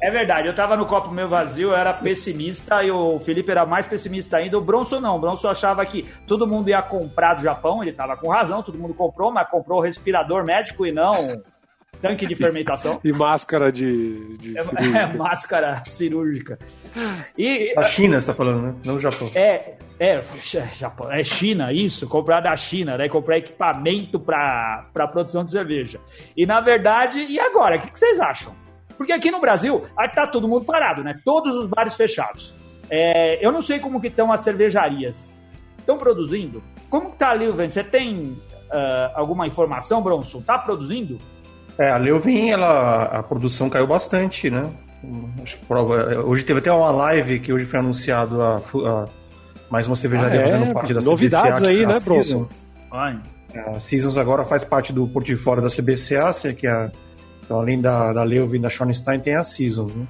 É 0.00 0.10
verdade, 0.10 0.48
eu 0.48 0.54
tava 0.54 0.76
no 0.76 0.86
copo 0.86 1.10
meio 1.10 1.28
vazio, 1.28 1.70
eu 1.70 1.76
era 1.76 1.92
pessimista 1.92 2.82
e 2.84 2.90
o 2.90 3.18
Felipe 3.20 3.50
era 3.50 3.66
mais 3.66 3.86
pessimista 3.86 4.36
ainda. 4.36 4.58
O 4.58 4.60
Bronson 4.60 5.00
não, 5.00 5.16
o 5.16 5.18
Bronson 5.18 5.48
achava 5.48 5.84
que 5.84 6.06
todo 6.26 6.46
mundo 6.46 6.68
ia 6.68 6.82
comprar 6.82 7.34
do 7.34 7.42
Japão, 7.42 7.82
ele 7.82 7.92
tava 7.92 8.16
com 8.16 8.30
razão, 8.30 8.62
todo 8.62 8.78
mundo 8.78 8.94
comprou, 8.94 9.30
mas 9.30 9.48
comprou 9.48 9.80
respirador 9.80 10.44
médico 10.44 10.86
e 10.86 10.92
não 10.92 11.42
tanque 12.00 12.26
de 12.26 12.34
fermentação. 12.34 13.00
E 13.02 13.12
máscara 13.12 13.72
de, 13.72 14.36
de 14.38 14.56
é, 14.56 14.62
é, 15.00 15.16
máscara 15.16 15.82
cirúrgica. 15.86 16.58
E, 17.36 17.74
a 17.76 17.84
China, 17.84 18.20
você 18.20 18.26
tá 18.26 18.34
falando, 18.34 18.62
né? 18.62 18.74
Não 18.84 18.96
o 18.96 19.00
Japão. 19.00 19.30
É, 19.34 19.76
é, 19.98 20.22
Japão, 20.74 21.10
é 21.10 21.24
China, 21.24 21.72
isso, 21.72 22.06
comprar 22.06 22.40
da 22.40 22.54
China, 22.56 22.98
né? 22.98 23.08
Comprar 23.08 23.38
equipamento 23.38 24.20
para 24.20 25.08
produção 25.10 25.44
de 25.44 25.50
cerveja. 25.50 26.00
E 26.36 26.44
na 26.44 26.60
verdade, 26.60 27.18
e 27.18 27.40
agora? 27.40 27.76
O 27.76 27.80
que, 27.80 27.90
que 27.90 27.98
vocês 27.98 28.20
acham? 28.20 28.54
Porque 28.96 29.12
aqui 29.12 29.30
no 29.30 29.40
Brasil, 29.40 29.82
tá 30.14 30.26
todo 30.26 30.48
mundo 30.48 30.64
parado, 30.64 31.02
né? 31.02 31.18
Todos 31.24 31.54
os 31.54 31.66
bares 31.66 31.94
fechados. 31.94 32.54
É, 32.90 33.44
eu 33.44 33.50
não 33.50 33.62
sei 33.62 33.78
como 33.78 34.00
que 34.00 34.08
estão 34.08 34.32
as 34.32 34.40
cervejarias. 34.40 35.34
Estão 35.78 35.98
produzindo? 35.98 36.62
Como 36.88 37.10
que 37.10 37.18
tá 37.18 37.30
a 37.30 37.32
Leuven? 37.32 37.68
Você 37.68 37.84
tem 37.84 38.38
uh, 38.70 39.12
alguma 39.14 39.46
informação, 39.46 40.02
Bronson? 40.02 40.40
Tá 40.40 40.58
produzindo? 40.58 41.18
É, 41.78 41.90
a 41.90 41.96
Leuven, 41.96 42.50
ela, 42.50 43.04
a 43.04 43.22
produção 43.22 43.68
caiu 43.68 43.86
bastante, 43.86 44.50
né? 44.50 44.70
Acho 45.42 45.58
que 45.58 45.66
prova, 45.66 46.22
hoje 46.24 46.44
teve 46.44 46.60
até 46.60 46.72
uma 46.72 46.90
live 46.90 47.38
que 47.38 47.52
hoje 47.52 47.66
foi 47.66 47.78
anunciado 47.78 48.42
a, 48.42 48.56
a 48.56 49.04
mais 49.70 49.86
uma 49.86 49.96
cervejaria 49.96 50.40
ah, 50.40 50.42
é? 50.42 50.48
fazendo 50.48 50.72
parte 50.72 50.94
da 50.94 51.00
Novidades 51.00 51.60
CBCA, 51.60 51.68
aí, 51.68 51.86
né, 51.86 51.94
Bronson? 52.04 52.46
A 52.92 53.80
Seasons 53.80 54.18
agora 54.18 54.44
faz 54.44 54.64
parte 54.64 54.92
do 54.92 55.06
portfólio 55.08 55.62
da 55.62 55.68
CBCA, 55.68 56.30
que 56.54 56.66
é, 56.66 56.90
então, 57.42 57.58
além 57.58 57.80
da, 57.80 58.12
da 58.12 58.22
Leuven 58.22 58.58
e 58.58 58.62
da 58.62 58.68
Schornstein, 58.68 59.20
tem 59.20 59.34
a 59.34 59.42
Seasons, 59.42 59.94
né? 59.94 60.06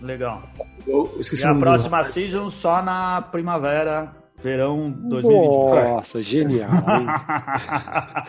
Legal. 0.00 0.42
Eu 0.86 1.16
esqueci 1.20 1.42
e 1.42 1.46
a 1.46 1.54
próxima 1.54 2.02
Season 2.04 2.50
só 2.50 2.82
na 2.82 3.22
primavera 3.22 4.12
Verão 4.42 4.90
2020. 4.90 5.90
Nossa, 5.90 6.22
genial. 6.22 6.70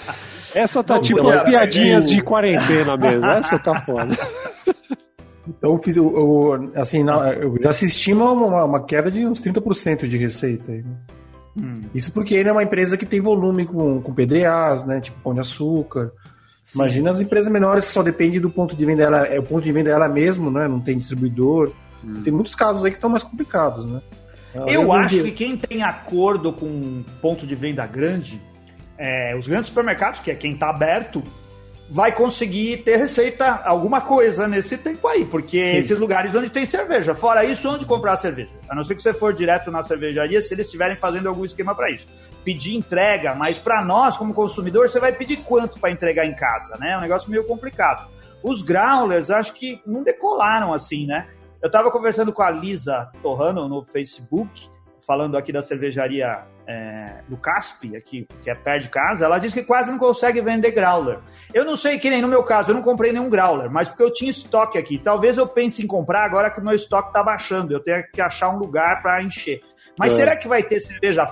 Essa 0.54 0.84
tá 0.84 0.96
Não, 0.96 1.02
tipo 1.02 1.26
as 1.30 1.42
piadinhas 1.44 2.10
de 2.10 2.22
quarentena 2.22 2.98
mesmo. 2.98 3.30
Essa 3.30 3.58
tá 3.58 3.80
foda. 3.82 4.18
Então, 5.48 5.80
eu, 5.88 5.96
eu, 5.96 6.72
assim, 6.76 7.04
eu 7.40 7.58
já 7.62 7.70
assisti 7.70 8.14
uma, 8.14 8.32
uma 8.64 8.84
queda 8.84 9.10
de 9.10 9.26
uns 9.26 9.42
30% 9.42 10.08
de 10.08 10.18
receita. 10.18 10.72
Né? 10.72 10.84
Hum. 11.60 11.82
Isso 11.94 12.14
porque 12.14 12.36
ele 12.36 12.50
é 12.50 12.52
uma 12.52 12.64
empresa 12.64 12.96
que 12.96 13.06
tem 13.06 13.20
volume 13.20 13.66
com, 13.66 14.02
com 14.02 14.14
PDAs, 14.14 14.86
né? 14.86 15.02
Tipo 15.02 15.20
pão 15.22 15.34
de 15.34 15.40
açúcar. 15.40 16.12
Sim. 16.64 16.80
Imagina 16.80 17.12
as 17.12 17.20
empresas 17.20 17.52
menores 17.52 17.86
que 17.86 17.92
só 17.92 18.04
dependem 18.04 18.40
do 18.40 18.50
ponto 18.50 18.76
de 18.76 18.86
venda 18.86 19.04
dela, 19.04 19.26
é 19.26 19.40
o 19.40 19.44
ponto 19.44 19.64
de 19.64 19.72
venda 19.72 19.90
dela 19.92 20.08
mesmo, 20.08 20.52
né? 20.52 20.68
Não 20.68 20.80
tem 20.80 20.98
distribuidor. 20.98 21.72
Hum. 22.04 22.22
Tem 22.24 22.32
muitos 22.32 22.56
casos 22.56 22.86
aí 22.86 22.92
que 22.92 22.98
estão 22.98 23.10
mais 23.10 23.24
complicados, 23.24 23.86
né? 23.86 24.02
Eu 24.68 24.92
acho 24.92 25.24
que 25.24 25.32
quem 25.32 25.56
tem 25.56 25.82
acordo 25.82 26.52
com 26.52 27.04
ponto 27.22 27.48
de 27.48 27.56
venda 27.56 27.86
grande, 27.86 28.42
é, 28.98 29.36
os 29.36 29.48
grandes 29.48 29.70
supermercados, 29.70 30.20
que 30.20 30.30
é 30.30 30.36
quem 30.36 30.54
está 30.54 30.70
aberto, 30.70 31.24
vai 31.92 32.14
conseguir 32.14 32.78
ter 32.84 32.96
receita, 32.96 33.62
alguma 33.66 34.00
coisa 34.00 34.48
nesse 34.48 34.78
tempo 34.78 35.06
aí, 35.10 35.26
porque 35.26 35.58
Sim. 35.58 35.78
esses 35.78 36.00
lugares 36.00 36.34
onde 36.34 36.50
tem 36.50 36.66
cerveja. 36.66 37.14
Fora 37.14 37.44
isso, 37.44 37.68
onde 37.70 37.86
comprar 37.86 38.16
cerveja? 38.16 38.50
A 38.70 38.74
não 38.74 38.82
ser 38.82 38.96
que 38.96 39.04
você 39.04 39.12
for 39.12 39.34
direto 39.34 39.70
na 39.70 39.84
cervejaria, 39.84 40.42
se 40.42 40.54
eles 40.54 40.68
estiverem 40.68 40.96
fazendo 40.96 41.28
algum 41.28 41.44
esquema 41.44 41.76
para 41.76 41.92
isso. 41.92 42.08
Pedir 42.46 42.78
entrega, 42.78 43.36
mas 43.36 43.60
para 43.60 43.84
nós, 43.84 44.16
como 44.16 44.34
consumidor, 44.34 44.90
você 44.90 45.02
vai 45.02 45.12
pedir 45.12 45.44
quanto 45.44 45.82
para 45.82 45.92
entregar 45.92 46.26
em 46.26 46.34
casa, 46.34 46.78
né? 46.80 46.94
É 46.94 46.98
um 46.98 47.02
negócio 47.02 47.30
meio 47.30 47.44
complicado. 47.44 48.10
Os 48.42 48.62
growlers, 48.62 49.30
acho 49.30 49.52
que 49.52 49.82
não 49.86 50.02
decolaram 50.02 50.74
assim, 50.74 51.06
né? 51.06 51.28
Eu 51.62 51.68
estava 51.68 51.92
conversando 51.92 52.32
com 52.32 52.42
a 52.42 52.50
Lisa 52.50 53.12
Torrano 53.22 53.68
no 53.68 53.84
Facebook, 53.84 54.70
falando 55.06 55.38
aqui 55.38 55.52
da 55.52 55.62
cervejaria 55.62 56.44
é, 56.68 57.22
do 57.28 57.38
Caspi, 57.38 57.96
aqui, 57.96 58.28
que 58.44 58.50
é 58.50 58.56
perto 58.56 58.84
de 58.84 58.90
casa. 58.90 59.26
Ela 59.26 59.40
disse 59.40 59.56
que 59.56 59.64
quase 59.64 59.92
não 59.92 59.98
consegue 59.98 60.42
vender 60.42 60.72
growler. 60.72 61.20
Eu 61.54 61.66
não 61.66 61.76
sei 61.76 62.00
que 62.00 62.10
nem 62.10 62.22
no 62.22 62.28
meu 62.28 62.44
caso, 62.44 62.72
eu 62.72 62.76
não 62.76 62.82
comprei 62.82 63.12
nenhum 63.12 63.30
growler, 63.30 63.70
mas 63.70 63.90
porque 63.90 64.04
eu 64.04 64.14
tinha 64.14 64.32
estoque 64.32 64.78
aqui. 64.78 64.98
Talvez 64.98 65.38
eu 65.38 65.48
pense 65.48 65.84
em 65.84 65.88
comprar 65.88 66.24
agora 66.24 66.50
que 66.50 66.60
o 66.60 66.64
meu 66.64 66.74
estoque 66.74 67.10
está 67.10 67.24
baixando. 67.24 67.74
Eu 67.74 67.80
tenho 67.80 68.04
que 68.12 68.22
achar 68.22 68.50
um 68.50 68.58
lugar 68.58 69.02
para 69.02 69.22
encher. 69.22 69.62
Mas 69.98 70.14
é. 70.14 70.16
será 70.18 70.36
que 70.36 70.48
vai 70.48 70.64
ter 70.64 70.80
cerveja 70.80 71.28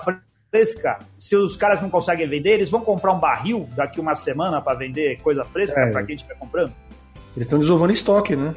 fresca? 0.50 0.98
Se 1.16 1.36
os 1.36 1.56
caras 1.56 1.80
não 1.80 1.88
conseguem 1.88 2.28
vender, 2.28 2.50
eles 2.50 2.70
vão 2.70 2.80
comprar 2.82 3.12
um 3.12 3.18
barril 3.18 3.68
daqui 3.74 4.00
uma 4.00 4.14
semana 4.14 4.60
para 4.60 4.76
vender 4.76 5.20
coisa 5.22 5.44
fresca 5.44 5.80
é. 5.80 5.90
para 5.90 6.04
quem 6.04 6.16
estiver 6.16 6.34
comprando? 6.34 6.72
Eles 7.36 7.46
estão 7.46 7.58
desovando 7.58 7.92
estoque, 7.92 8.34
né? 8.34 8.54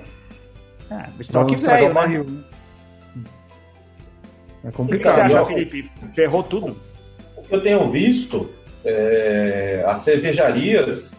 É, 0.90 1.22
estoque 1.22 1.56
velho, 1.56 1.88
né? 1.88 1.94
barril, 1.94 2.26
né? 2.28 2.44
É 4.64 4.72
complicado. 4.72 5.14
O 5.14 5.24
que 5.24 5.30
você 5.30 5.38
acha, 5.38 5.46
Felipe? 5.46 5.92
Ferrou 6.16 6.44
tudo. 6.44 6.78
O 7.36 7.42
que 7.42 7.54
eu 7.54 7.62
tenho 7.62 7.92
visto, 7.92 8.50
é, 8.86 9.84
as 9.86 10.00
cervejarias, 10.00 11.14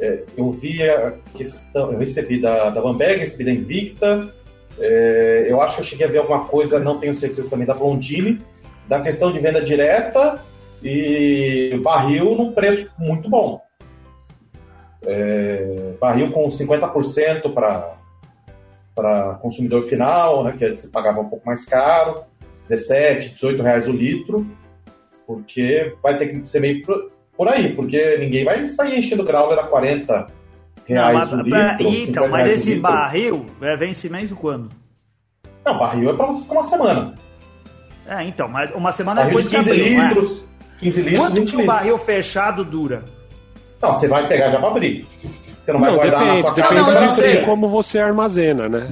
é, 0.00 0.24
eu 0.36 0.50
vi 0.50 0.82
a 0.82 1.12
questão, 1.34 1.92
eu 1.92 1.98
recebi 1.98 2.40
da, 2.40 2.70
da 2.70 2.80
Bamberg, 2.80 3.20
recebi 3.20 3.44
da 3.44 3.50
Invicta, 3.50 4.32
é, 4.78 5.46
eu 5.48 5.60
acho 5.60 5.76
que 5.76 5.80
eu 5.82 5.84
cheguei 5.84 6.06
a 6.06 6.10
ver 6.10 6.18
alguma 6.18 6.46
coisa, 6.46 6.78
não 6.78 6.98
tenho 6.98 7.14
certeza 7.14 7.50
também, 7.50 7.66
da 7.66 7.74
Blondine, 7.74 8.40
da 8.88 9.00
questão 9.00 9.30
de 9.30 9.38
venda 9.38 9.60
direta 9.60 10.42
e 10.82 11.78
barril 11.82 12.34
num 12.34 12.52
preço 12.52 12.90
muito 12.98 13.28
bom. 13.28 13.60
É, 15.06 15.92
barril 16.00 16.30
com 16.30 16.48
50% 16.48 17.52
para 17.52 17.96
para 18.94 19.34
consumidor 19.36 19.84
final, 19.84 20.44
né, 20.44 20.54
que 20.58 20.76
você 20.76 20.88
pagava 20.88 21.20
um 21.20 21.28
pouco 21.28 21.46
mais 21.46 21.64
caro, 21.64 22.24
17, 22.70 23.34
18 23.34 23.62
reais 23.62 23.88
o 23.88 23.92
litro, 23.92 24.46
porque 25.26 25.92
vai 26.02 26.16
ter 26.16 26.28
que 26.28 26.48
ser 26.48 26.60
meio 26.60 26.80
por 27.36 27.48
aí, 27.48 27.74
porque 27.74 28.16
ninguém 28.18 28.44
vai 28.44 28.66
sair 28.68 28.98
enchendo 28.98 29.24
grau 29.24 29.52
a 29.52 29.64
40 29.64 30.26
reais 30.86 31.30
Não, 31.30 31.38
mas, 31.38 31.80
o 31.80 31.82
litro. 31.82 32.10
Então, 32.10 32.28
mas 32.28 32.50
esse 32.50 32.76
barril 32.76 33.46
é 33.60 33.76
vencimento 33.76 34.36
quando? 34.36 34.68
Não, 35.64 35.78
barril 35.78 36.10
é 36.10 36.14
para 36.14 36.26
você 36.26 36.42
ficar 36.42 36.54
uma 36.54 36.64
semana. 36.64 37.14
É, 38.06 38.22
então, 38.24 38.48
mas 38.48 38.72
uma 38.72 38.92
semana 38.92 39.22
barril 39.22 39.38
depois 39.38 39.50
de 39.50 39.56
15 39.56 39.70
abril, 39.70 40.02
litros, 40.02 40.40
é? 40.40 40.80
15 40.80 41.02
litros, 41.02 41.18
Quanto 41.18 41.44
que 41.44 41.56
um 41.56 41.66
barril 41.66 41.98
fechado 41.98 42.64
dura? 42.64 43.04
Não, 43.82 43.94
você 43.94 44.06
vai 44.06 44.28
pegar 44.28 44.50
já 44.50 44.58
para 44.58 44.68
abrir. 44.68 45.06
Você 45.62 45.72
não, 45.72 45.80
não 45.80 45.86
vai 45.86 45.96
guardar 45.96 46.20
depende, 46.20 46.42
na 46.42 46.48
sua 46.48 46.54
casa. 46.54 47.16
Depende 47.16 47.38
de 47.38 47.44
como 47.46 47.68
você 47.68 47.98
armazena, 47.98 48.68
né? 48.68 48.88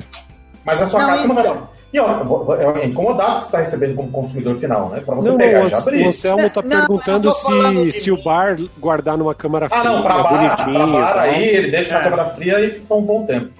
Mas 0.64 0.83
a 0.83 0.87
sua 0.87 1.01
não, 1.01 1.07
casa 1.07 1.25
então. 1.25 1.35
não 1.35 1.43
vai. 1.43 1.78
E 1.92 1.98
ó, 1.98 2.55
é 2.77 2.87
incomodado 2.87 3.37
que 3.37 3.44
você 3.44 3.46
está 3.46 3.59
recebendo 3.61 3.94
como 3.96 4.11
consumidor 4.11 4.59
final, 4.59 4.90
né? 4.90 5.01
Para 5.01 5.14
você 5.14 5.31
não, 5.31 5.38
pegar 5.38 5.70
não, 5.70 5.79
abrir. 5.79 6.05
O 6.05 6.09
Anselmo 6.09 6.46
está 6.46 6.62
perguntando 6.62 7.33
se, 7.33 7.92
se 7.92 8.11
o 8.11 8.22
bar 8.22 8.57
guardar 8.79 9.16
numa 9.16 9.35
câmara 9.35 9.68
fria. 9.70 9.81
Ah, 9.81 9.85
não, 9.85 10.03
para 10.03 10.22
bar, 10.22 10.64
pra 10.64 10.87
bar 10.87 11.18
aí, 11.18 11.48
ele 11.48 11.70
deixa 11.70 11.94
é. 11.94 11.98
na 11.98 12.05
câmara 12.05 12.31
fria 12.35 12.61
e 12.61 12.72
fica 12.72 12.94
um 12.94 13.03
bom 13.03 13.24
tempo. 13.24 13.51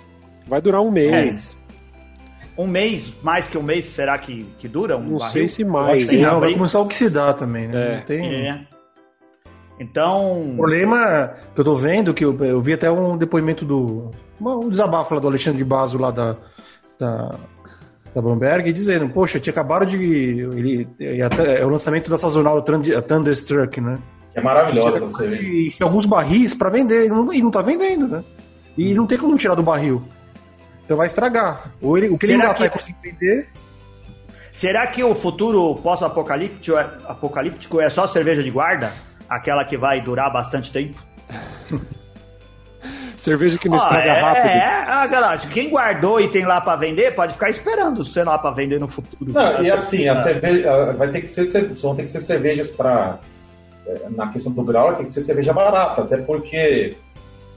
Vai 0.47 0.61
durar 0.61 0.83
um 0.83 0.91
mês. 0.91 1.57
É. 1.65 2.61
Um 2.61 2.67
mês, 2.67 3.11
mais 3.23 3.47
que 3.47 3.57
um 3.57 3.63
mês, 3.63 3.85
será 3.87 4.19
que, 4.19 4.45
que 4.59 4.69
dura? 4.69 4.97
Um 4.97 5.03
não 5.03 5.19
barril? 5.19 5.33
sei 5.33 5.49
se 5.49 5.65
mais. 5.65 6.05
Que 6.05 6.19
não, 6.19 6.41
vai 6.41 6.53
começar 6.53 6.81
a 6.81 6.83
oxidar 6.83 7.35
também, 7.35 7.69
né? 7.69 7.87
É. 7.87 7.97
Não 7.97 8.03
tem... 8.03 8.49
É. 8.49 8.61
Então. 9.81 10.53
O 10.53 10.57
problema 10.57 11.35
que 11.55 11.61
eu 11.61 11.65
tô 11.65 11.75
vendo, 11.75 12.13
que 12.13 12.25
eu, 12.25 12.37
eu 12.45 12.61
vi 12.61 12.73
até 12.73 12.91
um 12.91 13.17
depoimento 13.17 13.65
do. 13.65 14.11
Um 14.41 14.69
desabafo 14.69 15.15
lá 15.15 15.21
do 15.21 15.29
Alexandre 15.29 15.63
Basso 15.65 15.99
lá 15.99 16.11
da, 16.11 16.37
da, 16.99 17.31
da 18.19 18.23
Bamberg, 18.23 18.73
dizendo, 18.73 19.09
poxa, 19.09 19.39
tinha 19.39 19.53
acabado 19.53 19.87
de. 19.87 19.97
Ele, 19.97 20.89
até, 21.23 21.61
é 21.61 21.65
o 21.65 21.69
lançamento 21.69 22.11
da 22.11 22.19
sazonal 22.19 22.61
Thunderstruck, 22.63 23.81
né? 23.81 23.99
É 24.35 24.41
maravilhosa 24.41 25.01
você 25.01 25.29
ver. 25.29 25.71
Alguns 25.81 26.05
barris 26.05 26.53
para 26.53 26.69
vender, 26.69 27.07
e 27.07 27.09
não, 27.09 27.33
e 27.33 27.41
não 27.41 27.51
tá 27.51 27.63
vendendo, 27.63 28.09
né? 28.09 28.25
E 28.77 28.95
não 28.95 29.07
tem 29.07 29.17
como 29.17 29.37
tirar 29.37 29.55
do 29.55 29.63
barril. 29.63 30.03
Então 30.85 30.97
vai 30.97 31.07
estragar. 31.07 31.73
Ou 31.81 31.97
ele, 31.97 32.09
o 32.09 32.19
que 32.19 32.27
Será 32.27 32.39
ele 32.39 32.47
ainda 32.47 32.59
vai 32.59 32.71
conseguir 32.71 32.99
vender. 33.03 33.49
Será 34.53 34.87
que 34.87 35.05
o 35.05 35.15
futuro 35.15 35.77
pós-apocalíptico 35.77 36.77
é, 36.77 36.91
apocalíptico 37.07 37.81
é 37.81 37.89
só 37.89 38.09
cerveja 38.09 38.43
de 38.43 38.51
guarda? 38.51 38.93
Aquela 39.29 39.65
que 39.65 39.77
vai 39.77 40.01
durar 40.01 40.33
bastante 40.33 40.73
tempo? 40.73 41.01
Cerveja 43.19 43.59
que 43.59 43.69
não 43.69 43.77
estraga 43.77 44.09
é, 44.09 44.21
rápido. 44.21 44.47
É, 44.47 44.85
ah, 44.87 45.07
galera, 45.09 45.39
quem 45.39 45.69
guardou 45.69 46.21
e 46.21 46.29
tem 46.29 46.45
lá 46.45 46.61
para 46.61 46.77
vender, 46.77 47.15
pode 47.15 47.33
ficar 47.33 47.51
esperando 47.51 48.05
ser 48.05 48.25
lá 48.25 48.39
para 48.39 48.53
vender 48.53 48.81
no 48.81 48.87
futuro. 48.87 49.33
Não, 49.33 49.63
e 49.63 49.71
assim, 49.71 50.07
a 50.09 50.23
cerveja 50.23 50.93
vai 50.93 51.09
ter 51.09 51.23
que 51.23 51.29
ser, 51.29 51.75
vão 51.75 51.97
ter 51.97 52.05
que 52.05 52.13
ser 52.13 52.21
cervejas 52.21 52.69
para 52.69 53.19
é, 53.87 54.09
na 54.11 54.29
questão 54.29 54.53
do 54.53 54.63
grau, 54.63 54.95
tem 54.95 55.07
que 55.07 55.13
ser 55.13 55.23
cerveja 55.23 55.53
barata, 55.53 56.03
até 56.03 56.19
porque 56.19 56.95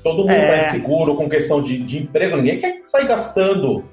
todo 0.04 0.24
mundo 0.24 0.32
é. 0.32 0.62
tá 0.62 0.68
inseguro 0.70 1.16
com 1.16 1.30
questão 1.30 1.62
de, 1.62 1.78
de 1.78 2.00
emprego, 2.02 2.38
ninguém 2.38 2.60
quer 2.60 2.82
sair 2.84 3.08
gastando 3.08 3.84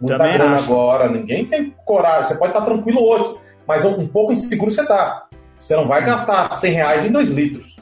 muita 0.00 0.18
Também 0.18 0.34
grana 0.34 0.54
acho. 0.54 0.64
agora, 0.64 1.08
ninguém 1.08 1.44
tem 1.46 1.74
coragem, 1.84 2.28
você 2.28 2.34
pode 2.36 2.52
estar 2.52 2.64
tranquilo 2.64 3.02
hoje, 3.02 3.36
mas 3.66 3.84
um 3.84 4.06
pouco 4.06 4.32
inseguro 4.32 4.70
você 4.70 4.86
tá. 4.86 5.26
Você 5.58 5.74
não 5.74 5.88
vai 5.88 6.04
gastar 6.04 6.52
100 6.52 6.72
reais 6.72 7.04
em 7.06 7.10
2 7.10 7.30
litros. 7.30 7.76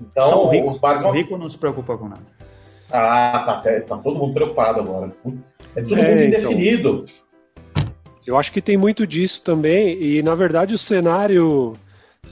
Então, 0.00 0.24
Só 0.24 0.44
o 0.44 0.48
rico, 0.48 0.72
os 0.72 0.80
bares... 0.80 1.04
o 1.04 1.10
rico 1.10 1.38
não 1.38 1.48
se 1.48 1.56
preocupa 1.56 1.96
com 1.96 2.08
nada. 2.08 2.22
Ah, 2.90 3.60
tá, 3.62 3.80
tá 3.80 3.96
todo 3.98 4.18
mundo 4.18 4.34
preocupado 4.34 4.80
agora. 4.80 5.10
É 5.74 5.82
tudo 5.82 5.96
é, 5.96 6.14
muito 6.14 6.36
então. 6.36 6.52
indefinido. 6.52 7.06
Eu 8.26 8.38
acho 8.38 8.52
que 8.52 8.62
tem 8.62 8.76
muito 8.76 9.06
disso 9.06 9.42
também, 9.42 10.02
e 10.02 10.22
na 10.22 10.34
verdade 10.34 10.74
o 10.74 10.78
cenário. 10.78 11.76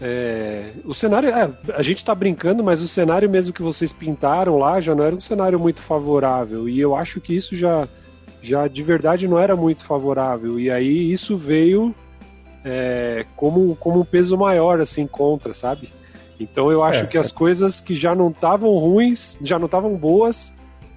É, 0.01 0.73
o 0.85 0.95
cenário. 0.95 1.29
É, 1.29 1.51
a 1.75 1.83
gente 1.83 1.99
está 1.99 2.15
brincando, 2.15 2.65
mas 2.65 2.83
o 2.83 2.89
cenário 2.89 3.29
mesmo 3.29 3.53
que 3.53 3.63
vocês 3.63 3.93
pintaram 3.93 4.59
lá 4.59 4.81
já 4.81 4.95
não 4.95 5.05
era 5.05 5.15
um 5.15 5.21
cenário 5.21 5.59
muito 5.59 5.83
favorável. 5.83 6.69
E 6.69 6.81
eu 6.81 6.95
acho 6.95 7.21
que 7.21 7.35
isso 7.37 7.55
já, 7.55 7.87
já 8.41 8.67
de 8.69 8.83
verdade 8.83 9.29
não 9.29 9.39
era 9.39 9.55
muito 9.55 9.85
favorável. 9.85 10.59
E 10.59 10.71
aí 10.71 11.13
isso 11.13 11.37
veio 11.37 11.95
é, 12.65 13.27
como, 13.37 13.77
como 13.77 14.01
um 14.01 14.05
peso 14.05 14.37
maior 14.37 14.81
assim 14.81 15.07
contra, 15.07 15.53
sabe? 15.53 15.91
Então 16.43 16.71
eu 16.71 16.83
acho 16.83 17.05
é, 17.05 17.07
que 17.07 17.19
as 17.19 17.31
é. 17.31 17.35
coisas 17.35 17.81
que 17.81 17.95
já 17.95 18.15
não 18.15 18.29
estavam 18.29 18.71
ruins, 18.79 19.39
já 19.41 19.59
não 19.59 19.67
estavam 19.67 19.97
boas, 19.97 20.53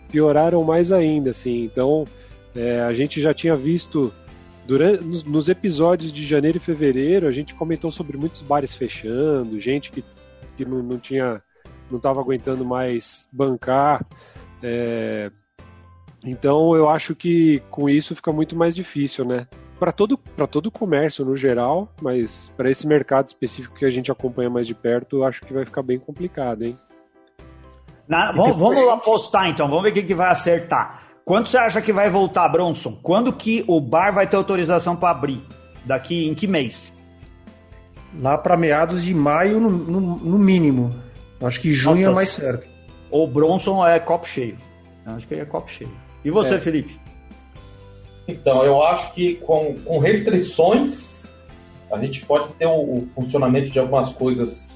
pioraram 0.09 0.63
mais 0.63 0.91
ainda, 0.91 1.31
assim. 1.31 1.63
Então 1.63 2.05
é, 2.55 2.81
a 2.81 2.93
gente 2.93 3.21
já 3.21 3.33
tinha 3.33 3.55
visto 3.55 4.13
Durante, 4.65 5.03
nos, 5.03 5.23
nos 5.23 5.47
episódios 5.47 6.11
de 6.11 6.25
janeiro 6.25 6.57
e 6.57 6.61
fevereiro, 6.61 7.27
a 7.27 7.31
gente 7.31 7.53
comentou 7.53 7.91
sobre 7.91 8.17
muitos 8.17 8.41
bares 8.41 8.73
fechando, 8.73 9.59
gente 9.59 9.91
que, 9.91 10.03
que 10.57 10.65
não, 10.65 10.81
não 10.81 10.97
tinha, 10.97 11.41
não 11.89 11.97
estava 11.97 12.19
aguentando 12.19 12.65
mais 12.65 13.27
bancar. 13.31 14.03
É, 14.63 15.29
então 16.25 16.75
eu 16.75 16.89
acho 16.89 17.15
que 17.15 17.61
com 17.69 17.87
isso 17.87 18.15
fica 18.15 18.33
muito 18.33 18.55
mais 18.55 18.73
difícil, 18.73 19.23
né? 19.23 19.47
Para 19.79 19.91
todo, 19.91 20.17
para 20.17 20.47
todo 20.47 20.67
o 20.67 20.71
comércio 20.71 21.25
no 21.25 21.35
geral, 21.35 21.89
mas 22.01 22.51
para 22.55 22.71
esse 22.71 22.87
mercado 22.87 23.27
específico 23.27 23.75
que 23.75 23.85
a 23.85 23.89
gente 23.89 24.11
acompanha 24.11 24.49
mais 24.49 24.65
de 24.65 24.73
perto, 24.73 25.23
acho 25.23 25.41
que 25.41 25.53
vai 25.53 25.65
ficar 25.65 25.81
bem 25.81 25.99
complicado, 25.99 26.63
hein? 26.63 26.77
Na, 28.07 28.31
vamos, 28.31 28.57
vamos 28.57 28.89
apostar 28.89 29.47
então, 29.49 29.67
vamos 29.67 29.83
ver 29.83 29.91
quem 29.91 30.05
que 30.05 30.15
vai 30.15 30.29
acertar. 30.29 31.03
Quanto 31.25 31.49
você 31.49 31.57
acha 31.57 31.81
que 31.81 31.91
vai 31.91 32.09
voltar, 32.09 32.47
Bronson? 32.49 32.99
Quando 33.01 33.33
que 33.33 33.65
o 33.67 33.81
bar 33.81 34.13
vai 34.13 34.27
ter 34.27 34.35
autorização 34.35 34.95
para 34.95 35.09
abrir? 35.09 35.43
Daqui 35.83 36.27
em 36.27 36.35
que 36.35 36.47
mês? 36.47 36.95
Lá 38.19 38.37
para 38.37 38.55
meados 38.55 39.03
de 39.03 39.13
maio, 39.13 39.59
no, 39.59 39.69
no, 39.69 40.01
no, 40.17 40.37
mínimo. 40.37 40.95
Acho 41.41 41.59
que 41.59 41.71
junho 41.71 41.97
é 41.97 42.05
Nossa, 42.05 42.11
é 42.11 42.15
mais 42.15 42.29
certo. 42.29 42.67
O 43.09 43.27
Bronson 43.27 43.85
é 43.85 43.99
copo 43.99 44.27
cheio. 44.27 44.57
Acho 45.05 45.27
que 45.27 45.33
é 45.33 45.45
copo 45.45 45.69
cheio. 45.69 45.91
E 46.23 46.29
você, 46.29 46.55
é. 46.55 46.59
Felipe? 46.59 46.95
Então, 48.27 48.63
eu 48.63 48.81
acho 48.83 49.13
que 49.13 49.35
com, 49.35 49.75
com 49.75 49.99
restrições, 49.99 51.23
a 51.91 51.97
gente 51.97 52.25
pode 52.25 52.51
ter 52.53 52.65
o, 52.65 52.71
o 52.71 53.07
funcionamento 53.13 53.69
de 53.69 53.79
algumas 53.79 54.11
coisas 54.11 54.69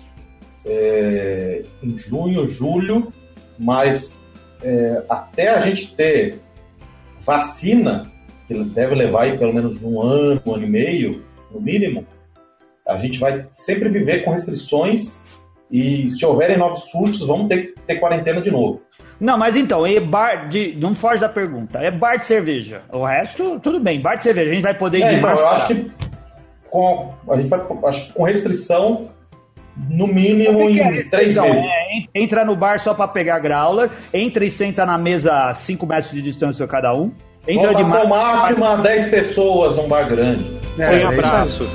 é, 0.66 1.64
em 1.82 1.98
junho, 1.98 2.48
julho, 2.48 3.12
mas 3.58 4.20
é, 4.64 5.04
até 5.10 5.50
a 5.50 5.62
gente 5.62 5.96
ter 5.96 6.40
vacina, 7.26 8.04
que 8.48 8.54
deve 8.56 8.96
levar 8.96 9.24
aí 9.24 9.38
pelo 9.38 9.54
menos 9.54 9.82
um 9.84 10.02
ano, 10.02 10.42
um 10.46 10.56
ano 10.56 10.66
e 10.66 10.70
meio, 10.70 11.24
no 11.52 11.60
mínimo, 11.60 12.06
a 12.88 12.98
gente 12.98 13.20
vai 13.20 13.48
sempre 13.52 13.90
viver 13.90 14.24
com 14.24 14.32
restrições 14.32 15.22
e 15.72 16.10
se 16.10 16.26
houverem 16.26 16.58
novos 16.58 16.86
surtos, 16.86 17.26
vamos 17.26 17.48
ter 17.48 17.74
que 17.74 17.82
ter 17.82 18.00
quarentena 18.00 18.42
de 18.42 18.50
novo. 18.50 18.82
Não, 19.20 19.38
mas 19.38 19.56
então, 19.56 19.86
é 19.86 20.00
bar 20.00 20.48
de. 20.48 20.76
Não 20.80 20.96
foge 20.96 21.20
da 21.20 21.28
pergunta. 21.28 21.80
É 21.80 21.92
bar 21.92 22.16
de 22.16 22.26
cerveja. 22.26 22.82
O 22.92 23.04
resto, 23.04 23.60
tudo 23.60 23.80
bem. 23.80 24.00
Bar 24.00 24.16
de 24.16 24.24
cerveja. 24.24 24.52
A 24.52 24.54
gente 24.54 24.64
vai 24.64 24.74
poder 24.74 25.00
ir 25.00 25.04
é, 25.04 25.08
de 25.10 25.16
então, 25.16 25.30
Eu 25.30 25.48
acho 25.48 25.68
que 25.68 25.92
com, 26.70 27.10
a 27.30 27.36
gente 27.36 27.50
vai, 27.50 27.60
acho, 27.88 28.14
com 28.14 28.24
restrição 28.24 29.08
no 29.90 30.08
mínimo 30.08 30.68
que 30.68 30.74
que 30.74 30.82
é 30.82 31.02
em 31.02 31.10
três 31.10 31.36
vezes. 31.36 31.66
É, 31.66 32.04
entra 32.16 32.46
no 32.46 32.56
bar 32.56 32.80
só 32.80 32.94
para 32.94 33.08
pegar 33.08 33.40
growler, 33.40 33.90
entra 34.14 34.46
e 34.46 34.52
senta 34.52 34.86
na 34.86 34.98
mesa 34.98 35.54
5 35.54 35.86
metros 35.86 36.12
de 36.12 36.22
distância 36.22 36.66
cada 36.68 36.94
um. 36.94 37.12
Entra 37.48 37.74
de 37.74 37.84
máscara, 37.84 38.08
máxima 38.08 38.78
10 38.78 39.10
pessoas 39.10 39.76
num 39.76 39.88
bar 39.88 40.08
grande. 40.08 40.46
É, 40.78 40.86
Sem 40.86 41.04
abraço. 41.04 41.68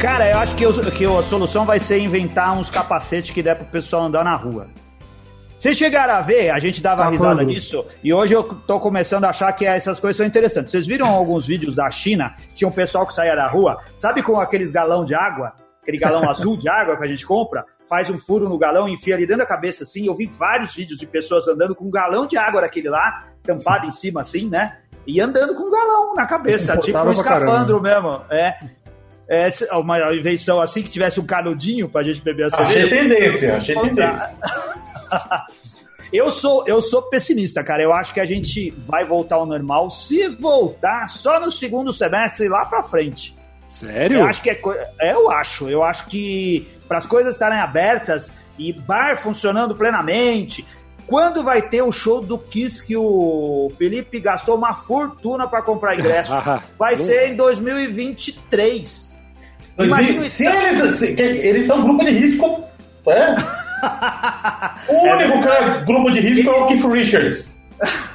Cara, 0.00 0.30
eu 0.30 0.38
acho 0.38 0.56
que, 0.56 0.64
eu, 0.64 0.72
que 0.72 1.04
a 1.04 1.22
solução 1.22 1.66
vai 1.66 1.78
ser 1.78 1.98
inventar 1.98 2.56
uns 2.56 2.70
capacetes 2.70 3.32
que 3.32 3.42
der 3.42 3.54
pro 3.54 3.66
pessoal 3.66 4.04
andar 4.04 4.24
na 4.24 4.34
rua. 4.34 4.66
Vocês 5.58 5.76
chegaram 5.76 6.14
a 6.14 6.22
ver, 6.22 6.48
a 6.48 6.58
gente 6.58 6.80
dava 6.80 7.02
tá 7.02 7.10
risada 7.10 7.44
nisso, 7.44 7.84
e 8.02 8.14
hoje 8.14 8.32
eu 8.32 8.42
tô 8.42 8.80
começando 8.80 9.24
a 9.24 9.28
achar 9.28 9.52
que 9.52 9.66
essas 9.66 10.00
coisas 10.00 10.16
são 10.16 10.24
interessantes. 10.24 10.70
Vocês 10.70 10.86
viram 10.86 11.06
alguns 11.06 11.46
vídeos 11.46 11.76
da 11.76 11.90
China? 11.90 12.34
Tinha 12.54 12.66
um 12.66 12.72
pessoal 12.72 13.06
que 13.06 13.12
saía 13.12 13.36
da 13.36 13.46
rua, 13.46 13.76
sabe 13.94 14.22
com 14.22 14.40
aqueles 14.40 14.72
galão 14.72 15.04
de 15.04 15.14
água? 15.14 15.52
Aquele 15.82 15.98
galão 15.98 16.24
azul 16.30 16.56
de 16.56 16.66
água 16.66 16.96
que 16.96 17.04
a 17.04 17.08
gente 17.08 17.26
compra? 17.26 17.62
Faz 17.86 18.08
um 18.08 18.16
furo 18.18 18.48
no 18.48 18.56
galão, 18.56 18.88
enfia 18.88 19.14
ali 19.14 19.26
dentro 19.26 19.42
da 19.42 19.46
cabeça 19.46 19.82
assim. 19.82 20.06
Eu 20.06 20.14
vi 20.14 20.24
vários 20.24 20.74
vídeos 20.74 20.98
de 20.98 21.06
pessoas 21.06 21.46
andando 21.46 21.74
com 21.74 21.84
um 21.84 21.90
galão 21.90 22.26
de 22.26 22.38
água 22.38 22.62
daquele 22.62 22.88
lá, 22.88 23.26
tampado 23.42 23.86
em 23.86 23.90
cima 23.90 24.22
assim, 24.22 24.48
né? 24.48 24.78
E 25.06 25.20
andando 25.20 25.54
com 25.54 25.64
um 25.64 25.70
galão 25.70 26.14
na 26.14 26.24
cabeça, 26.24 26.76
tipo 26.78 26.98
um 26.98 27.12
escafandro 27.12 27.82
mesmo. 27.82 28.22
É. 28.30 28.58
É 29.30 29.48
uma 29.76 30.12
invenção 30.12 30.60
assim 30.60 30.82
que 30.82 30.90
tivesse 30.90 31.20
um 31.20 31.24
canudinho 31.24 31.88
pra 31.88 32.02
gente 32.02 32.20
beber 32.20 32.46
a 32.46 32.50
cerveja. 32.50 32.84
Achei 32.84 32.90
tendência, 32.90 33.56
achei 33.58 33.74
tendência. 33.76 34.30
eu 36.12 36.32
sou, 36.32 36.64
eu 36.66 36.82
sou 36.82 37.02
pessimista, 37.02 37.62
cara. 37.62 37.80
Eu 37.80 37.92
acho 37.92 38.12
que 38.12 38.18
a 38.18 38.24
gente 38.24 38.72
vai 38.88 39.04
voltar 39.04 39.36
ao 39.36 39.46
normal 39.46 39.88
se 39.88 40.26
voltar 40.26 41.08
só 41.08 41.38
no 41.38 41.48
segundo 41.48 41.92
semestre 41.92 42.48
lá 42.48 42.66
pra 42.66 42.82
frente. 42.82 43.38
Sério? 43.68 44.18
Eu 44.18 44.24
acho 44.24 44.42
que 44.42 44.50
é, 44.50 44.60
é 45.00 45.12
eu 45.12 45.30
acho. 45.30 45.68
Eu 45.68 45.84
acho 45.84 46.06
que 46.06 46.66
para 46.88 46.98
as 46.98 47.06
coisas 47.06 47.34
estarem 47.34 47.60
abertas 47.60 48.32
e 48.58 48.72
bar 48.72 49.16
funcionando 49.16 49.76
plenamente, 49.76 50.66
quando 51.06 51.44
vai 51.44 51.62
ter 51.62 51.82
o 51.82 51.92
show 51.92 52.20
do 52.20 52.36
Kiss 52.36 52.84
que 52.84 52.96
o 52.96 53.70
Felipe 53.78 54.18
gastou 54.18 54.56
uma 54.56 54.74
fortuna 54.74 55.46
para 55.46 55.62
comprar 55.62 55.96
ingresso? 55.96 56.32
vai 56.76 56.96
ser 56.96 57.28
em 57.28 57.36
2023. 57.36 59.19
Imagina 59.84 60.22
se 60.24 60.46
eles, 60.46 61.02
eles 61.02 61.66
são 61.66 61.78
um 61.78 61.82
grupo 61.82 62.04
de 62.04 62.10
risco, 62.10 62.64
é? 63.06 63.34
o 64.92 64.98
único 64.98 65.48
é 65.48 65.84
grupo 65.84 66.10
de 66.10 66.20
risco 66.20 66.50
é 66.50 66.52
o 66.52 66.66
Keith 66.66 66.84
Richards. 66.84 67.58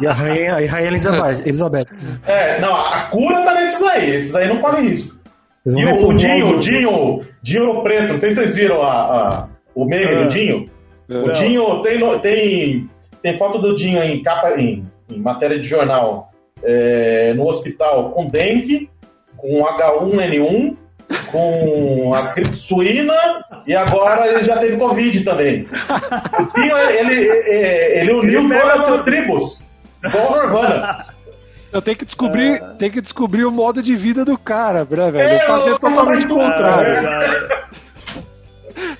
E 0.00 0.06
a 0.06 0.12
rainha, 0.12 0.52
a 0.54 0.70
rainha 0.70 0.88
Elizabeth, 0.88 1.42
Elizabeth. 1.44 1.86
É, 2.26 2.60
não, 2.60 2.74
a 2.76 3.02
cura 3.10 3.42
tá 3.42 3.54
nesses 3.54 3.82
aí. 3.82 4.16
Esses 4.16 4.34
aí 4.34 4.48
não 4.48 4.58
correm 4.58 4.90
risco. 4.90 5.16
E 5.66 5.84
o, 5.84 6.08
o 6.08 6.14
Dinho, 6.14 6.56
o 6.56 6.60
Dinho, 6.60 7.20
Dinho 7.42 7.82
Preto, 7.82 8.12
não 8.12 8.20
sei 8.20 8.30
se 8.30 8.36
vocês 8.36 8.54
viram 8.54 8.82
a, 8.82 8.92
a 8.92 9.48
o 9.74 9.84
meme 9.84 10.04
é. 10.04 10.22
do 10.22 10.28
Dinho. 10.28 10.64
É. 11.08 11.16
O 11.16 11.32
Dinho 11.32 11.82
tem, 11.82 12.20
tem, 12.20 12.90
tem 13.22 13.38
foto 13.38 13.58
do 13.58 13.74
Dinho 13.74 14.02
em 14.02 14.22
capa, 14.22 14.50
em, 14.52 14.84
em 15.10 15.18
matéria 15.18 15.58
de 15.58 15.66
jornal 15.66 16.32
é, 16.62 17.34
no 17.34 17.46
hospital 17.48 18.10
com 18.10 18.26
dengue, 18.26 18.88
com 19.46 19.64
H1N1 19.64 20.76
com 21.30 22.12
a 22.12 22.22
gripe 22.32 22.56
suína 22.56 23.14
e 23.66 23.74
agora 23.74 24.26
ele 24.28 24.42
já 24.42 24.56
teve 24.58 24.76
Covid 24.76 25.24
também. 25.24 25.66
O 26.40 26.46
Tio, 26.46 26.76
ele, 26.76 27.14
ele, 27.14 28.00
ele 28.00 28.12
uniu 28.12 28.48
todas 28.48 28.88
as 28.88 29.04
tribos. 29.04 29.62
Igual 30.04 30.40
Nirvana. 30.40 31.06
Eu 31.72 31.82
tenho 31.82 31.96
que 31.96 32.04
descobrir, 32.04 32.54
é... 32.54 32.58
tenho 32.78 32.92
que 32.92 33.00
descobrir 33.00 33.44
o 33.44 33.52
modo 33.52 33.82
de 33.82 33.94
vida 33.94 34.24
do 34.24 34.38
cara, 34.38 34.86
né, 34.88 35.10
velho? 35.10 35.32
Eu 35.32 35.46
fazer 35.46 35.78
totalmente 35.78 36.26
o 36.26 36.28
contrário. 36.28 37.08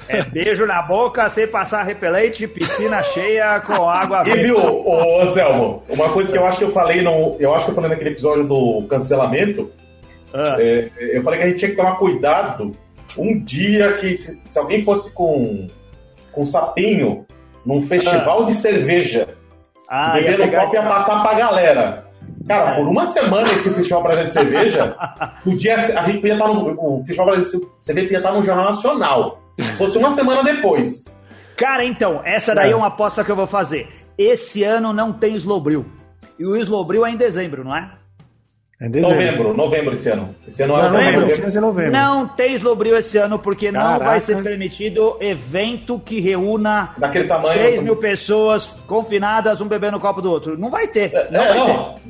É 0.08 0.22
beijo 0.22 0.64
na 0.64 0.80
boca 0.82 1.28
sem 1.28 1.46
passar 1.46 1.82
repelente, 1.82 2.46
piscina 2.46 3.02
cheia 3.02 3.60
com 3.60 3.88
água 3.88 4.22
E 4.26 4.34
viu, 4.36 4.56
ô, 4.56 5.20
Anselmo, 5.20 5.82
uma 5.88 6.08
coisa 6.10 6.30
que 6.30 6.38
eu 6.38 6.46
acho 6.46 6.58
que 6.58 6.64
eu 6.64 6.72
falei 6.72 7.02
no. 7.02 7.36
Eu 7.38 7.52
acho 7.52 7.64
que 7.64 7.72
eu 7.72 7.74
falei 7.74 7.90
naquele 7.90 8.10
episódio 8.10 8.44
do 8.44 8.86
cancelamento 8.88 9.70
ah. 10.32 10.56
É, 10.58 10.90
eu 10.98 11.22
falei 11.22 11.40
que 11.40 11.46
a 11.46 11.50
gente 11.50 11.58
tinha 11.58 11.70
que 11.70 11.76
tomar 11.76 11.96
cuidado 11.96 12.72
um 13.16 13.38
dia 13.38 13.94
que 13.94 14.16
se, 14.16 14.40
se 14.44 14.58
alguém 14.58 14.84
fosse 14.84 15.10
com, 15.12 15.66
com 16.32 16.46
sapinho 16.46 17.24
num 17.64 17.82
festival 17.82 18.42
ah. 18.42 18.46
de 18.46 18.54
cerveja, 18.54 19.28
ah, 19.88 20.12
bebendo 20.12 20.44
ia 20.44 20.60
copo 20.60 20.74
ia 20.74 20.82
passar 20.82 21.22
pra 21.22 21.34
galera. 21.34 22.06
Cara, 22.46 22.72
é. 22.72 22.76
por 22.76 22.88
uma 22.88 23.06
semana 23.06 23.42
esse 23.42 23.70
Festival 23.74 24.02
Brasileiro 24.02 24.28
de 24.28 24.32
Cerveja, 24.32 24.96
podia, 25.42 25.76
a 25.76 26.04
gente 26.04 26.18
podia 26.18 26.34
estar 26.34 26.48
no. 26.48 26.74
O 26.78 27.04
Festival 27.04 27.26
Brasileiro 27.26 27.66
de 27.80 27.86
Cerveja 27.86 28.06
podia 28.06 28.18
estar 28.18 28.32
no 28.32 28.44
Jornal 28.44 28.64
Nacional. 28.66 29.42
Se 29.58 29.72
fosse 29.76 29.98
uma 29.98 30.10
semana 30.10 30.42
depois. 30.44 31.12
Cara, 31.56 31.84
então, 31.84 32.20
essa 32.24 32.54
daí 32.54 32.70
é, 32.70 32.72
é 32.72 32.76
uma 32.76 32.88
aposta 32.88 33.24
que 33.24 33.30
eu 33.30 33.36
vou 33.36 33.46
fazer. 33.46 33.88
Esse 34.18 34.62
ano 34.62 34.92
não 34.92 35.12
tem 35.12 35.34
Slowbril. 35.36 35.86
E 36.38 36.44
o 36.44 36.54
Slowbril 36.56 37.06
é 37.06 37.10
em 37.10 37.16
dezembro, 37.16 37.64
não 37.64 37.74
é? 37.74 37.90
É 38.78 38.88
novembro, 38.90 39.54
novembro 39.54 39.94
esse 39.94 40.10
ano. 40.10 40.34
Esse 40.46 40.62
ano 40.62 40.74
é 40.74 40.90
novembro. 40.90 41.20
novembro. 41.22 41.60
novembro. 41.62 41.92
Não 41.92 42.28
tem 42.28 42.54
Slowbril 42.56 42.98
esse 42.98 43.16
ano, 43.16 43.38
porque 43.38 43.72
Caraca. 43.72 43.98
não 43.98 44.04
vai 44.04 44.20
ser 44.20 44.42
permitido 44.42 45.16
evento 45.18 45.98
que 45.98 46.20
reúna 46.20 46.94
Daquele 46.98 47.26
tamanho, 47.26 47.58
3 47.58 47.82
mil 47.82 47.96
pessoas 47.96 48.66
confinadas, 48.86 49.62
um 49.62 49.68
bebendo 49.68 49.92
no 49.92 50.00
copo 50.00 50.20
do 50.20 50.30
outro. 50.30 50.58
Não 50.58 50.68
vai 50.68 50.86
ter. 50.88 51.10
É, 51.14 51.30
não 51.30 51.42
é, 51.42 51.48
vai 51.48 51.58
não. 51.58 51.94
ter. 51.94 52.00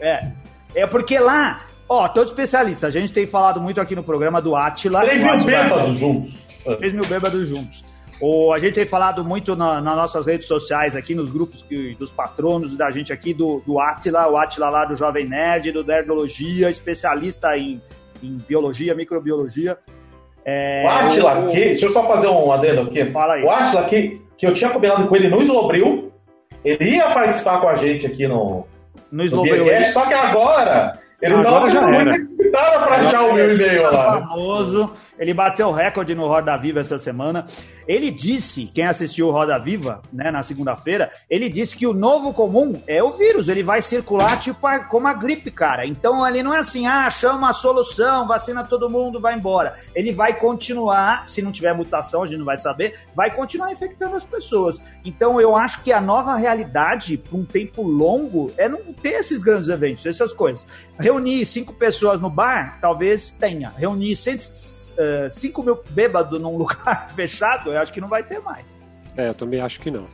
É. 0.00 0.28
É 0.74 0.86
porque 0.86 1.16
lá, 1.16 1.60
ó, 1.88 2.08
todo 2.08 2.26
especialista, 2.26 2.88
a 2.88 2.90
gente 2.90 3.12
tem 3.12 3.24
falado 3.24 3.60
muito 3.60 3.80
aqui 3.80 3.94
no 3.94 4.02
programa 4.02 4.42
do 4.42 4.56
Atila. 4.56 5.02
3 5.02 5.22
mil 5.22 5.44
bêbados 5.44 5.94
juntos. 5.96 6.34
3 6.64 6.92
mil 6.92 7.06
bêbados 7.06 7.48
juntos. 7.48 7.84
O, 8.20 8.52
a 8.52 8.58
gente 8.58 8.74
tem 8.74 8.86
falado 8.86 9.24
muito 9.24 9.54
na, 9.54 9.80
nas 9.80 9.96
nossas 9.96 10.26
redes 10.26 10.46
sociais 10.46 10.96
aqui, 10.96 11.14
nos 11.14 11.30
grupos 11.30 11.62
que, 11.62 11.94
dos 11.94 12.10
patronos 12.10 12.76
da 12.76 12.90
gente 12.90 13.12
aqui, 13.12 13.34
do, 13.34 13.62
do 13.66 13.78
Atila, 13.78 14.28
o 14.28 14.36
Atila 14.36 14.70
lá 14.70 14.84
do 14.84 14.96
Jovem 14.96 15.26
Nerd, 15.26 15.70
do 15.72 15.84
Nerdologia, 15.84 16.70
especialista 16.70 17.56
em, 17.58 17.80
em 18.22 18.38
biologia, 18.48 18.94
microbiologia. 18.94 19.76
É, 20.44 20.82
o 20.84 20.88
Atila, 20.88 21.40
o, 21.40 21.50
que, 21.50 21.60
deixa 21.60 21.86
eu 21.86 21.92
só 21.92 22.06
fazer 22.06 22.28
um 22.28 22.50
adendo 22.50 22.82
aqui. 22.82 23.04
Fala 23.06 23.34
aí. 23.34 23.42
O 23.42 23.50
Atila, 23.50 23.84
que, 23.84 24.22
que 24.38 24.46
eu 24.46 24.54
tinha 24.54 24.70
combinado 24.70 25.06
com 25.08 25.16
ele 25.16 25.28
no 25.28 25.42
Slobril, 25.42 26.10
ele 26.64 26.96
ia 26.96 27.10
participar 27.10 27.60
com 27.60 27.68
a 27.68 27.74
gente 27.74 28.06
aqui 28.06 28.26
no, 28.26 28.66
no 29.12 29.24
Slobril. 29.24 29.70
É, 29.70 29.82
só 29.84 30.06
que 30.06 30.14
agora 30.14 30.92
ele 31.20 31.34
agora 31.34 31.70
já 31.70 31.86
muito 31.86 32.50
para 32.50 32.96
achar 32.98 33.22
o 33.22 33.32
meu 33.32 33.54
e-mail 33.54 33.82
lá. 33.84 34.20
Famoso. 34.20 34.96
Ele 35.18 35.32
bateu 35.32 35.68
o 35.68 35.72
recorde 35.72 36.14
no 36.14 36.26
Roda 36.26 36.56
Viva 36.56 36.80
essa 36.80 36.98
semana. 36.98 37.46
Ele 37.86 38.10
disse, 38.10 38.66
quem 38.74 38.86
assistiu 38.86 39.30
Roda 39.30 39.58
Viva, 39.58 40.02
né, 40.12 40.30
na 40.30 40.42
segunda-feira, 40.42 41.10
ele 41.30 41.48
disse 41.48 41.76
que 41.76 41.86
o 41.86 41.92
novo 41.92 42.32
comum 42.32 42.82
é 42.86 43.02
o 43.02 43.12
vírus, 43.12 43.48
ele 43.48 43.62
vai 43.62 43.82
circular 43.82 44.40
tipo 44.40 44.66
como 44.88 45.06
a 45.06 45.12
gripe, 45.12 45.50
cara. 45.50 45.86
Então 45.86 46.26
ele 46.26 46.42
não 46.42 46.54
é 46.54 46.58
assim, 46.58 46.86
ah, 46.86 47.08
chama 47.10 47.50
a 47.50 47.52
solução, 47.52 48.26
vacina 48.26 48.64
todo 48.64 48.90
mundo, 48.90 49.20
vai 49.20 49.34
embora. 49.34 49.74
Ele 49.94 50.12
vai 50.12 50.38
continuar, 50.38 51.28
se 51.28 51.42
não 51.42 51.52
tiver 51.52 51.72
mutação, 51.74 52.22
a 52.22 52.26
gente 52.26 52.38
não 52.38 52.44
vai 52.44 52.56
saber, 52.56 52.98
vai 53.14 53.30
continuar 53.30 53.70
infectando 53.70 54.16
as 54.16 54.24
pessoas. 54.24 54.80
Então 55.04 55.40
eu 55.40 55.56
acho 55.56 55.82
que 55.82 55.92
a 55.92 56.00
nova 56.00 56.34
realidade, 56.34 57.16
por 57.16 57.38
um 57.38 57.44
tempo 57.44 57.82
longo, 57.82 58.52
é 58.56 58.68
não 58.68 58.92
ter 58.92 59.14
esses 59.20 59.42
grandes 59.42 59.68
eventos, 59.68 60.06
essas 60.06 60.32
coisas. 60.32 60.66
Reunir 60.98 61.44
cinco 61.46 61.72
pessoas 61.72 62.20
no 62.20 62.30
bar, 62.30 62.78
talvez 62.80 63.30
tenha. 63.30 63.72
Reunir 63.76 64.16
100 64.16 64.38
uh, 64.98 65.30
5 65.30 65.62
mil 65.62 65.80
bêbados 65.90 66.40
num 66.40 66.56
lugar 66.58 67.08
fechado, 67.10 67.72
eu 67.72 67.78
acho 67.78 67.92
que 67.92 68.00
não 68.00 68.08
vai 68.08 68.22
ter 68.22 68.40
mais. 68.40 68.78
É, 69.16 69.28
eu 69.28 69.34
também 69.34 69.60
acho 69.60 69.80
que 69.80 69.90
não. 69.90 70.06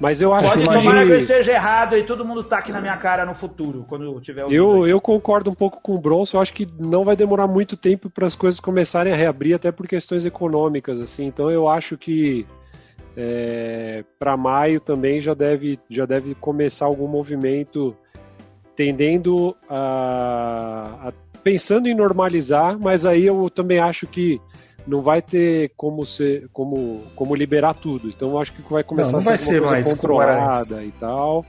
Mas 0.00 0.22
eu 0.22 0.32
acho 0.32 0.44
Pode 0.44 0.58
que. 0.58 0.64
tomar 0.64 0.80
imagine... 0.80 1.06
que 1.06 1.12
eu 1.12 1.18
esteja 1.18 1.52
errado 1.52 1.96
e 1.96 2.04
todo 2.04 2.24
mundo 2.24 2.44
tá 2.44 2.58
aqui 2.58 2.70
na 2.70 2.80
minha 2.80 2.96
cara 2.96 3.26
no 3.26 3.34
futuro, 3.34 3.84
quando 3.88 4.20
tiver 4.20 4.44
o. 4.44 4.52
Eu, 4.52 4.86
eu 4.86 5.00
concordo 5.00 5.50
um 5.50 5.54
pouco 5.54 5.80
com 5.82 5.94
o 5.94 5.98
Bronson, 5.98 6.36
eu 6.36 6.40
acho 6.40 6.54
que 6.54 6.68
não 6.78 7.04
vai 7.04 7.16
demorar 7.16 7.48
muito 7.48 7.76
tempo 7.76 8.08
para 8.08 8.26
as 8.26 8.34
coisas 8.34 8.60
começarem 8.60 9.12
a 9.12 9.16
reabrir, 9.16 9.54
até 9.54 9.72
por 9.72 9.88
questões 9.88 10.24
econômicas, 10.24 11.00
assim. 11.00 11.26
Então 11.26 11.50
eu 11.50 11.68
acho 11.68 11.96
que 11.98 12.46
é, 13.16 14.04
para 14.20 14.36
maio 14.36 14.78
também 14.78 15.20
já 15.20 15.34
deve, 15.34 15.80
já 15.90 16.06
deve 16.06 16.36
começar 16.36 16.86
algum 16.86 17.08
movimento 17.08 17.96
tendendo 18.76 19.56
a, 19.68 21.08
a 21.08 21.12
pensando 21.42 21.88
em 21.88 21.94
normalizar, 21.94 22.78
mas 22.78 23.06
aí 23.06 23.26
eu 23.26 23.48
também 23.50 23.78
acho 23.78 24.06
que 24.06 24.40
não 24.86 25.02
vai 25.02 25.20
ter 25.20 25.72
como 25.76 26.04
ser, 26.06 26.48
como, 26.52 27.02
como 27.14 27.34
liberar 27.34 27.74
tudo. 27.74 28.08
Então 28.08 28.30
eu 28.30 28.38
acho 28.38 28.52
que 28.52 28.62
vai 28.70 28.82
começar 28.82 29.12
não, 29.12 29.20
não 29.20 29.32
a 29.32 29.38
ser, 29.38 29.60
mais 29.60 29.92
controlada 29.92 30.82
e 30.84 30.90
tal. 30.92 31.44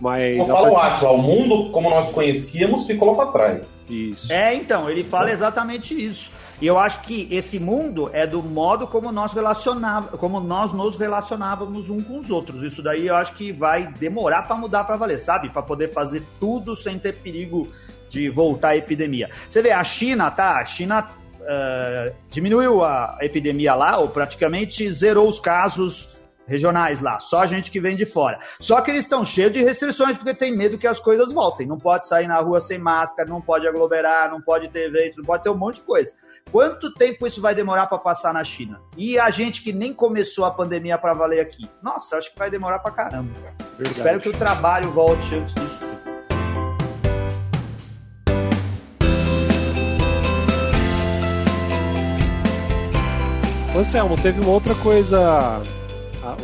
Mas 0.00 0.46
como 0.46 0.72
fala 0.72 1.12
o 1.12 1.14
o 1.14 1.22
mundo 1.22 1.70
como 1.72 1.90
nós 1.90 2.10
conhecíamos 2.10 2.86
ficou 2.86 3.10
lá 3.10 3.16
para 3.16 3.32
trás. 3.32 3.80
Isso. 3.88 4.32
É, 4.32 4.54
então, 4.54 4.88
ele 4.88 5.04
fala 5.04 5.30
exatamente 5.30 5.94
isso. 5.94 6.32
E 6.60 6.66
eu 6.66 6.78
acho 6.78 7.02
que 7.02 7.28
esse 7.30 7.58
mundo 7.58 8.10
é 8.12 8.26
do 8.26 8.42
modo 8.42 8.86
como 8.86 9.12
nós 9.12 9.32
relacionávamos, 9.32 10.18
como 10.18 10.40
nós 10.40 10.72
nos 10.72 10.96
relacionávamos 10.96 11.88
uns 11.88 12.04
com 12.04 12.20
os 12.20 12.30
outros. 12.30 12.62
Isso 12.62 12.82
daí 12.82 13.06
eu 13.06 13.14
acho 13.14 13.34
que 13.34 13.52
vai 13.52 13.86
demorar 13.98 14.42
para 14.42 14.56
mudar 14.56 14.84
para 14.84 14.96
valer, 14.96 15.20
sabe? 15.20 15.50
Para 15.50 15.62
poder 15.62 15.88
fazer 15.88 16.22
tudo 16.38 16.74
sem 16.74 16.98
ter 16.98 17.18
perigo 17.18 17.68
de 18.10 18.28
voltar 18.28 18.70
a 18.70 18.76
epidemia. 18.76 19.30
Você 19.48 19.62
vê, 19.62 19.70
a 19.70 19.82
China, 19.82 20.30
tá? 20.30 20.58
A 20.58 20.64
China 20.66 21.06
uh, 21.40 22.14
diminuiu 22.28 22.84
a 22.84 23.16
epidemia 23.22 23.74
lá, 23.74 23.98
ou 23.98 24.08
praticamente 24.08 24.92
zerou 24.92 25.28
os 25.28 25.40
casos 25.40 26.10
regionais 26.50 27.00
lá, 27.00 27.20
só 27.20 27.46
gente 27.46 27.70
que 27.70 27.80
vem 27.80 27.94
de 27.94 28.04
fora. 28.04 28.40
Só 28.58 28.80
que 28.80 28.90
eles 28.90 29.04
estão 29.04 29.24
cheios 29.24 29.52
de 29.52 29.62
restrições 29.62 30.16
porque 30.16 30.34
tem 30.34 30.54
medo 30.54 30.76
que 30.76 30.86
as 30.86 30.98
coisas 30.98 31.32
voltem. 31.32 31.64
Não 31.64 31.78
pode 31.78 32.08
sair 32.08 32.26
na 32.26 32.40
rua 32.40 32.60
sem 32.60 32.76
máscara, 32.76 33.28
não 33.28 33.40
pode 33.40 33.68
aglomerar, 33.68 34.28
não 34.30 34.40
pode 34.40 34.68
ter 34.68 34.88
evento, 34.88 35.18
não 35.18 35.24
pode 35.24 35.44
ter 35.44 35.50
um 35.50 35.56
monte 35.56 35.76
de 35.76 35.82
coisa. 35.82 36.12
Quanto 36.50 36.92
tempo 36.94 37.24
isso 37.24 37.40
vai 37.40 37.54
demorar 37.54 37.86
para 37.86 37.98
passar 37.98 38.34
na 38.34 38.42
China? 38.42 38.80
E 38.96 39.16
a 39.16 39.30
gente 39.30 39.62
que 39.62 39.72
nem 39.72 39.94
começou 39.94 40.44
a 40.44 40.50
pandemia 40.50 40.98
para 40.98 41.14
valer 41.14 41.38
aqui? 41.38 41.70
Nossa, 41.80 42.16
acho 42.16 42.32
que 42.32 42.38
vai 42.38 42.50
demorar 42.50 42.80
para 42.80 42.90
caramba. 42.90 43.30
Espero 43.78 44.20
que 44.20 44.28
o 44.28 44.32
trabalho 44.32 44.90
volte 44.90 45.32
antes 45.36 45.54
disso. 45.54 45.89
Anselmo, 53.76 54.16
teve 54.16 54.40
uma 54.40 54.50
outra 54.50 54.74
coisa, 54.74 55.62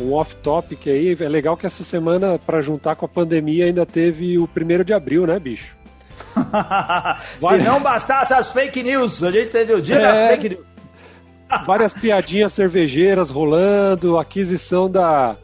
um 0.01 0.13
off-topic 0.13 0.87
aí. 0.87 1.15
É 1.19 1.27
legal 1.27 1.57
que 1.57 1.65
essa 1.65 1.83
semana, 1.83 2.39
para 2.39 2.61
juntar 2.61 2.95
com 2.95 3.05
a 3.05 3.09
pandemia, 3.09 3.65
ainda 3.65 3.85
teve 3.85 4.39
o 4.39 4.47
primeiro 4.47 4.83
de 4.83 4.93
abril, 4.93 5.27
né, 5.27 5.39
bicho? 5.39 5.75
Se 7.39 7.57
não 7.57 7.81
bastasse 7.81 8.33
as 8.33 8.49
fake 8.51 8.81
news, 8.81 9.23
a 9.23 9.31
gente 9.31 9.49
teve 9.49 9.73
o 9.73 9.81
dia 9.81 9.95
é... 9.95 9.99
da 10.01 10.35
fake 10.35 10.49
news. 10.49 10.65
Várias 11.65 11.93
piadinhas 11.95 12.53
cervejeiras 12.53 13.29
rolando, 13.29 14.17
aquisição 14.17 14.89
da 14.89 15.35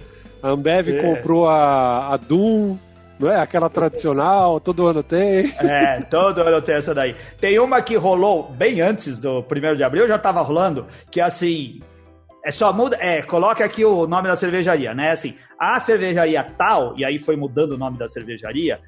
a 0.41 0.49
Ambev 0.49 0.89
é. 0.89 1.01
comprou 1.01 1.47
a, 1.47 2.13
a 2.13 2.17
Doom, 2.17 2.77
não 3.20 3.30
é? 3.30 3.38
Aquela 3.38 3.70
tradicional, 3.70 4.59
todo 4.59 4.88
ano 4.88 5.03
tem. 5.03 5.53
É, 5.59 6.01
todo 6.01 6.41
ano 6.41 6.61
tem 6.61 6.76
essa 6.76 6.93
daí. 6.93 7.16
Tem 7.39 7.59
uma 7.59 7.82
que 7.82 7.95
rolou 7.95 8.51
bem 8.51 8.82
antes 8.82 9.20
do 9.20 9.39
1 9.39 9.76
de 9.76 9.84
abril, 9.84 10.07
já 10.07 10.18
tava 10.18 10.41
rolando, 10.41 10.88
que 11.11 11.22
é 11.22 11.24
assim. 11.24 11.80
É 12.43 12.51
só 12.51 12.74
muda. 12.74 12.97
É, 12.99 13.22
coloca 13.22 13.64
aqui 13.64 13.86
o 13.86 14.05
nome 14.05 14.28
da 14.28 14.36
cervejaria, 14.36 14.93
né? 14.93 15.11
Assim, 15.11 15.36
a 15.57 15.80
cervejaria 15.80 16.43
tal, 16.43 16.93
e 16.97 17.05
aí 17.05 17.18
foi 17.18 17.36
mudando 17.36 17.74
o 17.74 17.78
nome 17.78 17.97
da 17.97 18.09
cervejaria, 18.09 18.82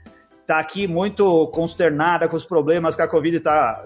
tá 0.46 0.60
aqui 0.60 0.88
muito 0.88 1.48
consternada 1.48 2.28
com 2.28 2.36
os 2.36 2.46
problemas 2.46 2.96
que 2.96 3.02
a 3.02 3.08
Covid 3.08 3.40
tá 3.40 3.82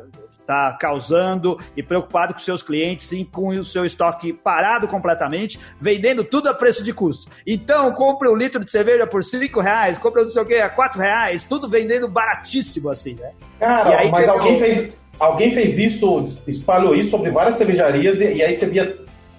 está 0.50 0.74
causando 0.74 1.58
e 1.78 1.84
preocupado 1.84 2.34
com 2.34 2.40
seus 2.40 2.64
clientes 2.64 3.12
e 3.12 3.24
com 3.24 3.50
o 3.50 3.64
seu 3.64 3.86
estoque 3.86 4.34
parado 4.34 4.88
completamente, 4.88 5.60
vendendo 5.80 6.24
tudo 6.24 6.50
a 6.50 6.54
preço 6.54 6.84
de 6.84 6.92
custo. 6.92 7.32
Então, 7.46 7.92
compre 7.94 8.28
um 8.28 8.36
litro 8.36 8.66
de 8.66 8.72
cerveja 8.72 9.06
por 9.06 9.24
cinco 9.24 9.62
reais, 9.62 10.00
compre 10.00 10.24
não 10.24 10.30
sei 10.30 10.42
o 10.42 10.46
que 10.46 10.56
a 10.56 10.70
quatro 10.70 11.00
reais, 11.00 11.46
tudo 11.46 11.70
vendendo 11.70 12.08
baratíssimo 12.08 12.90
assim, 12.90 13.14
né? 13.14 13.32
Cara, 13.60 14.00
aí, 14.00 14.10
mas 14.10 14.28
alguém 14.28 14.58
fez, 14.58 14.94
alguém 15.20 15.54
fez 15.54 15.78
isso, 15.78 16.26
espalhou 16.48 16.96
isso 16.96 17.12
sobre 17.12 17.30
várias 17.30 17.58
cervejarias 17.58 18.20
e, 18.20 18.34
e 18.34 18.44
aí 18.44 18.56
você 18.56 18.66
via 18.66 18.98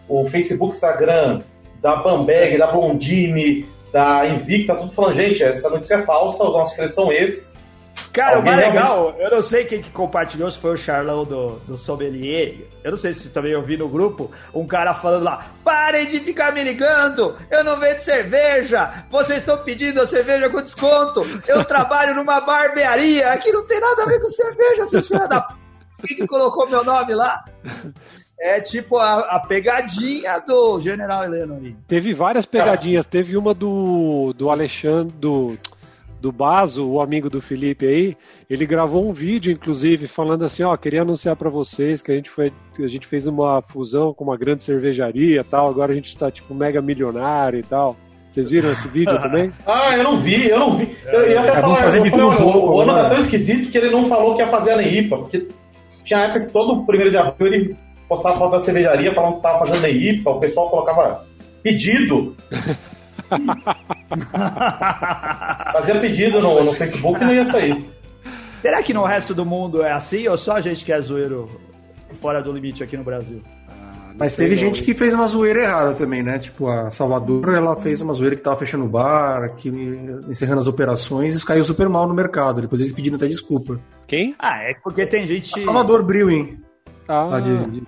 o 0.08 0.28
Facebook, 0.28 0.74
Instagram 0.74 1.40
da 1.80 1.96
Bambeg, 1.96 2.56
da 2.58 2.70
Bondini, 2.70 3.66
da 3.92 4.26
Invicta, 4.28 4.74
tudo 4.76 4.92
falando, 4.92 5.14
gente, 5.14 5.42
essa 5.42 5.68
notícia 5.68 5.96
é 5.96 6.02
falsa, 6.02 6.44
os 6.44 6.52
nossos 6.52 6.76
preços 6.76 6.94
são 6.94 7.12
esses, 7.12 7.49
Cara, 8.12 8.36
Alguém 8.36 8.52
o 8.52 8.56
mais 8.56 8.68
legal, 8.68 9.14
eu 9.18 9.30
não 9.30 9.42
sei 9.42 9.64
quem 9.64 9.80
que 9.80 9.90
compartilhou, 9.90 10.50
se 10.50 10.58
foi 10.58 10.74
o 10.74 10.76
Charlão 10.76 11.24
do, 11.24 11.60
do 11.60 11.78
Sommelier. 11.78 12.66
Eu 12.82 12.90
não 12.90 12.98
sei 12.98 13.12
se 13.12 13.28
também 13.28 13.54
ouvi 13.54 13.76
no 13.76 13.88
grupo 13.88 14.30
um 14.52 14.66
cara 14.66 14.92
falando 14.94 15.22
lá: 15.22 15.46
parem 15.62 16.08
de 16.08 16.18
ficar 16.18 16.52
me 16.52 16.64
ligando, 16.64 17.36
eu 17.50 17.62
não 17.62 17.78
vendo 17.78 18.00
cerveja, 18.00 19.04
vocês 19.08 19.38
estão 19.38 19.58
pedindo 19.58 20.00
a 20.00 20.06
cerveja 20.06 20.50
com 20.50 20.60
desconto, 20.60 21.22
eu 21.46 21.64
trabalho 21.64 22.14
numa 22.14 22.40
barbearia, 22.40 23.32
aqui 23.32 23.52
não 23.52 23.64
tem 23.64 23.78
nada 23.78 24.02
a 24.02 24.06
ver 24.06 24.20
com 24.20 24.28
cerveja, 24.28 24.86
seus 24.86 25.06
filhos 25.06 25.28
da 25.28 25.40
p. 25.40 25.54
Quem 26.06 26.16
que 26.16 26.26
colocou 26.26 26.68
meu 26.68 26.82
nome 26.82 27.14
lá? 27.14 27.44
É 28.40 28.58
tipo 28.58 28.96
a, 28.96 29.20
a, 29.20 29.38
pegadinha 29.38 30.38
do 30.38 30.80
General 30.80 31.22
Heleno 31.22 31.56
ali. 31.56 31.76
Teve 31.86 32.14
várias 32.14 32.46
pegadinhas. 32.46 33.04
Teve 33.04 33.36
uma 33.36 33.52
do, 33.52 34.32
do 34.32 34.48
Alexandre, 34.48 35.14
do 35.18 35.58
do 36.20 36.30
Baso, 36.30 36.86
o 36.86 37.00
amigo 37.00 37.30
do 37.30 37.40
Felipe 37.40 37.86
aí, 37.86 38.16
ele 38.48 38.66
gravou 38.66 39.08
um 39.08 39.12
vídeo, 39.12 39.50
inclusive, 39.50 40.06
falando 40.06 40.44
assim, 40.44 40.62
ó, 40.62 40.76
queria 40.76 41.02
anunciar 41.02 41.34
para 41.34 41.48
vocês 41.48 42.02
que 42.02 42.12
a 42.12 42.14
gente 42.14 42.28
foi, 42.28 42.52
a 42.78 42.86
gente 42.86 43.06
fez 43.06 43.26
uma 43.26 43.62
fusão 43.62 44.12
com 44.12 44.24
uma 44.24 44.36
grande 44.36 44.62
cervejaria, 44.62 45.42
tal. 45.42 45.68
Agora 45.68 45.92
a 45.92 45.94
gente 45.94 46.16
tá 46.16 46.30
tipo 46.30 46.54
mega 46.54 46.82
milionário 46.82 47.58
e 47.58 47.62
tal. 47.62 47.96
Vocês 48.28 48.50
viram 48.50 48.70
esse 48.70 48.86
vídeo 48.86 49.18
também? 49.20 49.52
Ah, 49.66 49.96
eu 49.96 50.04
não 50.04 50.18
vi, 50.18 50.48
eu 50.48 50.58
não 50.58 50.74
vi. 50.74 50.94
Eu 51.06 51.30
ia 51.30 51.40
até 51.40 51.50
é, 51.50 51.60
falar, 51.60 51.76
fazer 51.76 52.02
de 52.02 52.10
tudo 52.10 52.36
pouco, 52.36 52.72
o 52.74 52.80
ano 52.80 52.92
tá 52.92 53.08
tão 53.08 53.18
esquisito 53.18 53.70
que 53.70 53.78
ele 53.78 53.90
não 53.90 54.06
falou 54.06 54.36
que 54.36 54.42
ia 54.42 54.48
fazer 54.48 54.72
a 54.72 54.76
Neipa, 54.76 55.16
porque 55.16 55.48
tinha 56.04 56.20
época 56.20 56.46
que 56.46 56.52
todo 56.52 56.84
primeiro 56.84 57.10
de 57.10 57.16
abril 57.16 57.46
ele 57.52 57.76
postava 58.08 58.38
foto 58.38 58.52
da 58.52 58.60
cervejaria 58.60 59.14
falando 59.14 59.36
que 59.36 59.42
tava 59.42 59.64
fazendo 59.64 59.82
Neipa, 59.82 60.30
o 60.30 60.38
pessoal 60.38 60.68
colocava 60.68 61.24
pedido. 61.62 62.36
Fazia 65.72 66.00
pedido 66.00 66.40
no, 66.40 66.64
no 66.64 66.74
Facebook 66.74 67.22
e 67.22 67.24
não 67.24 67.34
ia 67.34 67.44
sair. 67.44 67.84
Será 68.60 68.82
que 68.82 68.92
no 68.92 69.04
resto 69.04 69.34
do 69.34 69.46
mundo 69.46 69.82
é 69.82 69.92
assim 69.92 70.28
ou 70.28 70.36
só 70.36 70.56
a 70.56 70.60
gente 70.60 70.84
que 70.84 70.92
é 70.92 71.00
zoeiro 71.00 71.48
fora 72.20 72.42
do 72.42 72.52
limite 72.52 72.82
aqui 72.82 72.96
no 72.96 73.04
Brasil? 73.04 73.40
Ah, 73.68 74.12
Mas 74.18 74.34
teve 74.34 74.54
gente 74.54 74.82
que 74.82 74.92
fez 74.92 75.14
uma 75.14 75.26
zoeira 75.26 75.62
errada 75.62 75.94
também, 75.94 76.22
né? 76.22 76.38
Tipo, 76.38 76.68
a 76.68 76.90
Salvador, 76.90 77.54
ela 77.54 77.74
fez 77.76 78.02
uma 78.02 78.12
zoeira 78.12 78.36
que 78.36 78.42
tava 78.42 78.56
fechando 78.56 78.84
o 78.84 78.88
bar, 78.88 79.54
que 79.56 79.70
encerrando 80.28 80.58
as 80.58 80.66
operações, 80.66 81.32
e 81.32 81.36
isso 81.38 81.46
caiu 81.46 81.64
super 81.64 81.88
mal 81.88 82.06
no 82.06 82.12
mercado. 82.12 82.60
Depois 82.60 82.82
eles 82.82 82.92
pediram 82.92 83.16
até 83.16 83.26
desculpa. 83.26 83.80
Quem? 84.06 84.34
Ah, 84.38 84.58
é 84.62 84.74
porque 84.82 85.06
tem 85.06 85.26
gente. 85.26 85.58
A 85.58 85.64
Salvador 85.64 86.02
Brewing. 86.02 86.58
Ah. 87.08 87.24
Lá 87.24 87.40
de, 87.40 87.56
de 87.70 87.82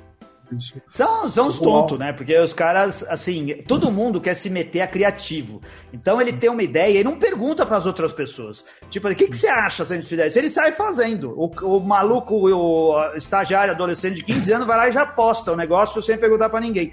são, 0.88 1.30
são 1.30 1.46
os 1.46 1.58
tontos, 1.58 1.98
né? 1.98 2.12
Porque 2.12 2.36
os 2.38 2.52
caras, 2.52 3.02
assim, 3.08 3.62
todo 3.66 3.90
mundo 3.90 4.20
quer 4.20 4.34
se 4.34 4.50
meter 4.50 4.80
a 4.80 4.86
criativo. 4.86 5.60
Então 5.92 6.20
ele 6.20 6.32
tem 6.32 6.50
uma 6.50 6.62
ideia 6.62 7.00
e 7.00 7.04
não 7.04 7.18
pergunta 7.18 7.64
para 7.64 7.76
as 7.76 7.86
outras 7.86 8.12
pessoas. 8.12 8.64
Tipo, 8.90 9.08
o 9.08 9.14
que, 9.14 9.28
que 9.28 9.36
você 9.36 9.48
acha 9.48 9.84
se 9.84 9.92
a 9.92 9.96
gente 9.96 10.08
fizer 10.08 10.26
isso? 10.26 10.38
Ele 10.38 10.50
sai 10.50 10.72
fazendo. 10.72 11.32
O, 11.38 11.46
o 11.46 11.80
maluco, 11.80 12.34
o 12.48 13.16
estagiário, 13.16 13.74
adolescente 13.74 14.16
de 14.16 14.24
15 14.24 14.52
anos, 14.52 14.66
vai 14.66 14.76
lá 14.76 14.88
e 14.88 14.92
já 14.92 15.06
posta 15.06 15.52
o 15.52 15.56
negócio 15.56 16.02
sem 16.02 16.18
perguntar 16.18 16.48
para 16.48 16.60
ninguém. 16.60 16.92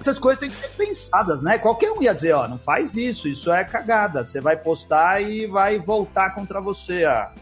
Essas 0.00 0.18
coisas 0.18 0.40
têm 0.40 0.50
que 0.50 0.56
ser 0.56 0.68
pensadas, 0.70 1.42
né? 1.42 1.58
Qualquer 1.58 1.92
um 1.92 2.02
ia 2.02 2.12
dizer, 2.12 2.32
ó, 2.32 2.46
não 2.46 2.58
faz 2.58 2.96
isso, 2.96 3.28
isso 3.28 3.52
é 3.52 3.64
cagada. 3.64 4.24
Você 4.24 4.40
vai 4.40 4.56
postar 4.56 5.22
e 5.22 5.46
vai 5.46 5.78
voltar 5.78 6.34
contra 6.34 6.60
você 6.60 7.04
a, 7.04 7.32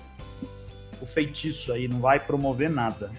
o 1.01 1.07
feitiço 1.07 1.73
aí, 1.73 1.89
não 1.89 2.01
vai 2.01 2.21
promover 2.21 2.71
nada. 2.71 3.11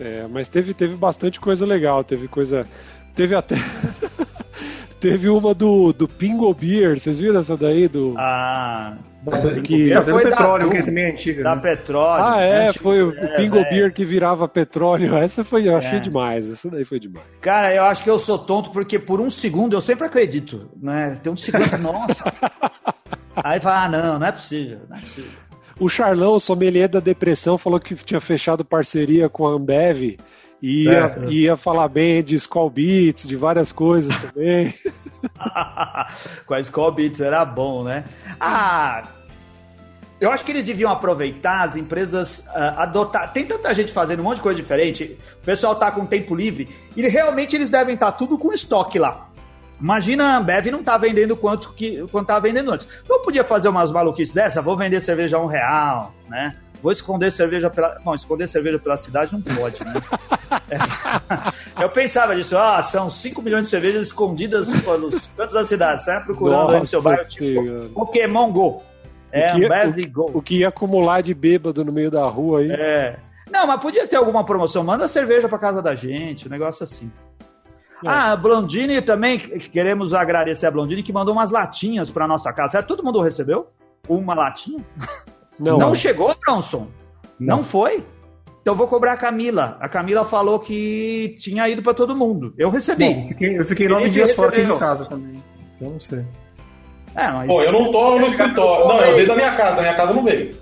É, 0.00 0.26
mas 0.30 0.48
teve, 0.48 0.74
teve 0.74 0.94
bastante 0.96 1.40
coisa 1.40 1.66
legal, 1.66 2.04
teve 2.04 2.28
coisa. 2.28 2.66
Teve 3.14 3.34
até. 3.34 3.56
teve 5.00 5.28
uma 5.28 5.54
do, 5.54 5.92
do 5.92 6.06
Pingo 6.08 6.52
Beer, 6.54 6.98
vocês 6.98 7.18
viram 7.20 7.40
essa 7.40 7.56
daí? 7.56 7.88
Do... 7.88 8.14
Ah. 8.16 8.96
que 9.64 9.88
Já 9.88 10.02
foi 10.02 10.12
foi 10.12 10.24
da- 10.24 10.30
petróleo, 10.30 10.70
que 10.70 10.82
também 10.82 11.04
é 11.04 11.10
antiga. 11.10 11.42
Da 11.42 11.56
né? 11.56 11.62
petróleo. 11.62 12.24
Ah, 12.24 12.40
é, 12.40 12.64
né? 12.66 12.72
Tipo, 12.72 12.82
foi 12.84 13.02
o 13.02 13.16
é, 13.16 13.36
Pingo 13.36 13.58
é. 13.58 13.70
Beer 13.70 13.92
que 13.92 14.04
virava 14.04 14.46
petróleo. 14.48 15.14
Essa 15.18 15.42
foi, 15.44 15.68
eu 15.68 15.76
achei 15.76 15.98
É. 15.98 16.00
demais. 16.00 16.48
Essa 16.48 16.70
daí 16.70 16.84
foi 16.84 17.00
demais. 17.00 17.26
Cara, 17.40 17.74
eu 17.74 17.84
acho 17.84 18.02
que 18.04 18.10
eu 18.10 18.18
sou 18.18 18.38
tonto 18.38 18.70
porque 18.70 18.98
por 18.98 19.20
um 19.20 19.30
segundo 19.30 19.74
eu 19.74 19.80
sempre 19.80 20.06
acredito, 20.06 20.70
né? 20.80 21.18
Tem 21.22 21.32
um 21.32 21.36
segundo, 21.36 21.66
nossa. 21.78 22.32
Aí 23.36 23.60
fala, 23.60 23.84
ah, 23.84 23.88
não, 23.88 24.18
não 24.18 24.26
é 24.26 24.32
possível, 24.32 24.80
não 24.88 24.96
é 24.96 25.00
possível. 25.00 25.30
O 25.78 25.88
Charlão, 25.88 26.34
o 26.34 26.40
sommelier 26.40 26.88
da 26.88 27.00
depressão, 27.00 27.56
falou 27.56 27.78
que 27.78 27.94
tinha 27.94 28.20
fechado 28.20 28.64
parceria 28.64 29.28
com 29.28 29.46
a 29.46 29.52
Ambev 29.52 30.18
e 30.60 30.84
ia, 30.84 31.16
É. 31.16 31.30
ia 31.30 31.56
falar 31.56 31.88
bem 31.88 32.22
de 32.22 32.34
Skull 32.34 32.68
Beats, 32.68 33.28
de 33.28 33.36
várias 33.36 33.70
coisas 33.70 34.14
também. 34.16 34.74
Com 36.46 36.54
a 36.54 36.60
Skull 36.60 36.92
Beats 36.92 37.20
era 37.20 37.44
bom, 37.44 37.84
né? 37.84 38.04
Ah, 38.40 39.04
eu 40.20 40.32
acho 40.32 40.44
que 40.44 40.50
eles 40.50 40.64
deviam 40.64 40.90
aproveitar 40.90 41.62
as 41.62 41.76
empresas 41.76 42.44
ah, 42.48 42.82
adotar. 42.82 43.32
Tem 43.32 43.46
tanta 43.46 43.72
gente 43.72 43.92
fazendo 43.92 44.20
um 44.20 44.24
monte 44.24 44.36
de 44.36 44.42
coisa 44.42 44.60
diferente. 44.60 45.16
O 45.40 45.44
pessoal 45.44 45.76
tá 45.76 45.92
com 45.92 46.04
tempo 46.04 46.34
livre 46.34 46.68
e 46.96 47.02
realmente 47.06 47.54
eles 47.54 47.70
devem 47.70 47.94
estar 47.94 48.12
tudo 48.12 48.36
com 48.36 48.52
estoque 48.52 48.98
lá. 48.98 49.27
Imagina 49.80 50.34
a 50.34 50.36
Ambev 50.38 50.66
não 50.70 50.82
tá 50.82 50.96
vendendo 50.98 51.36
quanto 51.36 51.72
que 51.72 52.04
quanto 52.08 52.26
tava 52.26 52.40
vendendo 52.40 52.72
antes. 52.72 52.88
Não 53.08 53.22
podia 53.22 53.44
fazer 53.44 53.68
umas 53.68 53.90
maluquices 53.92 54.34
dessa? 54.34 54.60
Vou 54.60 54.76
vender 54.76 55.00
cerveja 55.00 55.36
a 55.36 55.40
um 55.40 55.46
real, 55.46 56.12
né? 56.28 56.54
Vou 56.82 56.92
esconder 56.92 57.30
cerveja 57.32 57.68
pela. 57.70 57.98
Bom, 58.04 58.14
esconder 58.14 58.48
cerveja 58.48 58.78
pela 58.78 58.96
cidade 58.96 59.32
não 59.32 59.40
pode, 59.42 59.84
né? 59.84 59.94
É. 60.70 60.78
Eu 61.82 61.90
pensava 61.90 62.34
disso, 62.34 62.56
ah, 62.58 62.82
são 62.82 63.08
5 63.10 63.40
milhões 63.42 63.62
de 63.64 63.68
cervejas 63.68 64.06
escondidas 64.06 64.68
pelos 64.82 65.28
cantos 65.36 65.54
da 65.54 65.64
cidade, 65.64 66.04
sai 66.04 66.22
procurando 66.24 66.70
aí 66.72 66.80
no 66.80 66.86
seu 66.86 67.02
bairro, 67.02 67.24
tipo. 67.28 67.88
Pokémon 67.94 68.50
Go. 68.52 68.82
É, 69.30 69.52
O 69.54 69.56
que- 69.58 69.64
Ambev 69.66 70.06
Go. 70.10 70.30
O 70.34 70.42
que 70.42 70.58
ia 70.58 70.68
acumular 70.68 71.20
de 71.20 71.34
bêbado 71.34 71.84
no 71.84 71.92
meio 71.92 72.10
da 72.10 72.22
rua 72.24 72.60
aí. 72.60 72.70
É. 72.70 73.16
Não, 73.50 73.66
mas 73.66 73.80
podia 73.80 74.06
ter 74.06 74.16
alguma 74.16 74.44
promoção. 74.44 74.82
Manda 74.84 75.06
cerveja 75.08 75.48
pra 75.48 75.58
casa 75.58 75.80
da 75.82 75.94
gente, 75.94 76.46
um 76.46 76.50
negócio 76.50 76.84
assim. 76.84 77.10
Ah, 78.06 78.32
a 78.32 78.36
Blondine 78.36 79.02
também, 79.02 79.38
queremos 79.38 80.14
agradecer 80.14 80.66
a 80.66 80.70
Blondine 80.70 81.02
que 81.02 81.12
mandou 81.12 81.34
umas 81.34 81.50
latinhas 81.50 82.10
pra 82.10 82.28
nossa 82.28 82.52
casa. 82.52 82.72
Certo? 82.72 82.88
Todo 82.88 83.04
mundo 83.04 83.20
recebeu? 83.20 83.68
Uma 84.08 84.34
latinha? 84.34 84.78
Não, 85.58 85.76
Não 85.78 85.94
chegou, 85.94 86.34
Bronson? 86.44 86.86
Não. 87.38 87.62
foi? 87.64 88.04
Então 88.60 88.74
eu 88.74 88.76
vou 88.76 88.86
cobrar 88.86 89.12
a 89.12 89.16
Camila. 89.16 89.76
A 89.80 89.88
Camila 89.88 90.24
falou 90.24 90.60
que 90.60 91.36
tinha 91.40 91.68
ido 91.68 91.82
pra 91.82 91.94
todo 91.94 92.14
mundo. 92.14 92.52
Eu 92.58 92.70
recebi. 92.70 93.04
Bom, 93.08 93.20
eu 93.22 93.28
fiquei, 93.28 93.58
eu 93.58 93.64
fiquei 93.64 93.88
nove 93.88 94.10
dias 94.10 94.32
fora 94.32 94.50
aqui 94.50 94.64
de 94.64 94.78
casa 94.78 95.06
também. 95.06 95.42
Então 95.76 95.92
não 95.92 96.00
sei. 96.00 96.24
É, 97.14 97.26
mas... 97.28 97.46
Pô, 97.48 97.62
eu 97.62 97.72
não 97.72 97.90
tô 97.90 98.18
no 98.18 98.26
escritório. 98.26 98.86
Não, 98.88 99.00
eu 99.02 99.16
veio 99.16 99.26
da 99.28 99.34
minha 99.34 99.56
casa, 99.56 99.80
minha 99.80 99.96
casa 99.96 100.12
não 100.12 100.22
veio. 100.22 100.56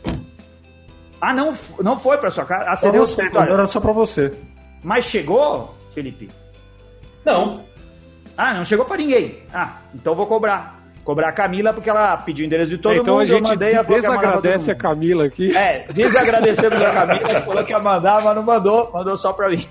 Ah, 1.20 1.34
não, 1.34 1.54
não 1.80 1.98
foi 1.98 2.16
pra 2.18 2.30
sua 2.30 2.44
casa? 2.44 2.64
Ah, 2.70 2.76
você 2.76 2.86
Só 2.86 2.92
deu 2.92 3.02
o 3.02 3.06
você, 3.06 3.22
escritório. 3.22 3.52
era 3.54 3.66
só 3.66 3.80
pra 3.80 3.92
você. 3.92 4.32
Mas 4.84 5.04
chegou, 5.06 5.74
Felipe? 5.90 6.30
Não. 7.26 7.64
Ah, 8.36 8.54
não 8.54 8.64
chegou 8.64 8.84
pra 8.86 8.96
ninguém. 8.96 9.42
Ah, 9.52 9.78
então 9.94 10.14
vou 10.14 10.26
cobrar. 10.26 10.76
Cobrar 11.04 11.28
a 11.28 11.32
Camila 11.32 11.72
porque 11.72 11.88
ela 11.88 12.16
pediu 12.16 12.42
o 12.42 12.46
endereço 12.46 12.70
de 12.70 12.78
todo 12.78 12.94
É, 12.94 12.98
então 12.98 13.14
mundo. 13.14 13.22
a 13.22 13.24
gente 13.26 13.42
eu 13.44 13.48
mandei, 13.50 13.74
desagradece 13.84 14.70
a 14.70 14.74
mundo. 14.74 14.82
Camila 14.82 15.24
aqui. 15.26 15.56
É, 15.56 15.86
desagradecendo 15.92 16.74
a 16.76 16.90
Camila, 16.92 17.42
falou 17.42 17.64
que 17.64 17.70
ia 17.72 17.78
mandar, 17.78 18.22
mas 18.22 18.34
não 18.34 18.42
mandou, 18.42 18.90
mandou 18.92 19.16
só 19.16 19.32
pra 19.32 19.48
mim. 19.50 19.64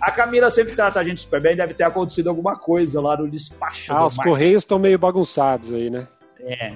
a 0.00 0.10
Camila 0.10 0.50
sempre 0.50 0.74
trata 0.74 0.98
a 1.00 1.04
gente 1.04 1.20
super 1.20 1.40
bem, 1.40 1.54
deve 1.56 1.74
ter 1.74 1.84
acontecido 1.84 2.28
alguma 2.28 2.56
coisa 2.56 3.00
lá 3.00 3.16
no 3.16 3.28
despacho. 3.30 3.92
Ah, 3.92 3.98
do 4.00 4.06
os 4.06 4.16
Marcos. 4.16 4.32
correios 4.32 4.62
estão 4.64 4.78
meio 4.80 4.98
bagunçados 4.98 5.72
aí, 5.72 5.88
né? 5.90 6.06
É. 6.40 6.72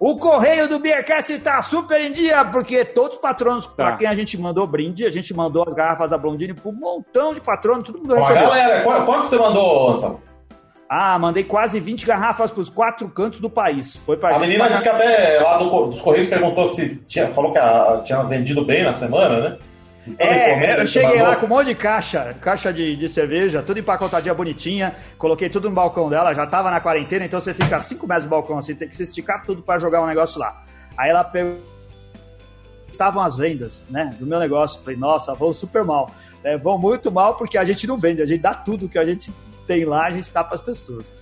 O 0.00 0.16
correio 0.16 0.68
do 0.68 0.78
Beercast 0.78 1.36
tá 1.40 1.60
super 1.60 2.00
em 2.00 2.12
dia, 2.12 2.44
porque 2.44 2.84
todos 2.84 3.16
os 3.16 3.20
patronos 3.20 3.66
pra 3.66 3.92
Tá. 3.92 3.96
quem 3.96 4.06
a 4.06 4.14
gente 4.14 4.38
mandou 4.38 4.64
brinde, 4.66 5.04
a 5.04 5.10
gente 5.10 5.34
mandou 5.34 5.64
as 5.68 5.74
garrafas 5.74 6.08
da 6.10 6.16
Blondine 6.16 6.54
pro 6.54 6.70
um 6.70 6.72
montão 6.74 7.34
de 7.34 7.40
patronos, 7.40 7.82
todo 7.84 7.98
mundo 7.98 8.14
recebeu. 8.14 8.42
galera, 8.42 8.84
qu- 8.84 9.04
quanto 9.04 9.26
você 9.26 9.36
mandou, 9.36 9.90
Anselmo? 9.90 10.20
Ah, 10.88 11.18
mandei 11.18 11.42
quase 11.44 11.80
20 11.80 12.06
garrafas 12.06 12.50
pros 12.50 12.68
quatro 12.70 13.08
cantos 13.08 13.40
do 13.40 13.50
país. 13.50 13.96
Foi 14.06 14.16
pra 14.16 14.36
A 14.36 14.38
menina 14.38 14.68
disse 14.70 14.84
que 14.84 14.88
até 14.88 15.38
lá 15.40 15.58
do, 15.58 15.86
dos 15.88 16.00
Correios 16.00 16.28
perguntou 16.28 16.66
se 16.66 16.94
tinha, 17.08 17.28
falou 17.32 17.52
que 17.52 17.58
a- 17.58 18.00
tinha 18.06 18.22
vendido 18.22 18.64
bem 18.64 18.84
na 18.84 18.94
semana, 18.94 19.40
né? 19.50 19.58
É, 20.18 20.74
eu 20.74 20.80
que 20.80 20.86
cheguei 20.86 21.20
lá 21.20 21.36
com 21.36 21.46
um 21.46 21.48
monte 21.48 21.68
de 21.68 21.74
caixa, 21.74 22.34
caixa 22.40 22.72
de, 22.72 22.96
de 22.96 23.08
cerveja, 23.08 23.62
tudo 23.62 23.78
empacotadinha 23.78 24.34
bonitinha, 24.34 24.94
coloquei 25.16 25.48
tudo 25.48 25.68
no 25.68 25.74
balcão 25.74 26.08
dela, 26.08 26.34
já 26.34 26.46
tava 26.46 26.70
na 26.70 26.80
quarentena, 26.80 27.24
então 27.24 27.40
você 27.40 27.52
fica 27.52 27.76
a 27.76 27.80
5 27.80 28.06
metros 28.06 28.24
do 28.24 28.30
balcão, 28.30 28.58
assim, 28.58 28.74
tem 28.74 28.88
que 28.88 28.96
se 28.96 29.02
esticar 29.02 29.44
tudo 29.44 29.62
pra 29.62 29.78
jogar 29.78 30.02
um 30.02 30.06
negócio 30.06 30.38
lá. 30.38 30.64
Aí 30.96 31.10
ela 31.10 31.24
pegou. 31.24 31.58
Estavam 32.90 33.22
as 33.22 33.36
vendas, 33.36 33.86
né, 33.90 34.16
do 34.18 34.26
meu 34.26 34.40
negócio. 34.40 34.80
Falei, 34.80 34.98
nossa, 34.98 35.34
vão 35.34 35.52
super 35.52 35.84
mal. 35.84 36.10
É, 36.42 36.56
vão 36.56 36.78
muito 36.78 37.12
mal 37.12 37.36
porque 37.36 37.58
a 37.58 37.64
gente 37.64 37.86
não 37.86 37.98
vende, 37.98 38.22
a 38.22 38.26
gente 38.26 38.40
dá 38.40 38.54
tudo 38.54 38.88
que 38.88 38.98
a 38.98 39.04
gente 39.04 39.32
tem 39.66 39.84
lá, 39.84 40.06
a 40.06 40.10
gente 40.10 40.32
dá 40.32 40.42
pras 40.42 40.60
pessoas. 40.60 41.12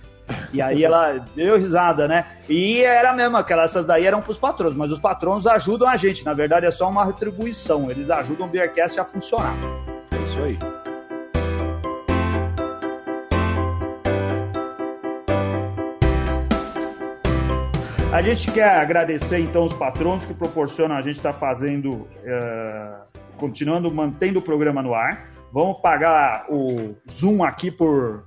E 0.53 0.61
aí 0.61 0.83
ela 0.83 1.23
deu 1.35 1.57
risada, 1.57 2.07
né? 2.07 2.25
E 2.49 2.81
era 2.81 3.13
mesmo, 3.13 3.37
aquelas 3.37 3.71
essas 3.71 3.85
daí 3.85 4.05
eram 4.05 4.21
pros 4.21 4.37
patrões, 4.37 4.75
mas 4.75 4.91
os 4.91 4.99
patrões 4.99 5.45
ajudam 5.45 5.87
a 5.87 5.97
gente. 5.97 6.25
Na 6.25 6.33
verdade, 6.33 6.65
é 6.65 6.71
só 6.71 6.89
uma 6.89 7.05
retribuição. 7.05 7.91
Eles 7.91 8.09
ajudam 8.09 8.47
o 8.47 8.49
Beercast 8.49 8.99
a 8.99 9.05
funcionar. 9.05 9.55
É 10.11 10.23
isso 10.23 10.41
aí. 10.41 10.57
A 18.11 18.21
gente 18.21 18.51
quer 18.51 18.69
agradecer 18.69 19.37
então 19.39 19.63
os 19.63 19.73
patrões 19.73 20.25
que 20.25 20.33
proporcionam 20.33 20.95
a 20.95 21.01
gente 21.01 21.17
estar 21.17 21.33
fazendo, 21.33 22.07
eh, 22.23 22.93
continuando 23.37 23.93
mantendo 23.93 24.39
o 24.39 24.41
programa 24.41 24.81
no 24.81 24.95
ar. 24.95 25.29
Vamos 25.51 25.81
pagar 25.81 26.45
o 26.49 26.95
Zoom 27.07 27.43
aqui 27.43 27.69
por 27.69 28.25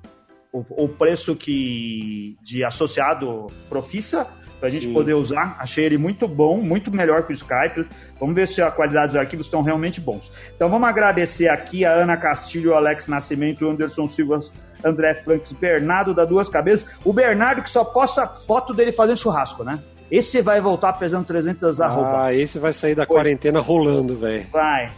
o, 0.52 0.84
o 0.84 0.88
preço 0.88 1.34
que 1.36 2.36
de 2.42 2.64
associado 2.64 3.46
Profissa 3.68 4.26
para 4.58 4.68
a 4.68 4.72
gente 4.72 4.88
poder 4.88 5.14
usar. 5.14 5.56
Achei 5.58 5.84
ele 5.86 5.96
muito 5.96 6.28
bom, 6.28 6.58
muito 6.58 6.94
melhor 6.94 7.22
que 7.24 7.32
o 7.32 7.34
Skype. 7.34 7.86
Vamos 8.18 8.34
ver 8.34 8.46
se 8.46 8.60
a 8.60 8.70
qualidade 8.70 9.08
dos 9.12 9.16
arquivos 9.16 9.46
estão 9.46 9.62
realmente 9.62 10.00
bons. 10.00 10.30
Então 10.54 10.68
vamos 10.68 10.86
agradecer 10.88 11.48
aqui 11.48 11.84
a 11.84 11.92
Ana 11.92 12.16
Castilho, 12.16 12.74
Alex 12.74 13.08
Nascimento, 13.08 13.66
Anderson 13.66 14.06
Silva, 14.06 14.38
André 14.84 15.14
Franks, 15.14 15.52
Bernardo 15.52 16.12
da 16.14 16.26
Duas 16.26 16.48
Cabeças. 16.48 16.94
O 17.04 17.12
Bernardo 17.12 17.62
que 17.62 17.70
só 17.70 17.84
posta 17.84 18.26
foto 18.26 18.74
dele 18.74 18.92
fazendo 18.92 19.16
churrasco, 19.18 19.64
né? 19.64 19.78
Esse 20.10 20.42
vai 20.42 20.60
voltar 20.60 20.92
pesando 20.94 21.24
300 21.24 21.80
arroba. 21.80 22.24
Ah, 22.26 22.34
esse 22.34 22.58
vai 22.58 22.72
sair 22.72 22.94
da 22.94 23.06
Pois. 23.06 23.16
quarentena 23.16 23.60
rolando, 23.60 24.16
velho. 24.16 24.46
Vai. 24.52 24.92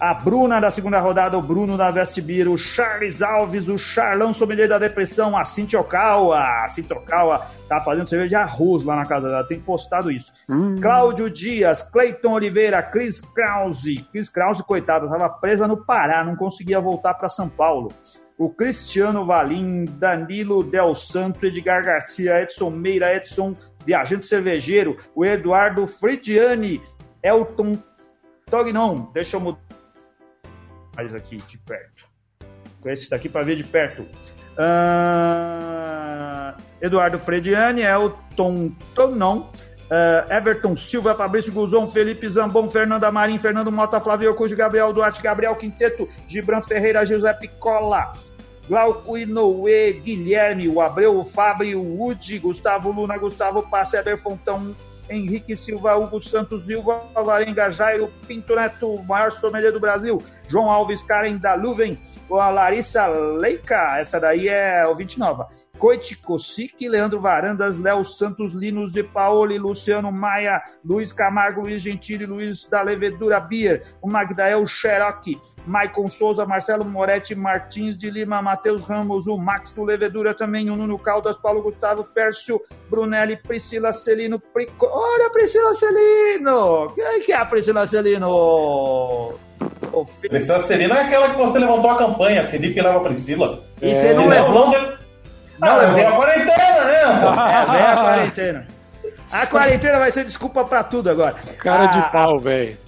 A 0.00 0.14
Bruna 0.14 0.60
da 0.60 0.70
segunda 0.70 1.00
rodada, 1.00 1.36
o 1.36 1.42
Bruno 1.42 1.76
da 1.76 1.90
Vestibir, 1.90 2.48
o 2.48 2.56
Charles 2.56 3.20
Alves, 3.20 3.66
o 3.66 3.76
Charlão 3.76 4.32
Sommelier 4.32 4.68
da 4.68 4.78
Depressão, 4.78 5.36
a 5.36 5.44
Cintia 5.44 5.80
Okawa. 5.80 6.38
A 6.38 6.68
Cintia 6.68 6.96
Okawa 6.96 7.44
tá 7.68 7.80
fazendo 7.80 8.08
cerveja 8.08 8.28
de 8.28 8.36
arroz 8.36 8.84
lá 8.84 8.94
na 8.94 9.04
casa 9.04 9.28
dela, 9.28 9.42
tem 9.42 9.58
postado 9.58 10.08
isso. 10.08 10.32
Hum. 10.48 10.80
Cláudio 10.80 11.28
Dias, 11.28 11.82
Cleiton 11.82 12.34
Oliveira, 12.34 12.80
Cris 12.80 13.20
Krause. 13.20 14.06
Cris 14.12 14.28
Krause, 14.28 14.62
coitado, 14.62 15.08
tava 15.08 15.28
presa 15.28 15.66
no 15.66 15.84
Pará, 15.84 16.22
não 16.22 16.36
conseguia 16.36 16.80
voltar 16.80 17.14
para 17.14 17.28
São 17.28 17.48
Paulo. 17.48 17.88
O 18.38 18.48
Cristiano 18.48 19.26
Valim, 19.26 19.84
Danilo 19.84 20.62
Del 20.62 20.94
Santo, 20.94 21.44
Edgar 21.44 21.84
Garcia, 21.84 22.40
Edson 22.40 22.70
Meira, 22.70 23.16
Edson 23.16 23.52
Viajante 23.84 24.26
Cervejeiro, 24.26 24.96
o 25.12 25.24
Eduardo 25.24 25.88
Fridiani, 25.88 26.80
Elton 27.20 27.76
Tognon, 28.48 29.10
deixa 29.12 29.36
eu 29.36 29.40
mudar 29.40 29.67
mais 30.98 31.14
aqui 31.14 31.36
de 31.36 31.56
perto. 31.58 32.08
Com 32.80 32.90
esse 32.90 33.08
daqui 33.08 33.28
para 33.28 33.44
ver 33.44 33.54
de 33.54 33.62
perto. 33.62 34.04
Ah, 34.58 35.76
Eduardo 36.82 37.20
Frediani, 37.20 37.82
Elton 37.82 38.72
Tognon, 38.96 39.48
ah, 39.88 40.26
Everton 40.28 40.76
Silva, 40.76 41.14
Fabrício 41.14 41.52
Guzon, 41.52 41.86
Felipe 41.86 42.28
Zambon, 42.28 42.68
Fernanda 42.68 43.12
Marim, 43.12 43.38
Fernando 43.38 43.70
Mota, 43.70 44.00
Flávio 44.00 44.34
Cujo, 44.34 44.56
Gabriel 44.56 44.92
Duarte, 44.92 45.22
Gabriel 45.22 45.54
Quinteto, 45.54 46.08
Gibran 46.26 46.62
Ferreira, 46.62 47.06
José 47.06 47.32
Picola, 47.32 48.10
Glauco 48.68 49.16
Inoue, 49.16 49.92
Guilherme, 50.04 50.68
o 50.68 50.80
Abreu, 50.80 51.16
o 51.16 51.24
Fábio, 51.24 51.80
o 51.80 52.12
Gustavo 52.40 52.90
Luna, 52.90 53.16
Gustavo 53.16 53.62
Passe, 53.62 53.96
Eber 53.96 54.18
Fontão, 54.18 54.74
Henrique 55.08 55.56
Silva, 55.56 55.96
Hugo 55.96 56.20
Santos, 56.20 56.66
Silva, 56.66 57.08
Alvarenga, 57.14 57.70
Jairo 57.70 58.12
Pinto 58.26 58.54
Neto, 58.54 58.94
o 58.94 59.04
maior 59.04 59.32
sommelier 59.32 59.72
do 59.72 59.80
Brasil, 59.80 60.18
João 60.48 60.70
Alves, 60.70 61.02
Karen 61.02 61.36
da 61.36 61.54
Luven, 61.54 61.98
a 62.30 62.48
Larissa 62.50 63.06
Leica, 63.06 63.98
essa 63.98 64.20
daí 64.20 64.48
é 64.48 64.86
o 64.86 64.94
29. 64.94 65.44
Coiti 65.78 66.16
Kosic, 66.16 66.88
Leandro 66.88 67.20
Varandas, 67.20 67.78
Léo 67.78 68.04
Santos, 68.04 68.52
Linus 68.52 68.92
de 68.92 69.04
Paoli, 69.04 69.58
Luciano 69.58 70.10
Maia, 70.10 70.60
Luiz 70.84 71.12
Camargo, 71.12 71.62
Luiz 71.62 71.80
Gentili, 71.80 72.26
Luiz 72.26 72.66
da 72.66 72.82
Levedura 72.82 73.38
Bier, 73.38 73.84
o 74.02 74.10
Magdael 74.10 74.66
Xeroc, 74.66 75.24
Maicon 75.64 76.08
Souza, 76.08 76.44
Marcelo 76.44 76.84
Moretti, 76.84 77.34
Martins 77.34 77.96
de 77.96 78.10
Lima, 78.10 78.42
Matheus 78.42 78.82
Ramos, 78.82 79.26
o 79.28 79.38
Max 79.38 79.70
do 79.70 79.84
Levedura 79.84 80.34
também, 80.34 80.68
o 80.68 80.76
Nuno 80.76 80.98
Caldas, 80.98 81.36
Paulo 81.36 81.62
Gustavo, 81.62 82.04
Pércio, 82.04 82.60
Brunelli, 82.90 83.36
Priscila 83.36 83.92
Celino, 83.92 84.40
Prico... 84.40 84.86
olha 84.86 85.30
Priscila 85.30 85.74
Celino! 85.74 86.92
Quem 86.94 87.22
que 87.22 87.32
é 87.32 87.36
a 87.36 87.46
Priscila 87.46 87.86
Celino? 87.86 88.28
Oh, 88.30 90.04
Priscila 90.28 90.60
Celino 90.60 90.94
é 90.94 91.02
aquela 91.02 91.30
que 91.30 91.36
você 91.36 91.58
levantou 91.58 91.90
a 91.90 91.98
campanha, 91.98 92.46
Felipe 92.46 92.80
leva 92.80 92.98
a 92.98 93.00
Priscila. 93.00 93.64
E 93.80 93.94
você 93.94 94.08
é, 94.08 94.14
não 94.14 94.26
levou? 94.26 94.70
Né? 94.70 94.98
Não, 95.60 95.98
eu 95.98 96.08
a 96.08 96.16
quarentena, 96.16 96.84
né? 96.84 96.98
É, 97.78 97.82
a 97.82 97.96
quarentena. 97.96 98.66
A 99.30 99.46
quarentena 99.46 99.98
vai 99.98 100.10
ser 100.10 100.24
desculpa 100.24 100.64
pra 100.64 100.82
tudo 100.82 101.10
agora. 101.10 101.34
Cara 101.58 101.84
a, 101.84 101.86
de 101.86 102.12
pau, 102.12 102.38
velho. 102.38 102.78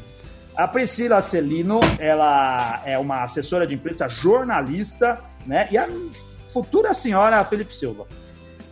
A 0.56 0.66
Priscila 0.66 1.20
Celino, 1.20 1.80
ela 1.98 2.80
é 2.84 2.98
uma 2.98 3.22
assessora 3.22 3.66
de 3.66 3.74
imprensa, 3.74 4.08
jornalista, 4.08 5.20
né? 5.46 5.68
E 5.70 5.78
a 5.78 5.86
futura 6.52 6.94
senhora 6.94 7.44
Felipe 7.44 7.74
Silva. 7.74 8.06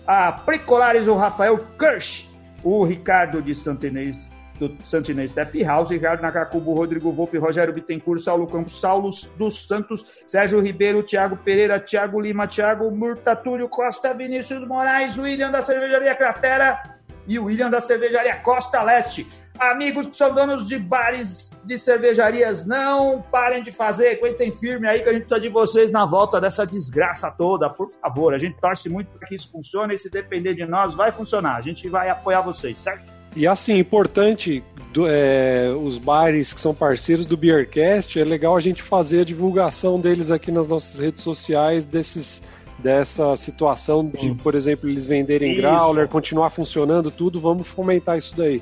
A 0.06 0.32
Precolares, 0.32 1.06
o 1.06 1.14
Rafael 1.14 1.58
Kirsch, 1.78 2.28
o 2.62 2.84
Ricardo 2.84 3.42
de 3.42 3.54
Santinês 3.54 4.30
do 4.58 4.76
Santinês 4.84 5.30
Step 5.30 5.62
House, 5.64 5.90
Ricardo 5.90 6.22
Nakakubo, 6.22 6.74
Rodrigo 6.74 7.12
Volpe, 7.12 7.38
Rogério 7.38 7.72
Bittencourt, 7.72 8.20
Saulo 8.20 8.46
Campos, 8.46 8.80
Saulo 8.80 9.10
dos 9.36 9.66
Santos, 9.66 10.04
Sérgio 10.26 10.60
Ribeiro, 10.60 11.02
Thiago 11.02 11.36
Pereira, 11.36 11.78
Thiago 11.78 12.20
Lima, 12.20 12.46
Thiago 12.46 12.90
Murta, 12.90 13.36
Túlio 13.36 13.68
Costa, 13.68 14.12
Vinícius 14.12 14.66
Moraes, 14.66 15.16
William 15.16 15.50
da 15.50 15.62
Cervejaria 15.62 16.14
Cratera 16.14 16.82
e 17.26 17.38
William 17.38 17.70
da 17.70 17.80
Cervejaria 17.80 18.36
Costa 18.36 18.82
Leste. 18.82 19.26
Amigos 19.58 20.06
que 20.06 20.16
são 20.16 20.32
donos 20.32 20.68
de 20.68 20.78
bares, 20.78 21.50
de 21.64 21.76
cervejarias, 21.76 22.64
não 22.64 23.20
parem 23.20 23.60
de 23.60 23.72
fazer, 23.72 24.16
aguentem 24.16 24.54
firme 24.54 24.86
aí 24.86 25.02
que 25.02 25.08
a 25.08 25.12
gente 25.12 25.22
precisa 25.22 25.40
de 25.40 25.48
vocês 25.48 25.90
na 25.90 26.06
volta 26.06 26.40
dessa 26.40 26.64
desgraça 26.64 27.28
toda, 27.36 27.68
por 27.68 27.90
favor. 27.90 28.32
A 28.32 28.38
gente 28.38 28.56
torce 28.60 28.88
muito 28.88 29.10
para 29.18 29.26
que 29.26 29.34
isso 29.34 29.50
funcione 29.50 29.94
e 29.94 29.98
se 29.98 30.08
depender 30.08 30.54
de 30.54 30.64
nós, 30.64 30.94
vai 30.94 31.10
funcionar. 31.10 31.56
A 31.56 31.60
gente 31.60 31.88
vai 31.88 32.08
apoiar 32.08 32.40
vocês, 32.40 32.78
certo? 32.78 33.17
E 33.38 33.46
assim, 33.46 33.78
importante, 33.78 34.64
do, 34.92 35.06
é, 35.08 35.70
os 35.70 35.96
bares 35.96 36.52
que 36.52 36.60
são 36.60 36.74
parceiros 36.74 37.24
do 37.24 37.36
Beercast, 37.36 38.18
é 38.18 38.24
legal 38.24 38.56
a 38.56 38.60
gente 38.60 38.82
fazer 38.82 39.20
a 39.20 39.24
divulgação 39.24 40.00
deles 40.00 40.32
aqui 40.32 40.50
nas 40.50 40.66
nossas 40.66 40.98
redes 40.98 41.22
sociais, 41.22 41.86
desses 41.86 42.42
dessa 42.80 43.36
situação 43.36 44.04
de, 44.08 44.34
por 44.34 44.56
exemplo, 44.56 44.88
eles 44.88 45.06
venderem 45.06 45.52
isso. 45.52 45.60
growler, 45.60 46.08
continuar 46.08 46.50
funcionando, 46.50 47.12
tudo, 47.12 47.40
vamos 47.40 47.68
fomentar 47.68 48.18
isso 48.18 48.36
daí. 48.36 48.60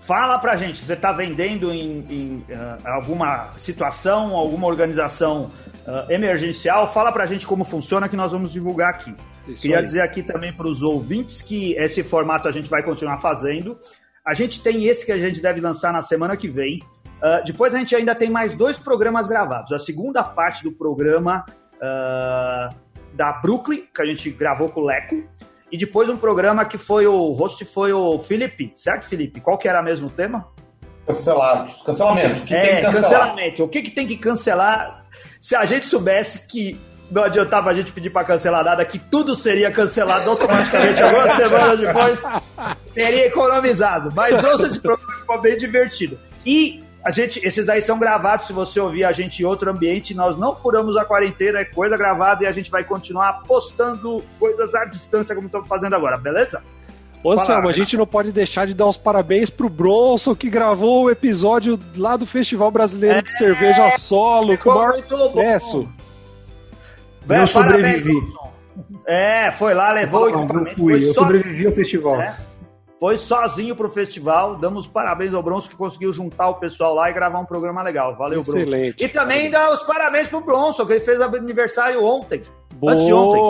Fala 0.00 0.38
pra 0.38 0.56
gente, 0.56 0.78
você 0.78 0.94
está 0.94 1.12
vendendo 1.12 1.70
em, 1.70 2.06
em 2.08 2.44
uh, 2.48 2.88
alguma 2.88 3.52
situação, 3.58 4.34
alguma 4.34 4.66
organização 4.66 5.50
uh, 5.86 6.10
emergencial? 6.10 6.90
Fala 6.90 7.12
pra 7.12 7.26
gente 7.26 7.46
como 7.46 7.64
funciona 7.64 8.08
que 8.08 8.16
nós 8.16 8.32
vamos 8.32 8.50
divulgar 8.50 8.94
aqui. 8.94 9.14
Isso 9.46 9.62
Queria 9.62 9.78
aí. 9.78 9.84
dizer 9.84 10.00
aqui 10.00 10.22
também 10.22 10.54
para 10.54 10.66
os 10.66 10.82
ouvintes 10.82 11.42
que 11.42 11.74
esse 11.74 12.02
formato 12.02 12.48
a 12.48 12.52
gente 12.52 12.68
vai 12.70 12.82
continuar 12.82 13.18
fazendo. 13.18 13.78
A 14.26 14.34
gente 14.34 14.60
tem 14.60 14.84
esse 14.84 15.06
que 15.06 15.12
a 15.12 15.18
gente 15.18 15.40
deve 15.40 15.60
lançar 15.60 15.92
na 15.92 16.02
semana 16.02 16.36
que 16.36 16.48
vem. 16.48 16.80
Uh, 17.18 17.44
depois 17.46 17.72
a 17.72 17.78
gente 17.78 17.94
ainda 17.94 18.12
tem 18.12 18.28
mais 18.28 18.56
dois 18.56 18.76
programas 18.76 19.28
gravados. 19.28 19.72
A 19.72 19.78
segunda 19.78 20.22
parte 20.24 20.64
do 20.64 20.72
programa 20.72 21.44
uh, 21.76 22.74
da 23.14 23.32
Brooklyn, 23.34 23.84
que 23.94 24.02
a 24.02 24.04
gente 24.04 24.28
gravou 24.30 24.68
com 24.68 24.80
o 24.80 24.84
Leco. 24.84 25.22
E 25.70 25.78
depois 25.78 26.08
um 26.08 26.16
programa 26.16 26.64
que 26.64 26.76
foi 26.76 27.06
o 27.06 27.30
host 27.30 27.64
foi 27.66 27.92
o 27.92 28.18
Felipe, 28.18 28.72
certo, 28.74 29.06
Felipe? 29.06 29.40
Qual 29.40 29.56
que 29.56 29.68
era 29.68 29.80
mesmo 29.80 30.08
o 30.08 30.10
tema? 30.10 30.48
Cancelados. 31.06 31.82
Cancelamento. 31.82 32.52
O 32.52 32.56
é, 32.56 32.82
cancelamento. 32.82 33.64
O 33.64 33.68
que, 33.68 33.82
que 33.82 33.90
tem 33.92 34.08
que 34.08 34.16
cancelar? 34.16 35.06
Se 35.40 35.54
a 35.54 35.64
gente 35.64 35.86
soubesse 35.86 36.48
que 36.48 36.80
não 37.10 37.24
adiantava 37.24 37.70
a 37.70 37.74
gente 37.74 37.92
pedir 37.92 38.10
para 38.10 38.26
cancelar 38.26 38.64
nada, 38.64 38.84
que 38.84 38.98
tudo 38.98 39.34
seria 39.34 39.70
cancelado 39.70 40.30
automaticamente 40.30 41.02
algumas 41.02 41.32
semanas 41.32 41.78
depois, 41.78 42.22
teria 42.92 43.26
economizado. 43.26 44.12
Mas 44.14 44.42
ouça 44.42 44.66
esse 44.66 44.80
programa 44.80 45.12
ficou 45.18 45.40
bem 45.40 45.56
divertido. 45.56 46.18
E 46.44 46.84
a 47.04 47.12
gente, 47.12 47.38
esses 47.46 47.68
aí 47.68 47.80
são 47.80 47.98
gravados, 47.98 48.48
se 48.48 48.52
você 48.52 48.80
ouvir 48.80 49.04
a 49.04 49.12
gente 49.12 49.40
em 49.40 49.46
outro 49.46 49.70
ambiente, 49.70 50.12
nós 50.12 50.36
não 50.36 50.56
furamos 50.56 50.96
a 50.96 51.04
quarentena, 51.04 51.60
é 51.60 51.64
coisa 51.64 51.96
gravada 51.96 52.42
e 52.42 52.46
a 52.48 52.52
gente 52.52 52.68
vai 52.70 52.82
continuar 52.82 53.42
postando 53.46 54.24
coisas 54.40 54.74
à 54.74 54.84
distância 54.84 55.34
como 55.34 55.46
estamos 55.46 55.68
fazendo 55.68 55.94
agora, 55.94 56.16
beleza? 56.16 56.60
Ô 57.22 57.36
Selma, 57.36 57.70
a 57.70 57.72
gente 57.72 57.96
não 57.96 58.06
pode 58.06 58.30
deixar 58.32 58.66
de 58.66 58.74
dar 58.74 58.86
os 58.86 58.96
parabéns 58.96 59.50
pro 59.50 59.68
Bronson 59.68 60.34
que 60.34 60.50
gravou 60.50 61.04
o 61.04 61.10
episódio 61.10 61.78
lá 61.96 62.16
do 62.16 62.26
Festival 62.26 62.70
Brasileiro 62.70 63.18
é, 63.18 63.22
de 63.22 63.32
Cerveja 63.32 63.90
Solo, 63.98 64.56
com 64.58 64.70
o 64.70 64.74
maior 64.74 65.02
sucesso. 65.08 65.88
Véio, 67.26 67.42
eu 67.42 67.46
sobrevivi. 67.46 68.14
É, 69.06 69.50
foi 69.52 69.74
lá, 69.74 69.92
levou 69.92 70.30
Não, 70.30 70.42
eu 70.42 70.66
fui, 70.74 71.08
eu 71.08 71.14
sobrevivi 71.14 71.66
ao 71.66 71.72
festival. 71.72 72.20
É, 72.20 72.34
foi 72.98 73.18
sozinho 73.18 73.74
pro 73.76 73.90
festival. 73.90 74.56
Damos 74.56 74.86
parabéns 74.86 75.34
ao 75.34 75.42
Bronson 75.42 75.68
que 75.68 75.76
conseguiu 75.76 76.12
juntar 76.12 76.48
o 76.48 76.54
pessoal 76.54 76.94
lá 76.94 77.10
e 77.10 77.12
gravar 77.12 77.38
um 77.38 77.44
programa 77.44 77.82
legal. 77.82 78.16
Valeu, 78.16 78.40
Excelente. 78.40 78.96
Bronson. 78.96 79.04
E 79.04 79.08
também 79.08 79.50
dá 79.50 79.72
os 79.72 79.82
parabéns 79.82 80.28
pro 80.28 80.40
Bronson, 80.40 80.86
que 80.86 80.94
ele 80.94 81.00
fez 81.00 81.20
aniversário 81.20 82.02
ontem. 82.04 82.42
Boa. 82.74 82.92
Antes 82.92 83.06
de 83.06 83.12
ontem. 83.12 83.42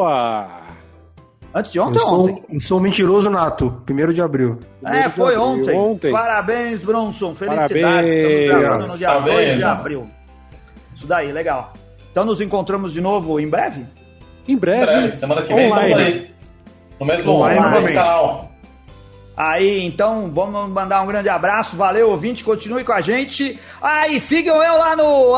Antes 1.54 1.72
de 1.72 1.80
ontem 1.80 1.96
eu 1.96 2.00
sou, 2.00 2.20
ontem? 2.20 2.60
Sou 2.60 2.80
mentiroso 2.80 3.30
nato, 3.30 3.82
primeiro 3.86 4.12
de 4.12 4.20
abril. 4.20 4.58
É, 4.84 5.08
foi 5.08 5.34
abril. 5.34 5.42
Ontem. 5.42 5.78
ontem. 5.78 6.12
Parabéns, 6.12 6.82
Bronson. 6.82 7.34
Felicidades. 7.34 7.80
Parabéns. 7.80 8.10
Estamos 8.10 8.60
gravando 8.60 8.86
no 8.86 8.98
dia 8.98 9.18
2 9.20 9.56
de 9.56 9.64
abril. 9.64 10.10
Isso 10.94 11.06
daí, 11.06 11.32
legal. 11.32 11.72
Então 12.16 12.24
nos 12.24 12.40
encontramos 12.40 12.94
de 12.94 13.00
novo 13.02 13.38
em 13.38 13.46
breve? 13.46 13.84
Em 14.48 14.56
breve. 14.56 14.84
Em 14.84 14.86
breve. 14.86 15.16
Semana 15.18 15.42
que 15.42 15.52
vem 15.52 15.70
online. 15.70 15.90
estamos 15.90 16.06
aí. 16.06 16.30
No 16.98 17.06
mesmo 17.06 17.32
online, 17.32 17.60
novamente. 17.60 17.94
canal. 17.94 18.50
Aí, 19.36 19.84
então, 19.84 20.30
vamos 20.32 20.70
mandar 20.70 21.02
um 21.02 21.06
grande 21.06 21.28
abraço. 21.28 21.76
Valeu, 21.76 22.08
ouvinte. 22.08 22.42
Continue 22.42 22.84
com 22.84 22.92
a 22.94 23.02
gente. 23.02 23.60
Aí, 23.82 24.16
ah, 24.16 24.18
sigam 24.18 24.62
eu 24.62 24.78
lá 24.78 24.96
no, 24.96 25.36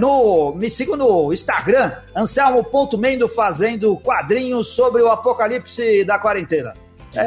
no. 0.00 0.52
Me 0.56 0.68
sigam 0.68 0.96
no 0.96 1.32
Instagram, 1.32 1.92
anselmo.mendo, 2.16 3.28
fazendo 3.28 3.96
quadrinhos 3.98 4.66
sobre 4.66 5.02
o 5.02 5.12
apocalipse 5.12 6.04
da 6.04 6.18
quarentena. 6.18 6.72
É, 7.14 7.26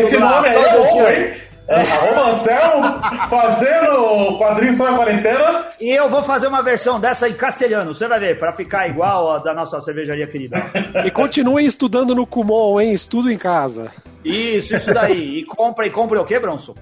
esse 0.00 0.16
nome 0.16 0.48
aí 0.48 0.56
é 0.56 0.72
bom, 0.72 1.06
hein? 1.06 1.51
É, 1.68 1.80
arroba 1.80 2.30
Anselmo 2.32 3.28
fazendo 3.28 4.38
quadrinho 4.38 4.76
sobre 4.76 4.92
a 4.92 4.96
quarentena. 4.96 5.68
E 5.80 5.90
eu 5.90 6.08
vou 6.08 6.22
fazer 6.22 6.48
uma 6.48 6.62
versão 6.62 7.00
dessa 7.00 7.28
em 7.28 7.34
castelhano, 7.34 7.94
você 7.94 8.08
vai 8.08 8.18
ver, 8.18 8.38
para 8.38 8.52
ficar 8.52 8.88
igual 8.88 9.30
a 9.30 9.38
da 9.38 9.54
nossa 9.54 9.80
cervejaria 9.80 10.26
querida. 10.26 10.62
E 11.04 11.10
continue 11.10 11.64
estudando 11.64 12.14
no 12.14 12.26
Kumon, 12.26 12.80
hein? 12.80 12.92
Estudo 12.92 13.30
em 13.30 13.38
casa. 13.38 13.92
Isso, 14.24 14.76
isso 14.76 14.92
daí. 14.92 15.38
E 15.38 15.44
compra, 15.44 15.86
e 15.86 15.90
compra 15.90 16.20
o 16.20 16.24
quê, 16.24 16.38
Bronson? 16.38 16.74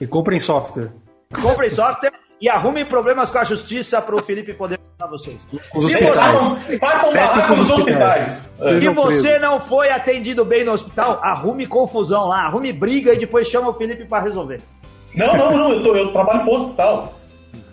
E 0.00 0.06
comprem 0.06 0.38
software. 0.38 0.90
Comprem 1.42 1.70
software 1.70 2.12
e 2.40 2.48
arrumem 2.48 2.84
problemas 2.84 3.30
com 3.30 3.38
a 3.38 3.44
justiça 3.44 4.00
para 4.00 4.16
o 4.16 4.22
Felipe 4.22 4.54
poder 4.54 4.78
ajudar 4.78 5.10
vocês. 5.10 5.46
Os 5.74 5.86
Se 5.86 5.98
você, 5.98 6.78
façam 6.78 7.12
barraco 7.12 7.56
nos 7.56 7.70
hospitais. 7.70 8.50
Se 8.54 8.88
você 8.88 9.38
não 9.38 9.60
foi 9.60 9.90
atendido 9.90 10.44
bem 10.44 10.64
no 10.64 10.72
hospital, 10.72 11.20
arrume 11.22 11.66
confusão 11.66 12.26
lá, 12.26 12.46
arrume 12.46 12.72
briga 12.72 13.12
e 13.12 13.18
depois 13.18 13.48
chama 13.48 13.68
o 13.68 13.74
Felipe 13.74 14.04
para 14.06 14.24
resolver. 14.24 14.60
Não, 15.14 15.36
não, 15.36 15.56
não, 15.56 15.72
eu, 15.72 15.82
tô, 15.82 15.96
eu 15.96 16.12
trabalho 16.12 16.44
no 16.44 16.52
hospital. 16.52 17.19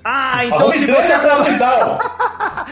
Ah, 0.10 0.46
então 0.46 0.72
se 0.72 0.86
você 0.86 1.20
para 1.20 1.38
hospital. 1.42 2.00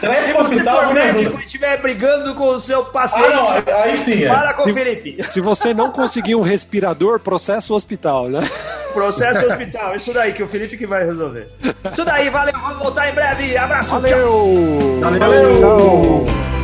se 0.00 0.32
você 0.32 0.62
for 0.64 0.94
médico 0.94 1.38
e 1.38 1.44
estiver 1.44 1.76
brigando 1.82 2.34
com 2.34 2.48
o 2.48 2.60
seu 2.62 2.86
paciente, 2.86 3.28
ah, 3.30 3.62
não, 3.66 3.76
aí 3.82 3.98
sim. 3.98 4.24
É. 4.24 4.28
Fala 4.28 4.54
com 4.54 4.62
se, 4.62 4.70
o 4.70 4.74
Felipe. 4.74 5.22
Se 5.28 5.40
você 5.42 5.74
não 5.74 5.90
conseguir 5.90 6.34
um 6.34 6.40
respirador, 6.40 7.20
processa 7.20 7.74
o 7.74 7.76
hospital, 7.76 8.30
né? 8.30 8.40
Processo 8.94 9.46
hospital, 9.46 9.94
isso 9.94 10.14
daí 10.14 10.32
que 10.32 10.42
o 10.42 10.48
Felipe 10.48 10.78
que 10.78 10.86
vai 10.86 11.04
resolver. 11.04 11.50
Isso 11.92 12.04
daí, 12.06 12.30
valeu, 12.30 12.58
vamos 12.58 12.78
voltar 12.78 13.10
em 13.10 13.12
breve. 13.12 13.54
Abraço, 13.54 13.90
valeu. 13.90 14.18
tchau. 14.18 15.00
Valeu. 15.02 15.20
valeu. 15.20 16.55